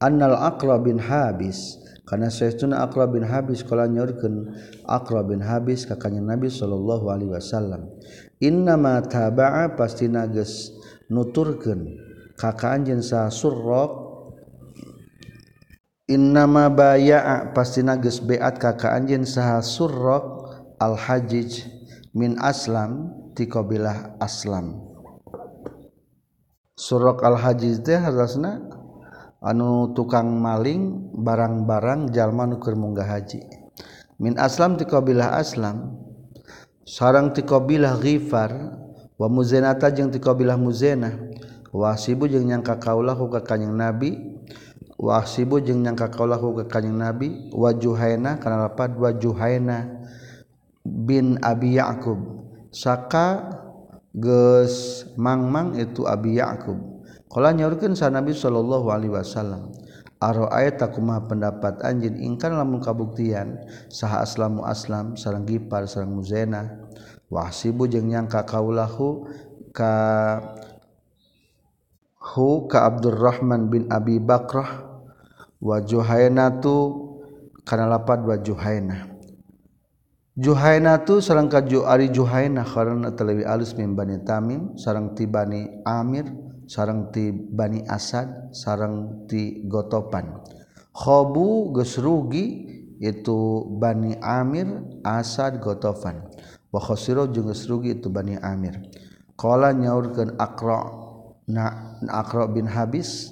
Annal 0.06 0.38
Aqra 0.38 0.78
bin 0.78 1.02
Habis 1.02 1.82
karena 2.06 2.30
Sayyiduna 2.30 2.86
Aqra 2.86 3.10
bin 3.10 3.26
Habis 3.26 3.66
kala 3.66 3.90
nyorkeun 3.90 4.54
Aqra 4.86 5.26
bin 5.26 5.42
Habis 5.42 5.90
ka 5.90 5.98
kanjeng 5.98 6.30
Nabi 6.30 6.54
sallallahu 6.54 7.10
alaihi 7.10 7.34
wasallam. 7.34 7.90
Inna 8.46 8.78
ma 8.78 9.02
taba'a 9.02 9.74
pasti 9.74 10.06
geus 10.06 10.70
nuturkeun 11.10 11.98
ka 12.38 12.54
kanjeng 12.54 13.02
sa 13.02 13.34
surraq 13.34 14.06
innama 16.06 16.70
baya'a 16.70 17.58
pasti 17.58 17.82
geus 17.82 18.22
beat 18.22 18.62
ka 18.62 18.78
kanjeng 18.78 19.26
saha 19.26 19.66
surraq 19.66 20.26
al 20.78 20.94
hajij 20.94 21.66
min 22.14 22.38
aslam 22.38 23.10
ti 23.34 23.50
qabilah 23.50 24.22
aslam. 24.22 24.78
Surraq 26.78 27.26
al 27.26 27.40
hajij 27.42 27.82
teh 27.82 27.98
harasna 27.98 28.62
anu 29.46 29.94
tukang 29.94 30.26
maling 30.42 31.14
barang-barang 31.14 32.10
jalma 32.10 32.50
nukermunggah 32.50 33.06
haji. 33.06 33.46
Min 34.18 34.42
aslam 34.42 34.74
tiqabilah 34.74 35.38
aslam 35.38 35.94
sarang 36.82 37.30
tiqabilah 37.30 38.02
ghifar 38.02 38.82
wa 39.22 39.28
muzenata 39.30 39.94
jeung 39.94 40.10
tiqabilah 40.10 40.58
muzenah 40.58 41.14
wasibu 41.76 42.26
jeung 42.26 42.48
nyangka 42.48 42.80
kaulah 42.80 43.20
ka 43.20 43.44
kanjing 43.44 43.76
nabi 43.76 44.40
wasibu 44.96 45.60
jeung 45.60 45.84
nyangka 45.84 46.08
kaulah 46.10 46.40
ka 46.40 46.66
kanjing 46.80 46.96
nabi 46.96 47.52
wa 47.52 47.76
juhaina 47.76 48.40
kana 48.40 48.66
lapad 48.72 48.96
wa 48.98 49.12
juhaina 49.14 50.02
bin 50.82 51.38
abi 51.44 51.76
yaqub. 51.76 52.18
Saka 52.72 53.60
geus 54.16 55.04
mangmang 55.20 55.76
itu 55.76 56.08
abi 56.08 56.40
yaqub. 56.40 56.95
Kala 57.26 57.52
nyaurkeun 57.52 57.98
sa 57.98 58.14
Nabi 58.14 58.32
sallallahu 58.32 58.88
alaihi 58.94 59.12
wasallam, 59.12 59.74
aro 60.22 60.48
ayat 60.48 60.80
takuma 60.80 61.20
pendapat 61.26 61.82
anjing 61.84 62.16
ingkan 62.22 62.56
lamun 62.56 62.80
kabuktian 62.80 63.60
saha 63.92 64.24
aslamu 64.24 64.64
aslam 64.64 65.18
sareng 65.20 65.44
gipar 65.44 65.84
sareng 65.90 66.16
muzena 66.16 66.86
wahsibu 67.28 67.90
jeung 67.90 68.08
nyangka 68.08 68.46
kaulahu 68.48 69.28
ka 69.76 69.94
hu 72.22 72.70
ka 72.72 72.88
Abdurrahman 72.88 73.68
bin 73.68 73.90
Abi 73.92 74.22
Bakrah 74.22 74.86
wa 75.60 75.78
Juhainatu 75.84 77.04
kana 77.66 77.90
lapad 77.90 78.22
wa 78.24 78.38
Juhainah. 78.40 79.12
Juhainatu 80.36 81.24
sareng 81.24 81.48
ka 81.48 81.64
Ari 81.64 82.12
Juhaina 82.12 82.68
karena 82.68 83.12
terlebih 83.12 83.48
alus 83.48 83.72
min 83.76 83.96
Bani 83.96 84.20
Tamim 84.24 84.76
sareng 84.80 85.16
tibani 85.16 85.84
Amir. 85.84 86.45
sarang 86.66 87.14
ti 87.14 87.32
Bani 87.32 87.86
Asad 87.86 88.54
sarang 88.54 89.26
ti 89.30 89.66
Gotopan. 89.66 90.42
Khobu 90.96 91.76
geus 91.76 92.00
rugi 92.00 92.46
itu 93.00 93.68
Bani 93.78 94.16
Amir 94.22 94.68
Asad 95.06 95.60
Gotopan. 95.62 96.26
Wa 96.72 96.80
khasiru 96.82 97.30
jeung 97.32 97.52
geus 97.52 97.66
rugi 97.70 97.98
itu 97.98 98.10
Bani 98.10 98.36
Amir. 98.40 98.80
Qala 99.36 99.76
nyaurkeun 99.76 100.40
Aqra 100.40 100.80
na 101.52 101.98
Aqra 102.08 102.48
bin 102.50 102.66
Habis 102.66 103.32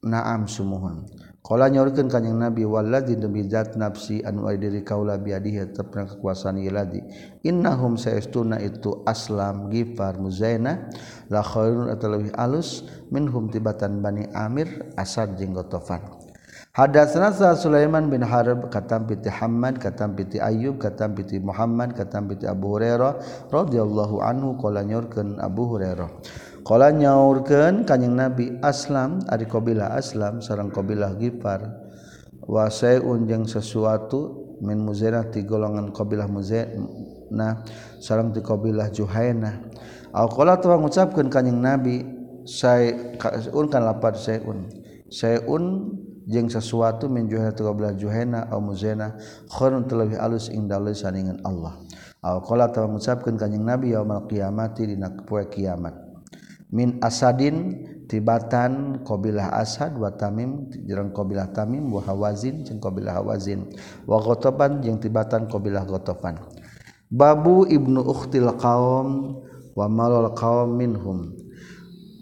Naam 0.00 0.48
sumuhun. 0.48 1.04
Kala 1.50 1.66
nyorkeun 1.66 2.06
kanjing 2.06 2.38
Nabi 2.38 2.62
walladzi 2.62 3.18
demi 3.18 3.42
zat 3.50 3.74
nafsi 3.74 4.22
anu 4.22 4.46
diri 4.54 4.86
kaula 4.86 5.18
biadihi 5.18 5.74
tepna 5.74 6.06
kekuasaan 6.06 6.62
iladi. 6.62 7.02
Innahum 7.42 7.98
saestuna 7.98 8.62
itu 8.62 9.02
Aslam 9.02 9.66
Gifar 9.66 10.14
Muzaina 10.22 10.86
la 11.26 11.42
khairun 11.42 11.90
atau 11.90 12.14
lebih 12.14 12.30
alus 12.38 12.86
minhum 13.10 13.50
tibatan 13.50 13.98
Bani 13.98 14.30
Amir 14.30 14.94
Asad 14.94 15.42
jeung 15.42 15.58
Ghatafan. 15.58 16.22
Hadatsana 16.70 17.34
Sulaiman 17.58 18.06
bin 18.14 18.22
Harb 18.22 18.70
katam 18.70 19.10
piti 19.10 19.26
Hammad 19.26 19.82
katam 19.82 20.14
piti 20.14 20.38
Ayyub 20.38 20.78
katam 20.78 21.18
piti 21.18 21.42
Muhammad 21.42 21.98
katam 21.98 22.30
piti 22.30 22.46
Abu 22.46 22.78
Hurairah 22.78 23.18
radhiyallahu 23.50 24.22
anhu 24.22 24.54
qala 24.54 24.86
nyorkeun 24.86 25.42
Abu 25.42 25.66
Hurairah 25.66 26.06
Kala 26.66 26.92
nyaurkeun 26.92 27.88
kanjing 27.88 28.14
Nabi 28.14 28.60
Aslam 28.60 29.24
ari 29.28 29.48
kabilah 29.48 29.96
Aslam 29.96 30.44
sareng 30.44 30.68
kabilah 30.68 31.16
Gifar 31.16 31.64
wasaiun 32.44 33.24
jeung 33.24 33.48
sesuatu 33.48 34.56
min 34.60 34.80
Muzainah 34.84 35.28
ti 35.32 35.42
golongan 35.44 35.90
kabilah 35.90 36.28
Muzainah 36.28 37.64
sareng 37.98 38.30
ti 38.36 38.40
kabilah 38.44 38.92
Juhainah. 38.92 39.54
Au 40.10 40.26
qala 40.26 40.58
tawang 40.58 40.84
ngucapkeun 40.86 41.30
kanjing 41.30 41.58
Nabi 41.58 42.02
saya 42.44 43.14
kan 43.18 43.82
lapar 43.82 44.18
sayun. 44.18 44.66
Sayun 45.10 45.94
jeung 46.30 46.46
sesuatu 46.46 47.10
min 47.10 47.26
juhana 47.26 47.50
tu 47.50 47.66
qabla 47.66 47.90
au 48.54 48.60
muzana 48.62 49.18
khairun 49.50 49.90
talabi 49.90 50.14
alus 50.14 50.46
ing 50.54 50.70
dalil 50.70 50.94
saningan 50.94 51.42
Allah 51.42 51.74
au 52.22 52.38
qala 52.46 52.70
ta 52.70 52.86
mengucapkeun 52.86 53.34
kanjing 53.34 53.66
nabi 53.66 53.90
yaumul 53.96 54.30
qiyamati 54.30 54.86
dina 54.86 55.10
poe 55.26 55.42
kiamat 55.50 56.09
min 56.70 57.02
asadin 57.02 57.86
tibatan 58.06 59.02
qabilah 59.06 59.54
asad 59.54 59.94
wa 59.94 60.10
tamim 60.10 60.66
jeung 60.86 61.14
qabilah 61.14 61.50
tamim 61.54 61.86
wa 61.90 62.02
hawazin 62.02 62.66
jeung 62.66 62.82
qabilah 62.82 63.22
hawazin 63.22 63.70
wa 64.06 64.18
ghataban 64.18 64.82
jeung 64.82 64.98
tibatan 64.98 65.46
qabilah 65.46 65.86
ghataban. 65.86 66.38
Babu 67.10 67.66
ibnu 67.66 68.06
ukhtil 68.06 68.54
qaum 68.58 69.38
wa 69.74 69.86
malal 69.90 70.30
qaum 70.38 70.78
minhum. 70.78 71.34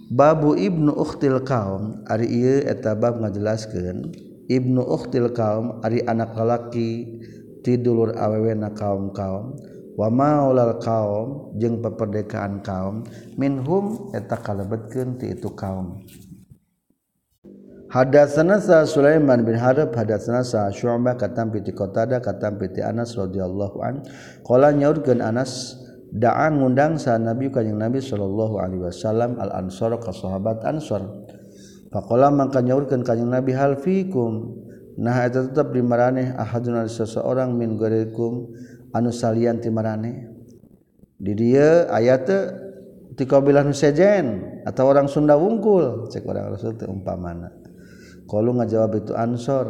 Babu 0.09 0.57
ibnu 0.57 0.97
ukhtil 0.97 1.45
qaum 1.45 2.01
ari 2.09 2.25
ieu 2.25 2.65
eta 2.65 2.97
bab 2.97 3.21
ngajelaskeun 3.21 4.09
ibnu 4.49 4.81
ukhtil 4.81 5.29
qaum 5.37 5.85
ari 5.85 6.01
anak 6.09 6.33
lalaki 6.33 7.21
ti 7.61 7.77
dulur 7.77 8.17
awewena 8.17 8.73
kaum-kaum. 8.73 9.61
wamaulal 9.99 10.79
kaum 10.79 11.59
jeung 11.59 11.83
peperdekaan 11.83 12.63
kaum 12.63 13.03
minhum 13.35 14.15
eta 14.15 14.39
kalebetkeun 14.39 15.19
ti 15.19 15.35
itu 15.35 15.51
kaum. 15.59 16.07
Hadatsana 17.89 18.61
sa 18.61 18.85
Sulaiman 18.85 19.49
bin 19.49 19.57
Harb 19.57 19.97
hadatsana 19.97 20.45
sa 20.45 20.69
Syu'bah 20.69 21.17
katam 21.17 21.49
piti 21.49 21.73
Qatada 21.73 22.21
katam 22.21 22.61
piti 22.61 22.85
Anas 22.85 23.17
radhiyallahu 23.17 23.81
an 23.81 24.05
qala 24.45 24.77
nyaurkeun 24.77 25.25
Anas 25.25 25.81
da'a 26.13 26.53
ngundang 26.53 27.01
sa 27.01 27.17
Nabi 27.17 27.49
kanjing 27.49 27.81
Nabi 27.81 28.05
sallallahu 28.05 28.61
alaihi 28.61 28.85
wasallam 28.93 29.41
al 29.41 29.57
ansor 29.57 29.97
ka 30.05 30.13
sahabat 30.13 30.69
ansor 30.69 31.01
faqala 31.89 32.29
mangka 32.29 32.61
nyaurkeun 32.61 33.09
kanjing 33.09 33.33
Nabi 33.33 33.57
hal 33.57 33.81
fikum 33.81 34.53
nah 35.01 35.25
eta 35.25 35.49
tetep 35.49 35.73
di 35.73 35.81
maraneh 35.81 36.37
ahadun 36.37 36.85
seseorang 36.85 37.57
min 37.57 37.81
gorikum 37.81 38.53
anu 38.95 39.11
salian 39.12 39.61
ti 39.61 39.68
marane. 39.68 40.28
Di 41.18 41.34
dieu 41.34 41.91
aya 41.91 42.22
teu 42.22 42.47
tikabilah 43.18 43.66
nu 43.66 43.74
sejen 43.74 44.62
atau 44.62 44.86
orang 44.86 45.11
Sunda 45.11 45.34
wungkul. 45.34 46.07
Cek 46.07 46.22
orang 46.22 46.55
Rasul 46.55 46.78
teh 46.78 46.86
umpamana. 46.86 47.51
Qalu 48.30 48.62
ngajawab 48.62 48.93
itu 49.03 49.12
ansor. 49.18 49.66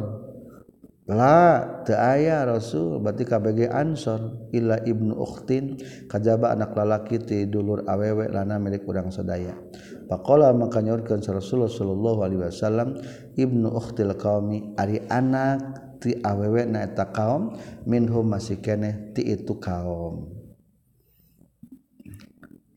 La 1.09 1.65
teu 1.89 1.97
aya 1.97 2.45
Rasul 2.45 3.01
berarti 3.01 3.25
KBG 3.25 3.73
ansor. 3.73 4.53
Illa 4.53 4.77
ibnu 4.85 5.17
ukhtin 5.17 5.81
kajaba 6.05 6.53
anak 6.53 6.77
lalaki 6.77 7.17
ti 7.25 7.49
dulur 7.49 7.89
awewe 7.89 8.29
lana 8.29 8.61
milik 8.61 8.85
urang 8.85 9.09
sadaya. 9.09 9.57
Faqala 10.05 10.53
maka 10.53 10.85
nyaurkeun 10.85 11.25
Rasulullah 11.25 11.73
sallallahu 11.73 12.21
alaihi 12.21 12.41
wasallam 12.45 13.01
ibnu 13.41 13.73
ukhtil 13.73 14.13
qaumi 14.21 14.77
ari 14.77 15.01
anak 15.09 15.88
ti 15.99 16.15
awewe 16.23 16.65
naeta 16.65 17.07
kaum 17.11 17.59
minhum 17.85 18.27
masih 18.27 18.59
keneh 18.59 19.13
ti 19.15 19.23
itu 19.27 19.55
kaum 19.59 20.31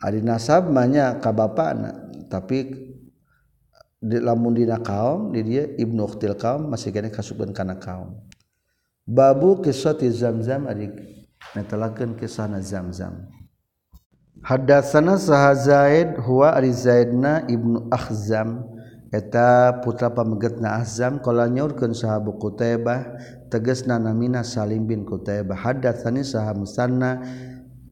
ari 0.02 0.26
nasab 0.26 0.70
manya 0.74 1.18
ka 1.22 1.30
bapana 1.30 2.10
tapi 2.30 2.74
di 4.02 4.18
lamun 4.18 4.58
dina 4.58 4.82
kaum 4.82 5.30
di 5.30 5.46
dia 5.46 5.64
ibnu 5.78 6.04
ukhtil 6.04 6.34
kaum 6.36 6.68
masih 6.74 6.90
kene 6.90 7.14
kasukeun 7.14 7.54
kana 7.54 7.78
kaum 7.78 8.18
babu 9.06 9.62
kisah 9.62 9.94
ti 9.94 10.10
zamzam 10.10 10.66
ari 10.66 10.90
netelakeun 11.56 12.18
kisahna 12.18 12.62
zamzam. 12.62 13.28
Hadatsana 14.42 15.22
Sahazaid 15.22 16.18
huwa 16.18 16.54
Ari 16.58 16.74
Zaidna 16.74 17.46
Ibnu 17.46 17.88
Akhzam. 17.94 18.66
eta 19.12 19.84
putra 19.84 20.16
pamegetna 20.16 20.80
Azam 20.80 21.20
kalau 21.20 21.44
nyaurkeun 21.46 21.92
saha 21.92 22.24
buku 22.24 22.56
Taibah 22.56 23.20
tegasna 23.52 24.00
namina 24.00 24.42
Salim 24.42 24.88
bin 24.88 25.04
Kutaibah 25.04 25.60
hadatsani 25.60 26.24
saha 26.24 26.56
musanna 26.56 27.20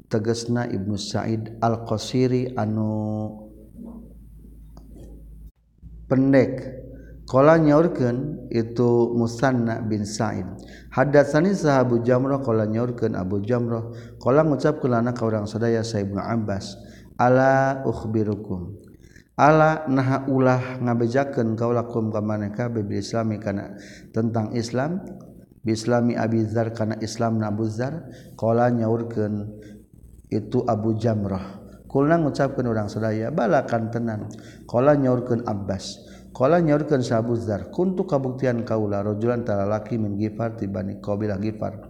tegasna 0.10 0.66
Ibnu 0.66 0.98
Sa'id 0.98 1.60
Al-Qasiri 1.62 2.58
anu 2.58 3.48
pendek. 6.10 6.82
Kala 7.30 7.62
nyaurkeun 7.62 8.50
itu 8.50 9.14
Musanna 9.14 9.86
bin 9.86 10.02
Sa'id. 10.02 10.50
Hadatsani 10.90 11.54
sahabu 11.54 12.02
Jamrah 12.02 12.42
kala 12.42 12.66
nyaurkeun 12.66 13.14
Abu 13.14 13.46
Jamrah. 13.46 13.94
Kala 14.18 14.42
ngucapkeun 14.42 14.90
lana 14.98 15.14
ka 15.14 15.30
urang 15.30 15.46
sadaya 15.46 15.86
Sa 15.86 16.02
Ibnu 16.02 16.18
Abbas 16.18 16.74
ala 17.22 17.86
ukhbirukum. 17.86 18.89
ala 19.40 19.88
naha 19.88 20.28
ulah 20.28 20.84
ngabejakeun 20.84 21.56
kaulakum 21.56 22.12
ka 22.12 22.20
maneka 22.20 22.68
bil 22.68 22.92
islami 22.92 23.40
kana 23.40 23.80
tentang 24.12 24.52
Islam. 24.52 25.00
Bislami 25.60 26.16
Abi 26.16 26.48
Dzar 26.48 26.72
kana 26.72 26.96
Islam 27.04 27.44
na 27.44 27.52
Abu 27.52 27.68
Dzar 27.68 28.08
nyaurkeun 28.40 29.60
itu 30.32 30.64
Abu 30.64 30.96
Jamrah. 30.96 31.60
Kulna 31.84 32.16
ngucapkeun 32.16 32.64
urang 32.64 32.88
sadaya 32.88 33.28
balakan 33.28 33.92
tenan. 33.92 34.32
Qala 34.64 34.96
nyaurkeun 34.96 35.44
Abbas 35.44 36.00
qala 36.40 36.64
nyaurkeun 36.64 37.04
sa 37.04 37.20
Abu 37.20 37.36
Dzar 37.36 37.68
kuntu 37.74 38.08
kabuktian 38.08 38.64
kaula 38.64 39.04
rajulan 39.04 39.44
talalaki 39.44 40.00
min 40.00 40.16
Gifar 40.16 40.56
tibani 40.56 41.04
qabilah 41.04 41.36
Gifar 41.42 41.90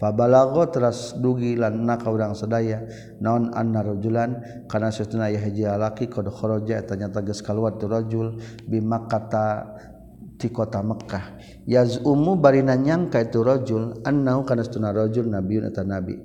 fabalago 0.00 0.64
teras 0.72 1.12
dugi 1.20 1.60
lan 1.60 1.84
na 1.84 2.00
ka 2.00 2.08
urang 2.08 2.32
sadaya. 2.32 2.88
Naon 3.20 3.52
anna 3.52 3.84
rajulan? 3.84 4.64
Kana 4.64 4.88
satuna 4.88 5.28
ya 5.28 5.38
hiji 5.44 5.68
laki 5.68 6.08
qad 6.08 6.32
kharaja 6.32 6.80
eta 6.80 6.96
nyata 6.96 7.20
geus 7.20 7.44
kaluar 7.44 7.76
tu 7.76 7.84
rajul 7.84 8.40
bi 8.64 8.80
makkata 8.80 9.76
ti 10.40 10.48
kota 10.48 10.80
Mekkah. 10.80 11.36
Yazumu 11.68 12.40
barina 12.40 12.72
nyangka 12.72 13.20
itu 13.20 13.44
rajul 13.44 14.00
annahu 14.08 14.48
kana 14.48 14.64
satuna 14.64 14.88
rajul 14.96 15.28
nabiun 15.28 15.68
eta 15.68 15.84
nabi. 15.84 16.16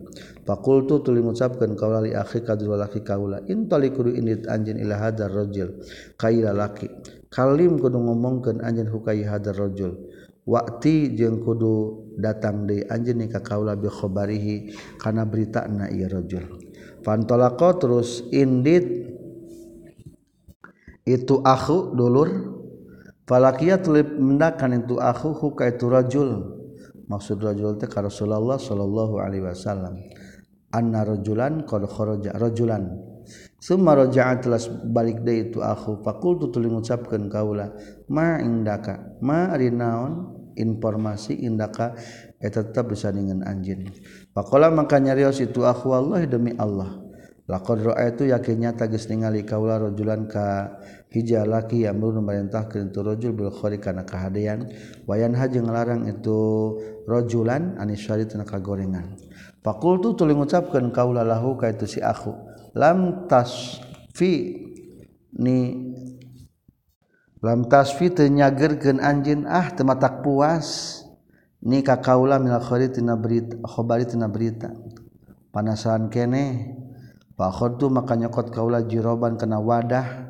Fakultu 0.47 1.03
tuli 1.03 1.19
ngucapkeun 1.19 1.76
kaula 1.76 1.99
li 1.99 2.15
akhi 2.15 2.39
kadul 2.47 2.80
laki 2.80 3.03
kaula 3.03 3.43
intaliku 3.51 4.07
indit 4.07 4.47
anjeun 4.47 4.80
ila 4.80 4.95
hadar 5.03 5.28
rajul. 5.28 5.84
Kaila 6.15 6.55
laki 6.55 6.88
kalim 7.28 7.76
kudu 7.76 7.99
ngomongkeun 7.99 8.63
anjeun 8.63 8.88
hukai 8.88 9.28
hadar 9.28 9.59
rajul. 9.59 9.99
Wakti 10.46 11.18
jeung 11.18 11.41
kudu 11.41 12.06
datang 12.22 12.70
deui 12.70 12.86
anjeun 12.86 13.26
ka 13.28 13.41
kaula 13.41 13.74
bi 13.74 13.89
khabarihi 13.89 14.78
kana 15.02 15.26
berita 15.26 15.66
na 15.66 15.89
ieu 15.89 16.08
rajul. 16.08 16.46
Fantalaqa 17.02 17.82
terus 17.82 18.26
indit. 18.30 18.86
Itu 21.06 21.46
akhu 21.46 21.93
dulur. 21.93 22.30
Falakia 23.26 23.82
tuli 23.82 24.06
mendakan 24.06 24.86
itu 24.86 24.98
akhu 25.02 25.34
hukai 25.34 25.78
itu 25.78 25.86
rajul. 25.89 26.30
Maksud 27.06 27.41
rajul 27.41 27.78
teh 27.78 27.86
ka 27.86 28.02
Rasulullah 28.02 28.58
sallallahu 28.58 29.22
alaihi 29.22 29.46
wasallam. 29.46 30.02
Annajulan 30.74 31.66
qrojalan 31.66 32.84
Sumaroja 33.66 34.38
telah 34.38 34.62
balik 34.86 35.26
day 35.26 35.50
itu 35.50 35.58
aku 35.58 36.06
fakultu 36.06 36.54
tuling 36.54 36.78
gucapkan 36.78 37.26
kaula 37.26 37.74
maindaka 38.06 39.18
naon 39.74 40.34
informasi 40.58 41.45
indaka 41.45 41.93
eta 42.41 42.66
tetap 42.66 42.91
dengan 42.91 43.45
anjin 43.45 43.91
pakola 44.34 44.72
maka 44.72 44.99
nyarios 44.99 45.39
itu 45.43 45.64
aku 45.64 45.93
Allah 45.93 46.26
demi 46.26 46.56
Allah. 46.58 47.06
Lakon 47.45 47.78
roa 47.78 48.10
itu 48.10 48.26
yakinnya 48.26 48.74
tagis 48.74 49.06
ningali 49.06 49.45
kaula 49.45 49.78
rojulan 49.78 50.26
ka 50.26 50.82
hija 51.14 51.45
laki 51.45 51.86
yang 51.86 52.01
belum 52.01 52.26
memerintah 52.26 52.66
kerintu 52.66 53.06
rojul 53.06 53.38
bilkhori 53.38 53.78
karena 53.78 54.01
kehadian 54.01 54.68
wayan 55.08 55.38
haji 55.38 55.62
ngelarang 55.62 56.10
itu 56.10 56.39
rojulan 57.06 57.78
anisyari 57.78 58.28
tenaga 58.28 58.58
gorengan 58.58 59.16
pakul 59.64 60.01
tu 60.03 60.18
tuling 60.18 60.41
ucapkan 60.41 60.91
kaula 60.91 61.24
lahu 61.24 61.56
ka 61.56 61.72
itu 61.72 61.88
si 61.88 61.99
aku 62.03 62.34
lam 62.76 63.30
tas 63.32 63.80
fi 64.12 64.60
ni 65.38 65.93
lam 67.46 67.70
tasfi 67.70 68.10
nyagerkeun 68.10 68.98
anjeun 68.98 69.46
ah 69.46 69.70
teu 69.70 69.86
matak 69.86 70.26
puas. 70.26 70.98
Ni 71.66 71.82
ka 71.82 71.98
kaula 71.98 72.38
minal 72.38 72.62
khari 72.62 72.93
tina 72.93 73.18
berita 73.18 73.58
khabari 73.66 74.06
tina 74.06 74.30
berita. 74.30 74.70
Panasaran 75.50 76.14
kene 76.14 76.78
fakhadtu 77.34 77.89
maka 77.89 78.14
nyokot 78.14 78.54
kaula 78.54 78.86
jiroban 78.86 79.34
kana 79.34 79.58
wadah 79.58 80.30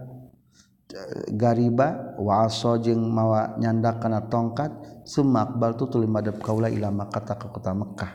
gariba 1.35 2.15
wa 2.15 2.47
aso 2.47 2.79
jeung 2.79 3.11
mawa 3.11 3.59
nyandak 3.59 3.99
kana 3.99 4.31
tongkat 4.31 4.71
summa 5.03 5.43
aqbal 5.43 5.75
tu 5.75 5.91
tuluy 5.91 6.07
madep 6.07 6.39
kaula 6.39 6.71
ila 6.71 6.87
Makkah 6.87 7.23
ka 7.27 7.35
kota 7.35 7.75
Mekkah. 7.75 8.11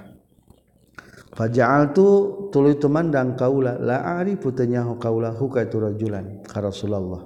Fajaal 1.36 1.92
tu 1.92 2.06
tulu 2.48 2.72
tumandang 2.80 3.36
kaula 3.36 3.76
la 3.76 4.16
arifu 4.16 4.48
tanyahu 4.48 4.96
kaula 4.96 5.28
huka 5.36 5.68
itu 5.68 5.76
rajulan 5.76 6.40
ka 6.40 6.64
Rasulullah. 6.64 7.20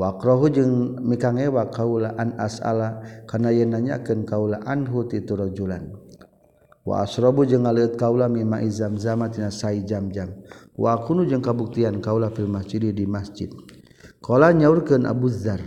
Wakrohu 0.00 0.48
jeung 0.48 0.96
mikangewa 1.04 1.68
kaulaan 1.68 2.32
asala 2.40 3.04
kana 3.28 3.52
yen 3.52 3.76
nanyakeun 3.76 4.24
kaula 4.24 4.64
anhu 4.64 5.04
ti 5.04 5.20
rajulan. 5.20 5.92
Wa 6.88 7.04
asrabu 7.04 7.44
jeung 7.44 7.68
ngaleut 7.68 8.00
kaula 8.00 8.24
mimma 8.24 8.64
izamzama 8.64 9.28
tina 9.28 9.52
sai 9.52 9.84
jam-jam. 9.84 10.32
Wa 10.72 11.04
kunu 11.04 11.28
jeung 11.28 11.44
kabuktian 11.44 12.00
kaula 12.00 12.32
fil 12.32 12.48
masjid 12.48 12.80
di 12.80 13.04
masjid. 13.04 13.52
Qala 14.24 14.56
nyaurkeun 14.56 15.04
Abu 15.04 15.28
Dzar. 15.28 15.60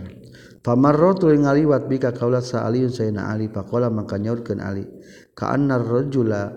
Famarratu 0.66 1.30
ngaliwat 1.30 1.86
bika 1.86 2.10
kaula 2.10 2.42
saaliun 2.42 2.90
sayna 2.90 3.30
Ali 3.30 3.46
faqala 3.46 3.86
maka 3.86 4.18
nyaurkeun 4.18 4.58
Ali. 4.58 4.82
Ka 5.30 5.54
annar 5.54 5.86
rajula 5.86 6.50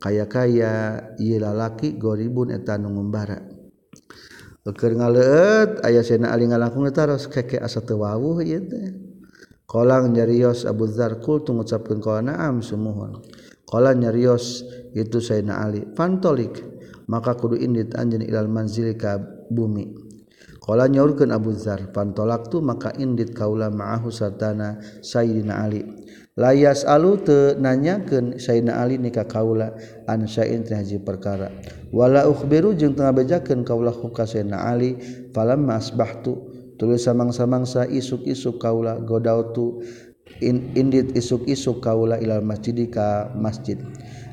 kaya-kaya 0.00 1.04
ieu 1.20 1.36
lalaki 1.36 2.00
goribun 2.00 2.48
eta 2.48 2.80
nu 2.80 2.96
ngumbara. 2.96 3.49
keur 4.68 4.92
ngaleut 4.92 5.80
aya 5.80 6.04
sena 6.04 6.36
ali 6.36 6.44
ngalangkung 6.44 6.84
taros 6.92 7.24
keke 7.32 7.56
asa 7.56 7.80
teu 7.80 8.04
wawuh 8.04 8.44
ieu 8.44 8.60
teh. 8.60 8.92
qolang 9.64 10.10
nyarios 10.12 10.66
Abu 10.66 10.90
Dzar 10.90 11.22
kul 11.22 11.46
tu 11.46 11.54
ngucapkeun 11.54 12.02
qala 12.02 12.20
na'am 12.34 12.58
sumuhun. 12.58 13.22
Qala 13.64 13.94
nyarios 13.94 14.66
itu 14.98 15.22
Sayyidina 15.22 15.62
Ali 15.62 15.86
pantolik 15.86 16.58
maka 17.06 17.38
kudu 17.38 17.54
indit 17.54 17.94
anjeun 17.94 18.26
ilal 18.26 18.50
manzil 18.50 18.98
ka 18.98 19.22
bumi. 19.46 19.94
Qala 20.58 20.90
nyaurkeun 20.90 21.30
Abu 21.30 21.54
Dzar 21.54 21.94
pantolak 21.94 22.50
tu 22.50 22.58
maka 22.58 22.90
indit 22.98 23.30
kaula 23.30 23.70
ma'ahu 23.70 24.10
sartana 24.10 24.82
Sayyidina 25.00 25.54
Ali. 25.62 25.86
layas 26.40 26.88
alu 26.88 27.20
te 27.20 27.60
nanyakeun 27.60 28.40
Sayyidina 28.40 28.80
Ali 28.80 28.96
nikah 28.96 29.28
kaula 29.28 29.76
an 30.08 30.24
syai'in 30.24 30.64
haji 30.64 31.04
perkara. 31.04 31.52
Wala 31.92 32.24
ukhbiru 32.24 32.72
jeung 32.72 32.96
tengah 32.96 33.12
bejakeun 33.12 33.60
kaula 33.68 33.92
ka 33.92 34.24
Sayyidina 34.24 34.56
Ali 34.56 34.96
falamma 35.36 35.76
masbahtu 35.76 36.48
tulis 36.80 37.04
samang-samangsa 37.04 37.84
isuk-isuk 37.92 38.56
kaula 38.56 38.96
godautu 39.04 39.84
in, 40.40 40.72
indit 40.72 41.12
isuk-isuk 41.12 41.84
kaula 41.84 42.16
ilal 42.16 42.40
masjid 42.40 42.88
ka 42.88 43.28
masjid. 43.36 43.76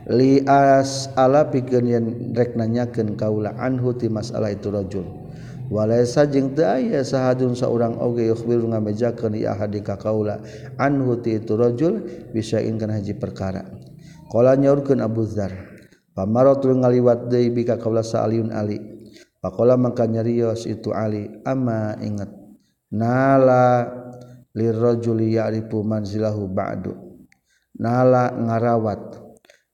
Li 0.08 0.40
as 0.48 1.12
ala 1.20 1.52
pikeun 1.52 1.84
yen 1.84 2.06
rek 2.32 2.56
nanyakeun 2.56 3.20
kaula 3.20 3.52
anhu 3.60 3.92
ti 3.92 4.08
masalah 4.08 4.56
itu 4.56 4.72
rajul. 4.72 5.27
Walaysa 5.68 6.24
jeung 6.32 6.56
teu 6.56 6.64
aya 6.64 7.04
sahadun 7.04 7.52
saurang 7.52 8.00
oge 8.00 8.24
yukhbiru 8.32 8.72
ngamejakeun 8.72 9.36
ya 9.36 9.52
ahadi 9.52 9.84
ka 9.84 10.00
kaula 10.00 10.40
anhu 10.80 11.20
ti 11.20 11.36
itu 11.36 11.60
rajul 11.60 12.08
bisain 12.32 12.80
kana 12.80 13.04
haji 13.04 13.20
perkara. 13.20 13.68
Qala 14.32 14.56
nyaurkeun 14.56 15.04
Abu 15.04 15.28
Dzar. 15.28 15.52
Pamaratul 16.16 16.80
ngaliwat 16.80 17.28
deui 17.28 17.52
bika 17.52 17.76
kaula 17.76 18.00
saaliun 18.00 18.50
Ali. 18.56 18.80
Pakola 19.44 19.76
maka 19.76 20.08
nyarios 20.08 20.66
itu 20.66 20.96
Ali 20.96 21.30
ama 21.44 22.00
ingat 22.00 22.32
nala 22.90 23.92
lirrajuli 24.56 25.36
ya'rifu 25.36 25.84
manzilahu 25.84 26.48
ba'du. 26.48 26.96
Nala 27.78 28.34
ngarawat 28.34 29.27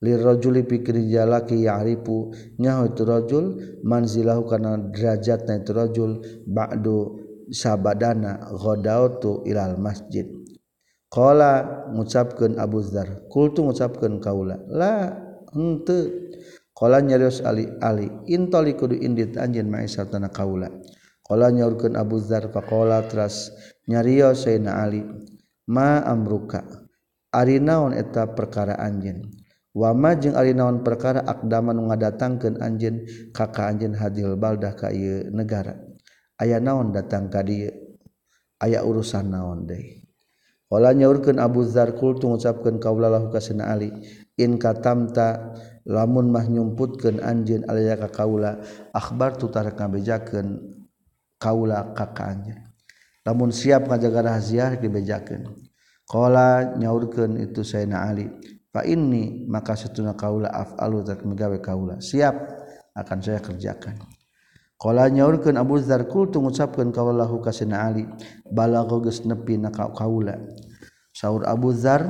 lirajuli 0.04 0.68
pikir 0.68 1.00
jalaki 1.08 1.64
ya'rifu. 1.64 2.36
Nyaho 2.60 2.92
itu 2.92 3.04
rajul 3.08 3.46
manzilahu 3.88 4.44
kana 4.52 4.92
derajatna 4.92 5.64
itu 5.64 5.72
rajul 5.72 6.12
ba'du 6.44 7.24
sabadana 7.50 8.52
ghadautu 8.52 9.48
ilal 9.48 9.80
masjid. 9.80 10.28
Qala 11.08 11.86
ngucapkeun 11.94 12.60
Abu 12.60 12.84
Dzar. 12.84 13.30
Kultu 13.32 13.64
ngucapkeun 13.64 14.20
kaula 14.20 14.60
la 14.68 15.14
henteu. 15.56 16.12
Qala 16.74 17.06
nyarios 17.06 17.46
Ali 17.46 17.70
Ali 17.80 18.10
intali 18.28 18.74
kudu 18.74 18.98
indit 18.98 19.38
anjeun 19.38 19.70
ma'isatana 19.70 20.34
kaula. 20.34 20.68
Qala 21.22 21.54
nyaurkeun 21.54 21.96
Abu 21.96 22.18
Dzar 22.18 22.50
faqala 22.50 23.06
tras 23.08 23.54
nyarios 23.88 24.44
Sayyidina 24.44 24.82
Ali 24.84 25.06
ma 25.70 26.02
amruka? 26.04 26.66
Ari 27.30 27.62
naon 27.62 27.94
eta 27.94 28.34
perkara 28.34 28.74
anjeun? 28.82 29.43
wama 29.74 30.14
jeung 30.16 30.38
ari 30.38 30.54
naon 30.54 30.86
perkara 30.86 31.26
akdaman 31.26 31.90
ngadatangkeun 31.90 32.62
anjeun 32.62 33.04
ka 33.34 33.50
ka 33.50 33.74
anjeun 33.74 33.98
hadil 33.98 34.38
baldah 34.38 34.78
ka 34.78 34.94
ieu 34.94 35.28
negara. 35.34 35.74
Aya 36.38 36.62
naon 36.62 36.94
datang 36.94 37.30
ka 37.30 37.42
dieu? 37.42 37.74
Aya 38.62 38.86
urusan 38.86 39.34
naon 39.34 39.66
deui? 39.66 40.06
Wala 40.74 40.90
nyaurkeun 40.90 41.38
Abu 41.38 41.62
Dzar 41.62 41.94
qultu 41.94 42.26
ngucapkeun 42.26 42.82
lahu 42.82 43.30
ka 43.30 43.38
Sina 43.38 43.70
Ali 43.70 43.94
in 44.42 44.58
katamta 44.58 45.54
lamun 45.86 46.34
mah 46.34 46.50
nyumputkeun 46.50 47.22
anjeun 47.22 47.62
alaya 47.70 47.94
ka 48.02 48.10
kaula 48.10 48.58
akhbar 48.90 49.38
tutar 49.38 49.70
ngabejakeun 49.70 50.58
kaula 51.38 51.94
ka 51.94 52.10
ka 52.14 52.34
anjeun. 52.34 52.62
Lamun 53.24 53.54
siap 53.54 53.86
ngajaga 53.86 54.34
rahasia 54.34 54.74
dibejakeun 54.76 55.46
qala 56.10 56.74
nyaurkeun 56.76 57.38
itu 57.40 57.62
Sayyidina 57.62 58.10
Ali 58.10 58.28
fa 58.74 58.82
ini 58.82 59.46
maka 59.46 59.78
setuna 59.78 60.18
kaula 60.18 60.50
af'alu 60.50 61.06
zat 61.06 61.22
megawe 61.22 61.62
kaula. 61.62 62.02
Siap 62.02 62.36
akan 62.98 63.18
saya 63.22 63.38
kerjakan. 63.38 64.02
Qala 64.82 65.08
nyaurkeun 65.08 65.56
Abu 65.56 65.80
Dzar 65.80 66.10
kultu 66.10 66.42
ngucapkeun 66.44 66.92
kaulahu 66.92 67.40
kasina 67.40 67.88
Ali 67.88 68.04
balagho 68.50 69.00
geus 69.06 69.22
nepi 69.24 69.62
na 69.62 69.70
kaula. 69.72 70.42
Saur 71.14 71.46
Abu 71.46 71.72
Dzar 71.72 72.04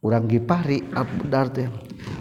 urang 0.00 0.24
gipari 0.30 0.80
Abu 0.94 1.28
Dzar 1.28 1.52
teh. 1.52 1.68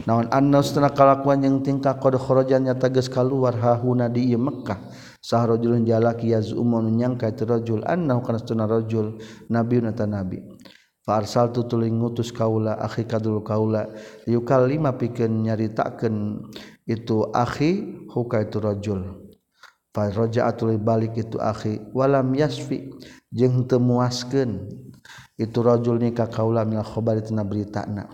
Naon 0.04 0.28
annas 0.34 0.74
tana 0.76 0.92
kalakuan 0.92 1.46
yang 1.46 1.62
tingkah 1.64 1.96
qad 2.02 2.18
kharajan 2.18 2.68
nyata 2.68 2.90
geus 2.92 3.08
kaluar 3.08 3.56
hahuna 3.56 4.10
di 4.12 4.34
ieu 4.34 4.42
Mekkah. 4.42 4.82
Sahrajulun 5.20 5.84
jalaki 5.84 6.32
yaz'umun 6.32 6.96
nyangka 6.96 7.28
itu 7.32 7.44
rajul 7.44 7.84
annahu 7.84 8.24
kana 8.24 8.66
rajul 8.68 9.20
nabiun 9.52 9.92
eta 9.92 10.08
nabi. 10.08 10.44
Farsal 11.10 11.50
tutuling 11.50 11.98
ngutus 11.98 12.30
kaula 12.30 12.78
akhi 12.78 13.10
kadul 13.10 13.42
kaula. 13.42 13.90
Yukal 14.30 14.70
lima 14.70 14.94
pikeun 14.94 15.42
nyaritakeun 15.42 16.46
itu 16.86 17.26
akhi 17.34 18.06
huka 18.14 18.46
itu 18.46 18.62
rajul. 18.62 19.18
Farja'atul 19.90 20.78
balik 20.78 21.18
itu 21.18 21.42
akhi. 21.42 21.82
Walam 21.98 22.38
yasfi 22.38 22.94
jeung 23.34 23.66
teu 23.66 23.82
muaskeun 23.82 24.70
itu 25.34 25.60
rajul 25.66 25.98
ni 25.98 26.14
ka 26.14 26.30
kaula 26.30 26.62
min 26.62 26.78
khabari 26.78 27.26
tina 27.26 27.42
beritana 27.42 28.06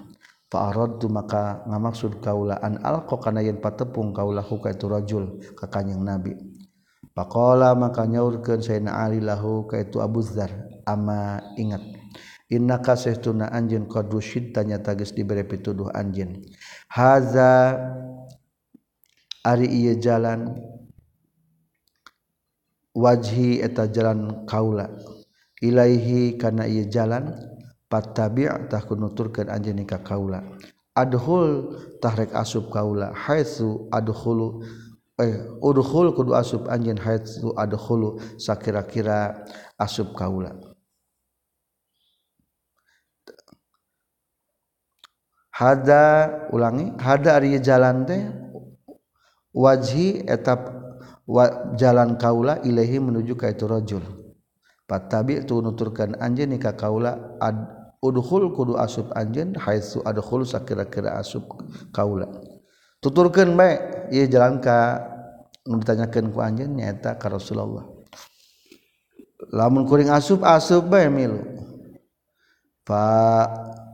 fa 0.47 0.71
aradtu 0.71 1.11
maka 1.11 1.67
ngamaksud 1.67 2.23
kaula 2.23 2.63
an 2.63 2.79
alqa 2.79 3.19
kana 3.19 3.43
yen 3.43 3.59
patepung 3.59 4.15
kaula 4.15 4.39
huka 4.39 4.71
itu 4.71 4.87
rajul 4.87 5.43
ka 5.51 5.67
kanjing 5.67 5.99
nabi. 5.99 6.31
Faqala 7.11 7.75
maka 7.75 8.07
nyaurkeun 8.07 8.63
sayyidina 8.63 9.03
ali 9.03 9.19
lahu 9.19 9.67
ka 9.67 9.83
itu 9.83 9.99
abu 9.99 10.23
dzar. 10.23 10.51
Ama 10.87 11.43
ingat. 11.59 11.94
inna 12.49 12.77
kasih 12.81 13.17
tuna 13.17 13.49
anjin 13.49 13.89
qadu 13.89 14.21
syiddanya 14.21 14.81
tagis 14.81 15.13
diberi 15.13 15.45
pituduh 15.45 15.89
anjin. 15.93 16.45
Haza 16.89 17.79
ari 19.41 19.65
iya 19.69 19.93
jalan 19.97 20.53
wajhi 22.93 23.61
eta 23.61 23.89
jalan 23.89 24.45
kaula. 24.45 24.89
Ilaihi 25.61 26.37
kana 26.37 26.67
iya 26.69 26.85
jalan 26.85 27.33
patabi' 27.89 28.69
tah 28.69 28.83
kunuturkeun 28.85 29.49
anjeun 29.49 29.81
ka 29.87 30.01
kaula. 30.05 30.43
Adhul 30.95 31.75
tahrek 31.99 32.31
asub 32.31 32.71
kaula 32.71 33.11
haitsu 33.11 33.91
adkhulu 33.91 34.63
eh 35.19 35.43
udkhul 35.59 36.15
kudu 36.15 36.31
asub 36.31 36.71
anjeun 36.71 36.99
haitsu 36.99 37.51
adkhulu 37.57 38.21
sakira-kira 38.39 39.43
asub 39.75 40.15
kaula. 40.15 40.74
hada 45.55 46.03
ulangi. 46.51 46.91
Hada 46.99 47.39
ari 47.39 47.55
jalan 47.63 48.03
teh 48.03 48.27
wajhi 49.55 50.27
etap 50.27 50.67
wa, 51.23 51.71
jalan 51.79 52.19
kaula 52.19 52.59
ilahi 52.67 52.99
menuju 52.99 53.39
ka 53.39 53.47
itu 53.47 53.63
rajul. 53.63 54.03
Patabi 54.85 55.41
tu 55.47 55.63
nuturkan 55.63 56.13
anjeun 56.19 56.59
ka 56.61 56.77
kaula 56.77 57.39
ad, 57.41 57.57
udkhul 58.03 58.53
kudu 58.53 58.77
asub 58.77 59.09
anjeun 59.15 59.55
haitsu 59.57 60.03
adkhul 60.05 60.43
sakira-kira 60.45 61.17
asub 61.17 61.47
kaula. 61.95 62.27
Tuturkeun 63.01 63.57
bae 63.57 63.79
ieu 64.13 64.27
jalan 64.29 64.61
ka 64.61 65.01
nu 65.65 65.81
ditanyakeun 65.81 66.29
ku 66.29 66.37
anjeun 66.43 66.77
nyaeta 66.77 67.17
ka 67.17 67.31
Rasulullah. 67.31 67.87
Lamun 69.49 69.89
kuring 69.89 70.13
asub 70.13 70.45
asub 70.45 70.85
bae 70.85 71.09
milu. 71.09 71.41
Fa 72.85 73.01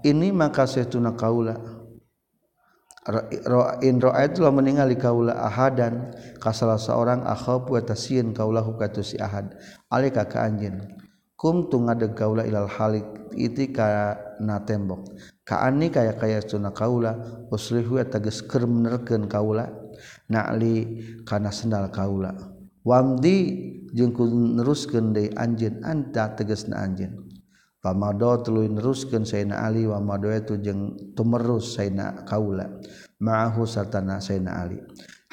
ini 0.03 0.33
maka 0.33 0.65
tuna 0.65 1.13
kaula. 1.17 1.57
Indro 3.81 4.13
itulah 4.13 4.53
meningali 4.53 4.93
kaula 4.97 5.33
ahadan. 5.33 6.13
Ka 6.37 6.53
salah 6.53 6.77
seorang 6.77 7.25
akhab 7.25 7.65
wa 7.69 7.81
tasyin 7.81 8.33
kaula 8.33 8.61
hukatu 8.61 9.01
si 9.01 9.17
ahad. 9.17 9.57
Alika 9.89 10.29
ka 10.29 10.45
anjeun. 10.45 10.85
Kum 11.33 11.73
tu 11.73 11.81
ngadeg 11.81 12.13
kaula 12.13 12.45
ilal 12.45 12.69
halik 12.69 13.33
iti 13.33 13.73
ka 13.73 14.13
na 14.37 14.61
tembok. 14.61 15.09
Ka 15.41 15.65
ani 15.65 15.89
kaya 15.89 16.13
kaya 16.13 16.37
tuna 16.45 16.69
kaula 16.69 17.17
uslihu 17.49 17.97
atages 17.97 18.45
keur 18.45 18.69
benerkeun 18.69 19.25
kaula 19.25 19.73
na'li 20.29 21.01
kana 21.25 21.49
sendal 21.49 21.89
kaula. 21.89 22.37
Wamdi 22.85 23.37
jeung 23.93 24.13
ku 24.13 24.29
neruskeun 24.29 25.13
deui 25.17 25.33
anjeun 25.33 25.81
anta 25.81 26.37
tegasna 26.37 26.77
anjeun. 26.85 27.20
Pamado 27.81 28.37
tuluy 28.45 28.69
neruskeun 28.69 29.25
Sayyidina 29.25 29.65
Ali 29.65 29.89
wa 29.89 29.97
madoetu 29.97 30.61
jeung 30.61 30.93
tumerus 31.17 31.73
Sayyidina 31.73 32.29
Kaula 32.29 32.69
ma'ahu 33.17 33.65
sartana 33.65 34.21
Sayyidina 34.21 34.53
Ali. 34.53 34.77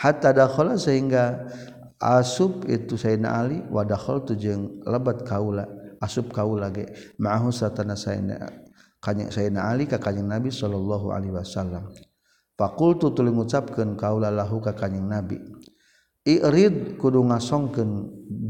Hatta 0.01 0.33
dakhala 0.33 0.81
sehingga 0.81 1.45
asub 2.01 2.65
itu 2.65 2.97
Sayyidina 2.97 3.37
Ali 3.37 3.61
wa 3.69 3.85
dakhaltu 3.85 4.33
jeung 4.33 4.81
lebat 4.89 5.29
Kaula 5.29 5.69
asub 6.01 6.33
Kaula 6.33 6.73
ge 6.73 6.89
ma'ahu 7.21 7.53
sartana 7.53 7.93
Sayyidina 7.93 8.49
kanjeng 8.97 9.29
Sayyidina 9.29 9.69
Ali 9.69 9.85
ka 9.85 10.01
kanjeng 10.01 10.33
Nabi 10.33 10.49
sallallahu 10.49 11.13
alaihi 11.13 11.37
wasallam. 11.37 11.93
Fakultu 12.57 13.13
tuluy 13.13 13.31
ngucapkeun 13.31 13.95
kaula 13.95 14.33
lahu 14.33 14.65
ka 14.65 14.73
kanjeng 14.73 15.05
Nabi. 15.05 15.37
irid 16.29 17.01
kudu 17.01 17.25
ngasongkeun 17.25 17.91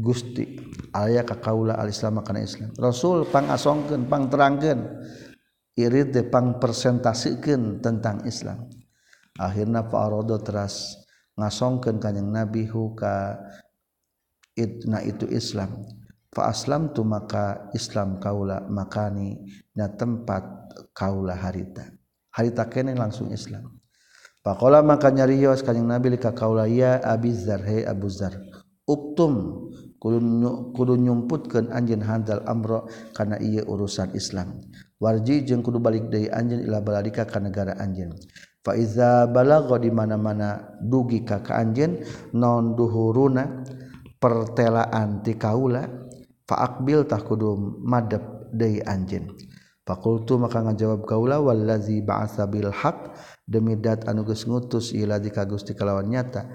Gusti. 0.03 0.59
Aya 0.91 1.23
ka 1.23 1.39
kaula 1.39 1.79
al-Islam 1.79 2.19
kana 2.25 2.43
Islam. 2.43 2.75
Rasul 2.75 3.29
pang 3.31 3.47
asongkeun 3.47 4.11
pang 4.11 4.27
terangkeun 4.27 4.79
irid 5.79 6.11
de 6.11 6.27
pang 6.27 6.59
persentasikeun 6.59 7.79
tentang 7.79 8.27
Islam. 8.27 8.67
Akhirna 9.39 9.87
fa'arada 9.87 10.43
teras 10.43 10.99
ngasongkeun 11.39 12.03
kanyang 12.03 12.29
Nabi 12.35 12.67
hu 12.67 12.91
ka 12.97 13.39
itna 14.59 14.99
itu 15.07 15.23
Islam. 15.31 15.87
Fa 16.29 16.51
aslam 16.51 16.93
tu 16.93 17.01
maka 17.01 17.71
Islam 17.73 18.21
kaula 18.21 18.61
makani 18.69 19.39
na 19.73 19.89
tempat 19.89 20.43
kaula 20.93 21.33
harita. 21.33 21.89
Harita 22.29 22.69
kene 22.69 22.93
langsung 22.93 23.33
Islam. 23.33 23.79
Pakola 24.39 24.79
maka 24.79 25.11
nyarios 25.11 25.59
kanyang 25.67 25.99
Nabi 25.99 26.15
lika 26.15 26.31
kaula 26.31 26.63
ya 26.63 26.95
Abi 27.03 27.35
Dzar 27.35 27.59
he 27.67 27.83
Abu 27.83 28.07
Dzar. 28.07 28.39
Uktum 28.87 29.67
kudu 29.99 30.95
nyumputkeun 30.95 31.75
anjeun 31.75 31.99
handal 32.07 32.39
amro 32.47 32.87
kana 33.11 33.35
ieu 33.43 33.67
urusan 33.67 34.15
Islam. 34.15 34.63
Warji 34.95 35.43
jeung 35.43 35.59
kudu 35.59 35.83
balik 35.83 36.07
deui 36.07 36.31
anjeun 36.31 36.63
ila 36.63 36.79
baladika 36.79 37.27
ka 37.27 37.43
negara 37.43 37.75
anjeun. 37.83 38.15
Fa 38.63 38.79
iza 38.79 39.27
balagha 39.27 39.75
di 39.75 39.91
mana-mana 39.91 40.79
dugi 40.79 41.27
ka 41.27 41.43
ka 41.43 41.59
anjeun 41.59 41.99
non 42.31 42.79
duhuruna 42.79 43.43
pertelaan 44.23 45.19
ti 45.19 45.35
kaula 45.35 45.83
fa 46.47 46.63
aqbil 46.63 47.03
tah 47.11 47.19
kudu 47.19 47.83
madep 47.83 48.55
deui 48.55 48.79
anjeun. 48.87 49.35
fakultu 49.89 50.37
maka 50.37 50.61
ngajawab 50.61 51.01
kaula 51.09 51.41
wallazi 51.41 52.05
ba'atsa 52.05 52.45
bil 52.45 52.69
haq 52.69 53.09
demi 53.49 53.73
dat 53.73 54.05
anu 54.05 54.21
geus 54.21 54.45
ngutus 54.45 54.93
ila 54.93 55.17
di 55.17 55.33
ka 55.33 55.49
Gusti 55.49 55.73
kalawan 55.73 56.05
nyata. 56.05 56.45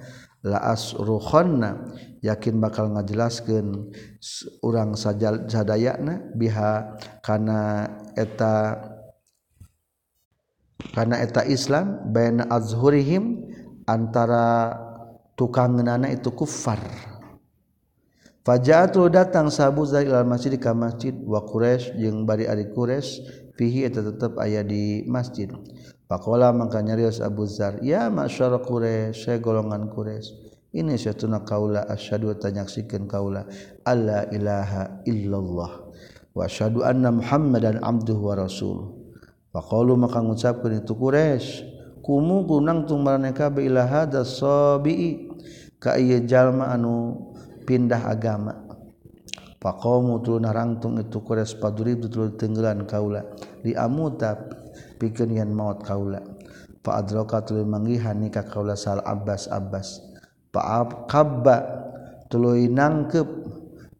La 0.46 0.62
asrukhonna 0.70 1.90
yakin 2.22 2.62
bakal 2.62 2.94
ngajelaskeun 2.94 3.90
urang 4.62 4.94
sajal 4.94 5.50
sadayana 5.50 6.30
biha 6.36 7.00
kana 7.24 7.88
eta 8.14 8.76
kana 10.92 11.24
eta 11.24 11.42
Islam 11.48 12.12
baina 12.12 12.44
azhurihim 12.52 13.50
antara 13.88 14.76
tukang 15.34 15.80
nana 15.80 16.12
itu 16.12 16.28
kufar. 16.30 16.78
Fajatu 18.44 19.08
datang 19.08 19.48
sabu 19.48 19.88
dari 19.88 20.04
ilal 20.04 20.28
masjid 20.28 20.52
ka 20.60 20.76
masjid 20.76 21.16
wa 21.24 21.40
Quraisy 21.40 21.96
jeung 21.96 22.28
bari 22.28 22.44
ari 22.44 22.68
Quraisy 22.68 23.24
fihi 23.56 23.88
eta 23.88 24.04
tetep 24.04 24.36
aya 24.36 24.60
di 24.60 25.00
masjid. 25.08 25.48
Pakola 26.04 26.52
mangka 26.52 26.84
nyarios 26.84 27.24
Abu 27.24 27.48
Zar, 27.48 27.80
"Ya 27.80 28.12
masyara 28.12 28.60
Quraisy, 28.60 29.16
saya 29.16 29.40
golongan 29.40 29.88
Quraisy. 29.88 30.52
Ini 30.76 30.92
satuna 31.00 31.40
kaula 31.40 31.88
asyhadu 31.88 32.36
tanyaksikeun 32.36 33.08
kaula 33.08 33.48
alla 33.80 34.28
ilaha 34.28 35.00
illallah 35.08 35.88
wa 36.36 36.44
asyhadu 36.44 36.84
anna 36.84 37.16
Muhammadan 37.16 37.80
abduhu 37.80 38.28
wa 38.28 38.44
rasuluh." 38.44 38.92
Faqalu 39.56 39.96
maka 39.96 40.20
ngucapkeun 40.20 40.84
itu 40.84 40.92
Quraisy, 40.92 41.48
"Kumu 42.04 42.44
gunang 42.44 42.84
tumbarane 42.84 43.32
ka 43.32 43.48
bi 43.48 43.72
ilaha 43.72 44.04
dasabi 44.04 45.32
ka 45.80 45.96
ieu 45.96 46.20
jalma 46.28 46.68
anu 46.76 47.32
pindah 47.64 48.06
agama. 48.06 48.54
Pakomu 49.58 50.20
tulu 50.20 50.44
narangtung 50.44 51.00
itu 51.00 51.24
kores 51.24 51.56
padurib 51.56 52.04
tulu 52.12 52.36
tenggelan 52.36 52.84
kaula. 52.84 53.24
Diamuta 53.64 54.36
pikeun 55.00 55.32
yen 55.40 55.56
maut 55.56 55.80
kaula. 55.80 56.20
Fa 56.84 57.00
adraka 57.00 57.40
tulu 57.48 57.64
manggihan 57.64 58.20
nikah 58.20 58.44
kaula 58.44 58.76
sal 58.76 59.00
Abbas 59.00 59.48
Abbas. 59.48 60.04
Fa 60.52 60.84
kabba 61.08 61.56
tulu 62.28 62.60
nangkep 62.60 63.28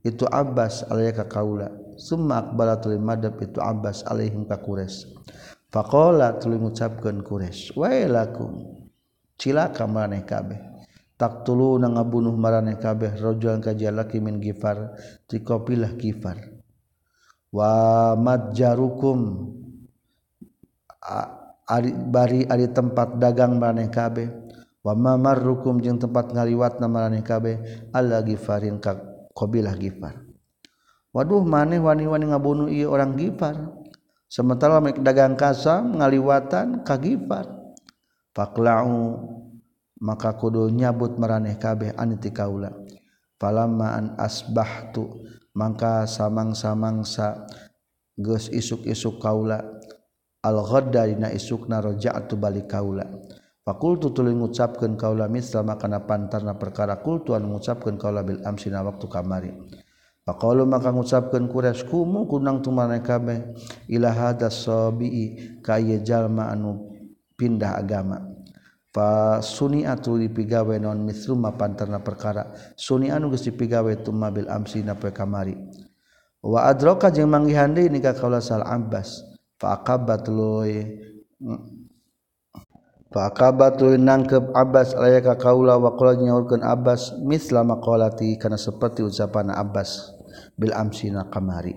itu 0.04 0.28
Abbas 0.28 0.84
alaya 0.92 1.16
ka 1.16 1.24
kaula. 1.32 1.72
Summa 1.96 2.44
aqbala 2.44 2.76
tulu 2.82 3.00
madab 3.00 3.40
itu 3.40 3.56
Abbas 3.62 4.04
alaihim 4.04 4.44
ka 4.44 4.60
kures. 4.60 5.08
Faqala 5.70 6.38
tulu 6.38 6.68
ngucapkeun 6.68 7.22
kures 7.26 7.74
wailakum 7.74 8.84
cilaka 9.38 9.86
maraneh 9.88 10.22
kabeh. 10.26 10.73
tak 11.14 11.46
tulu 11.46 11.78
na 11.78 11.86
ngabunuh 11.90 12.34
maraneh 12.34 12.76
kabeh 12.76 13.14
rajulan 13.18 13.62
ka 13.62 13.70
jalaki 13.72 14.18
min 14.18 14.42
gifar 14.42 14.98
ti 15.30 15.40
qabilah 15.40 15.94
gifar. 15.94 16.38
Wa 17.54 18.14
madjarukum 18.18 19.18
ari 21.70 21.90
bari 21.94 22.42
ari 22.50 22.66
tempat 22.74 23.22
dagang 23.22 23.62
maraneh 23.62 23.90
kabeh. 23.90 24.28
Wa 24.84 24.92
mamarrukum 24.92 25.80
jeung 25.80 25.96
tempat 25.96 26.34
ngaliwatna 26.34 26.90
maraneh 26.90 27.24
kabeh 27.24 27.88
alla 27.94 28.20
gifarin 28.20 28.76
ka 28.82 29.00
qabilah 29.32 29.72
gifar. 29.80 30.20
Waduh 31.14 31.46
maneh 31.46 31.78
wani-wani 31.78 32.34
ngabunuh 32.34 32.68
ieu 32.68 32.90
orang 32.90 33.16
gifar. 33.16 33.70
Sementara 34.26 34.82
mek 34.82 34.98
dagang 34.98 35.38
kasam 35.38 36.02
ngaliwatan 36.02 36.82
ka 36.82 36.98
gifar. 36.98 37.46
Faqla'u 38.34 39.14
maka 40.04 40.36
kudu 40.36 40.68
nyabut 40.68 41.16
meraneh 41.16 41.56
kabeh 41.56 41.96
aniti 41.96 42.28
kaula. 42.28 42.68
Palamaan 43.40 44.20
asbahtu 44.20 45.24
maka 45.56 46.04
samang-samangsa 46.04 47.48
geus 48.20 48.52
isuk-isuk 48.52 49.16
kaula. 49.16 49.64
Al 50.44 50.60
ghadda 50.60 51.08
dina 51.08 51.32
isukna 51.32 51.80
raja'tu 51.80 52.36
balik 52.36 52.68
kaula. 52.68 53.08
Fakultu 53.64 54.12
tuluy 54.12 54.36
ngucapkeun 54.36 55.00
kaula 55.00 55.24
misal 55.24 55.64
makana 55.64 56.04
pantarna 56.04 56.60
perkara 56.60 57.00
kultuan 57.00 57.48
ngucapkeun 57.48 57.96
kaula 57.96 58.20
bil 58.20 58.44
amsina 58.44 58.84
waktu 58.84 59.08
kamari. 59.08 59.56
Faqalu 60.28 60.68
maka 60.68 60.92
ngucapkeun 60.92 61.48
Quraisy 61.48 61.88
kumu 61.88 62.28
kunang 62.28 62.60
tumane 62.60 63.00
kabeh? 63.00 63.56
Ila 63.88 64.12
hadas 64.12 64.68
sabii 64.68 65.60
ka 65.64 65.80
jalma 65.80 66.52
anu 66.52 66.92
pindah 67.40 67.80
agama. 67.80 68.33
Suniatu 68.94 70.14
dipigawe 70.22 70.78
non 70.78 71.02
misruma 71.02 71.58
pantarna 71.58 71.98
perkara. 71.98 72.54
Suni 72.78 73.10
anu 73.10 73.26
geus 73.34 73.42
dipigawe 73.42 73.90
tumma 74.06 74.30
bil 74.30 74.46
amsi 74.46 74.86
na 74.86 74.94
poe 74.94 75.10
kamari. 75.10 75.58
Wa 76.38 76.70
adraka 76.70 77.10
jeung 77.10 77.26
manggihan 77.26 77.74
deui 77.74 77.90
nikah 77.90 78.14
kaula 78.14 78.38
sal 78.38 78.62
Abbas. 78.62 79.26
Fa 79.58 79.82
aqabat 79.82 80.30
luy 80.30 81.02
mm, 81.42 81.62
fa 83.10 83.34
aqabat 83.34 83.82
luy 83.82 83.98
nangkep 83.98 84.54
Abbas 84.54 84.94
alaya 84.94 85.18
ka 85.18 85.42
kaula 85.42 85.74
wa 85.74 85.98
qala 85.98 86.14
nyaurkeun 86.14 86.62
Abbas 86.62 87.18
misla 87.18 87.66
maqalati 87.66 88.38
kana 88.38 88.54
saperti 88.54 89.02
ucapan 89.02 89.50
Abbas 89.50 90.14
bil 90.54 90.70
amsi 90.70 91.10
na 91.10 91.26
kamari. 91.26 91.74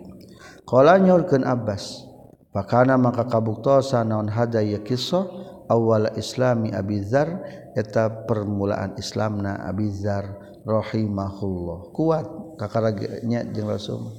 Qala 0.69 1.01
nyaurkeun 1.01 1.41
Abbas 1.41 2.05
pakana 2.53 2.93
maka 2.93 3.25
kabuktosa 3.25 4.05
naon 4.05 4.29
hada 4.29 4.61
ya 4.61 4.85
kisah? 4.85 5.56
awal 5.67 6.15
Islami 6.15 6.71
Abizar 6.71 7.27
eta 7.75 8.27
permulaan 8.27 8.95
Islamna 8.99 9.67
Abizar 9.67 10.39
rohimahullah 10.67 11.91
kuat 11.95 12.27
kakaraganya 12.59 13.47
jeung 13.51 13.71
Rasul 13.71 14.11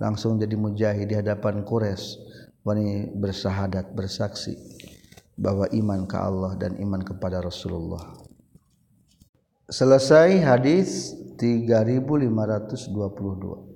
langsung 0.00 0.40
jadi 0.40 0.56
mujahid 0.56 1.12
di 1.12 1.14
hadapan 1.14 1.62
Quraisy. 1.62 2.32
Wani 2.60 3.08
bersahadat 3.16 3.96
bersaksi 3.96 4.52
bahwa 5.32 5.64
iman 5.72 6.04
ke 6.04 6.16
Allah 6.20 6.60
dan 6.60 6.76
iman 6.76 7.00
kepada 7.00 7.40
Rasulullah. 7.40 8.20
Selesai 9.64 10.44
hadis 10.44 11.16
3522 11.40 13.69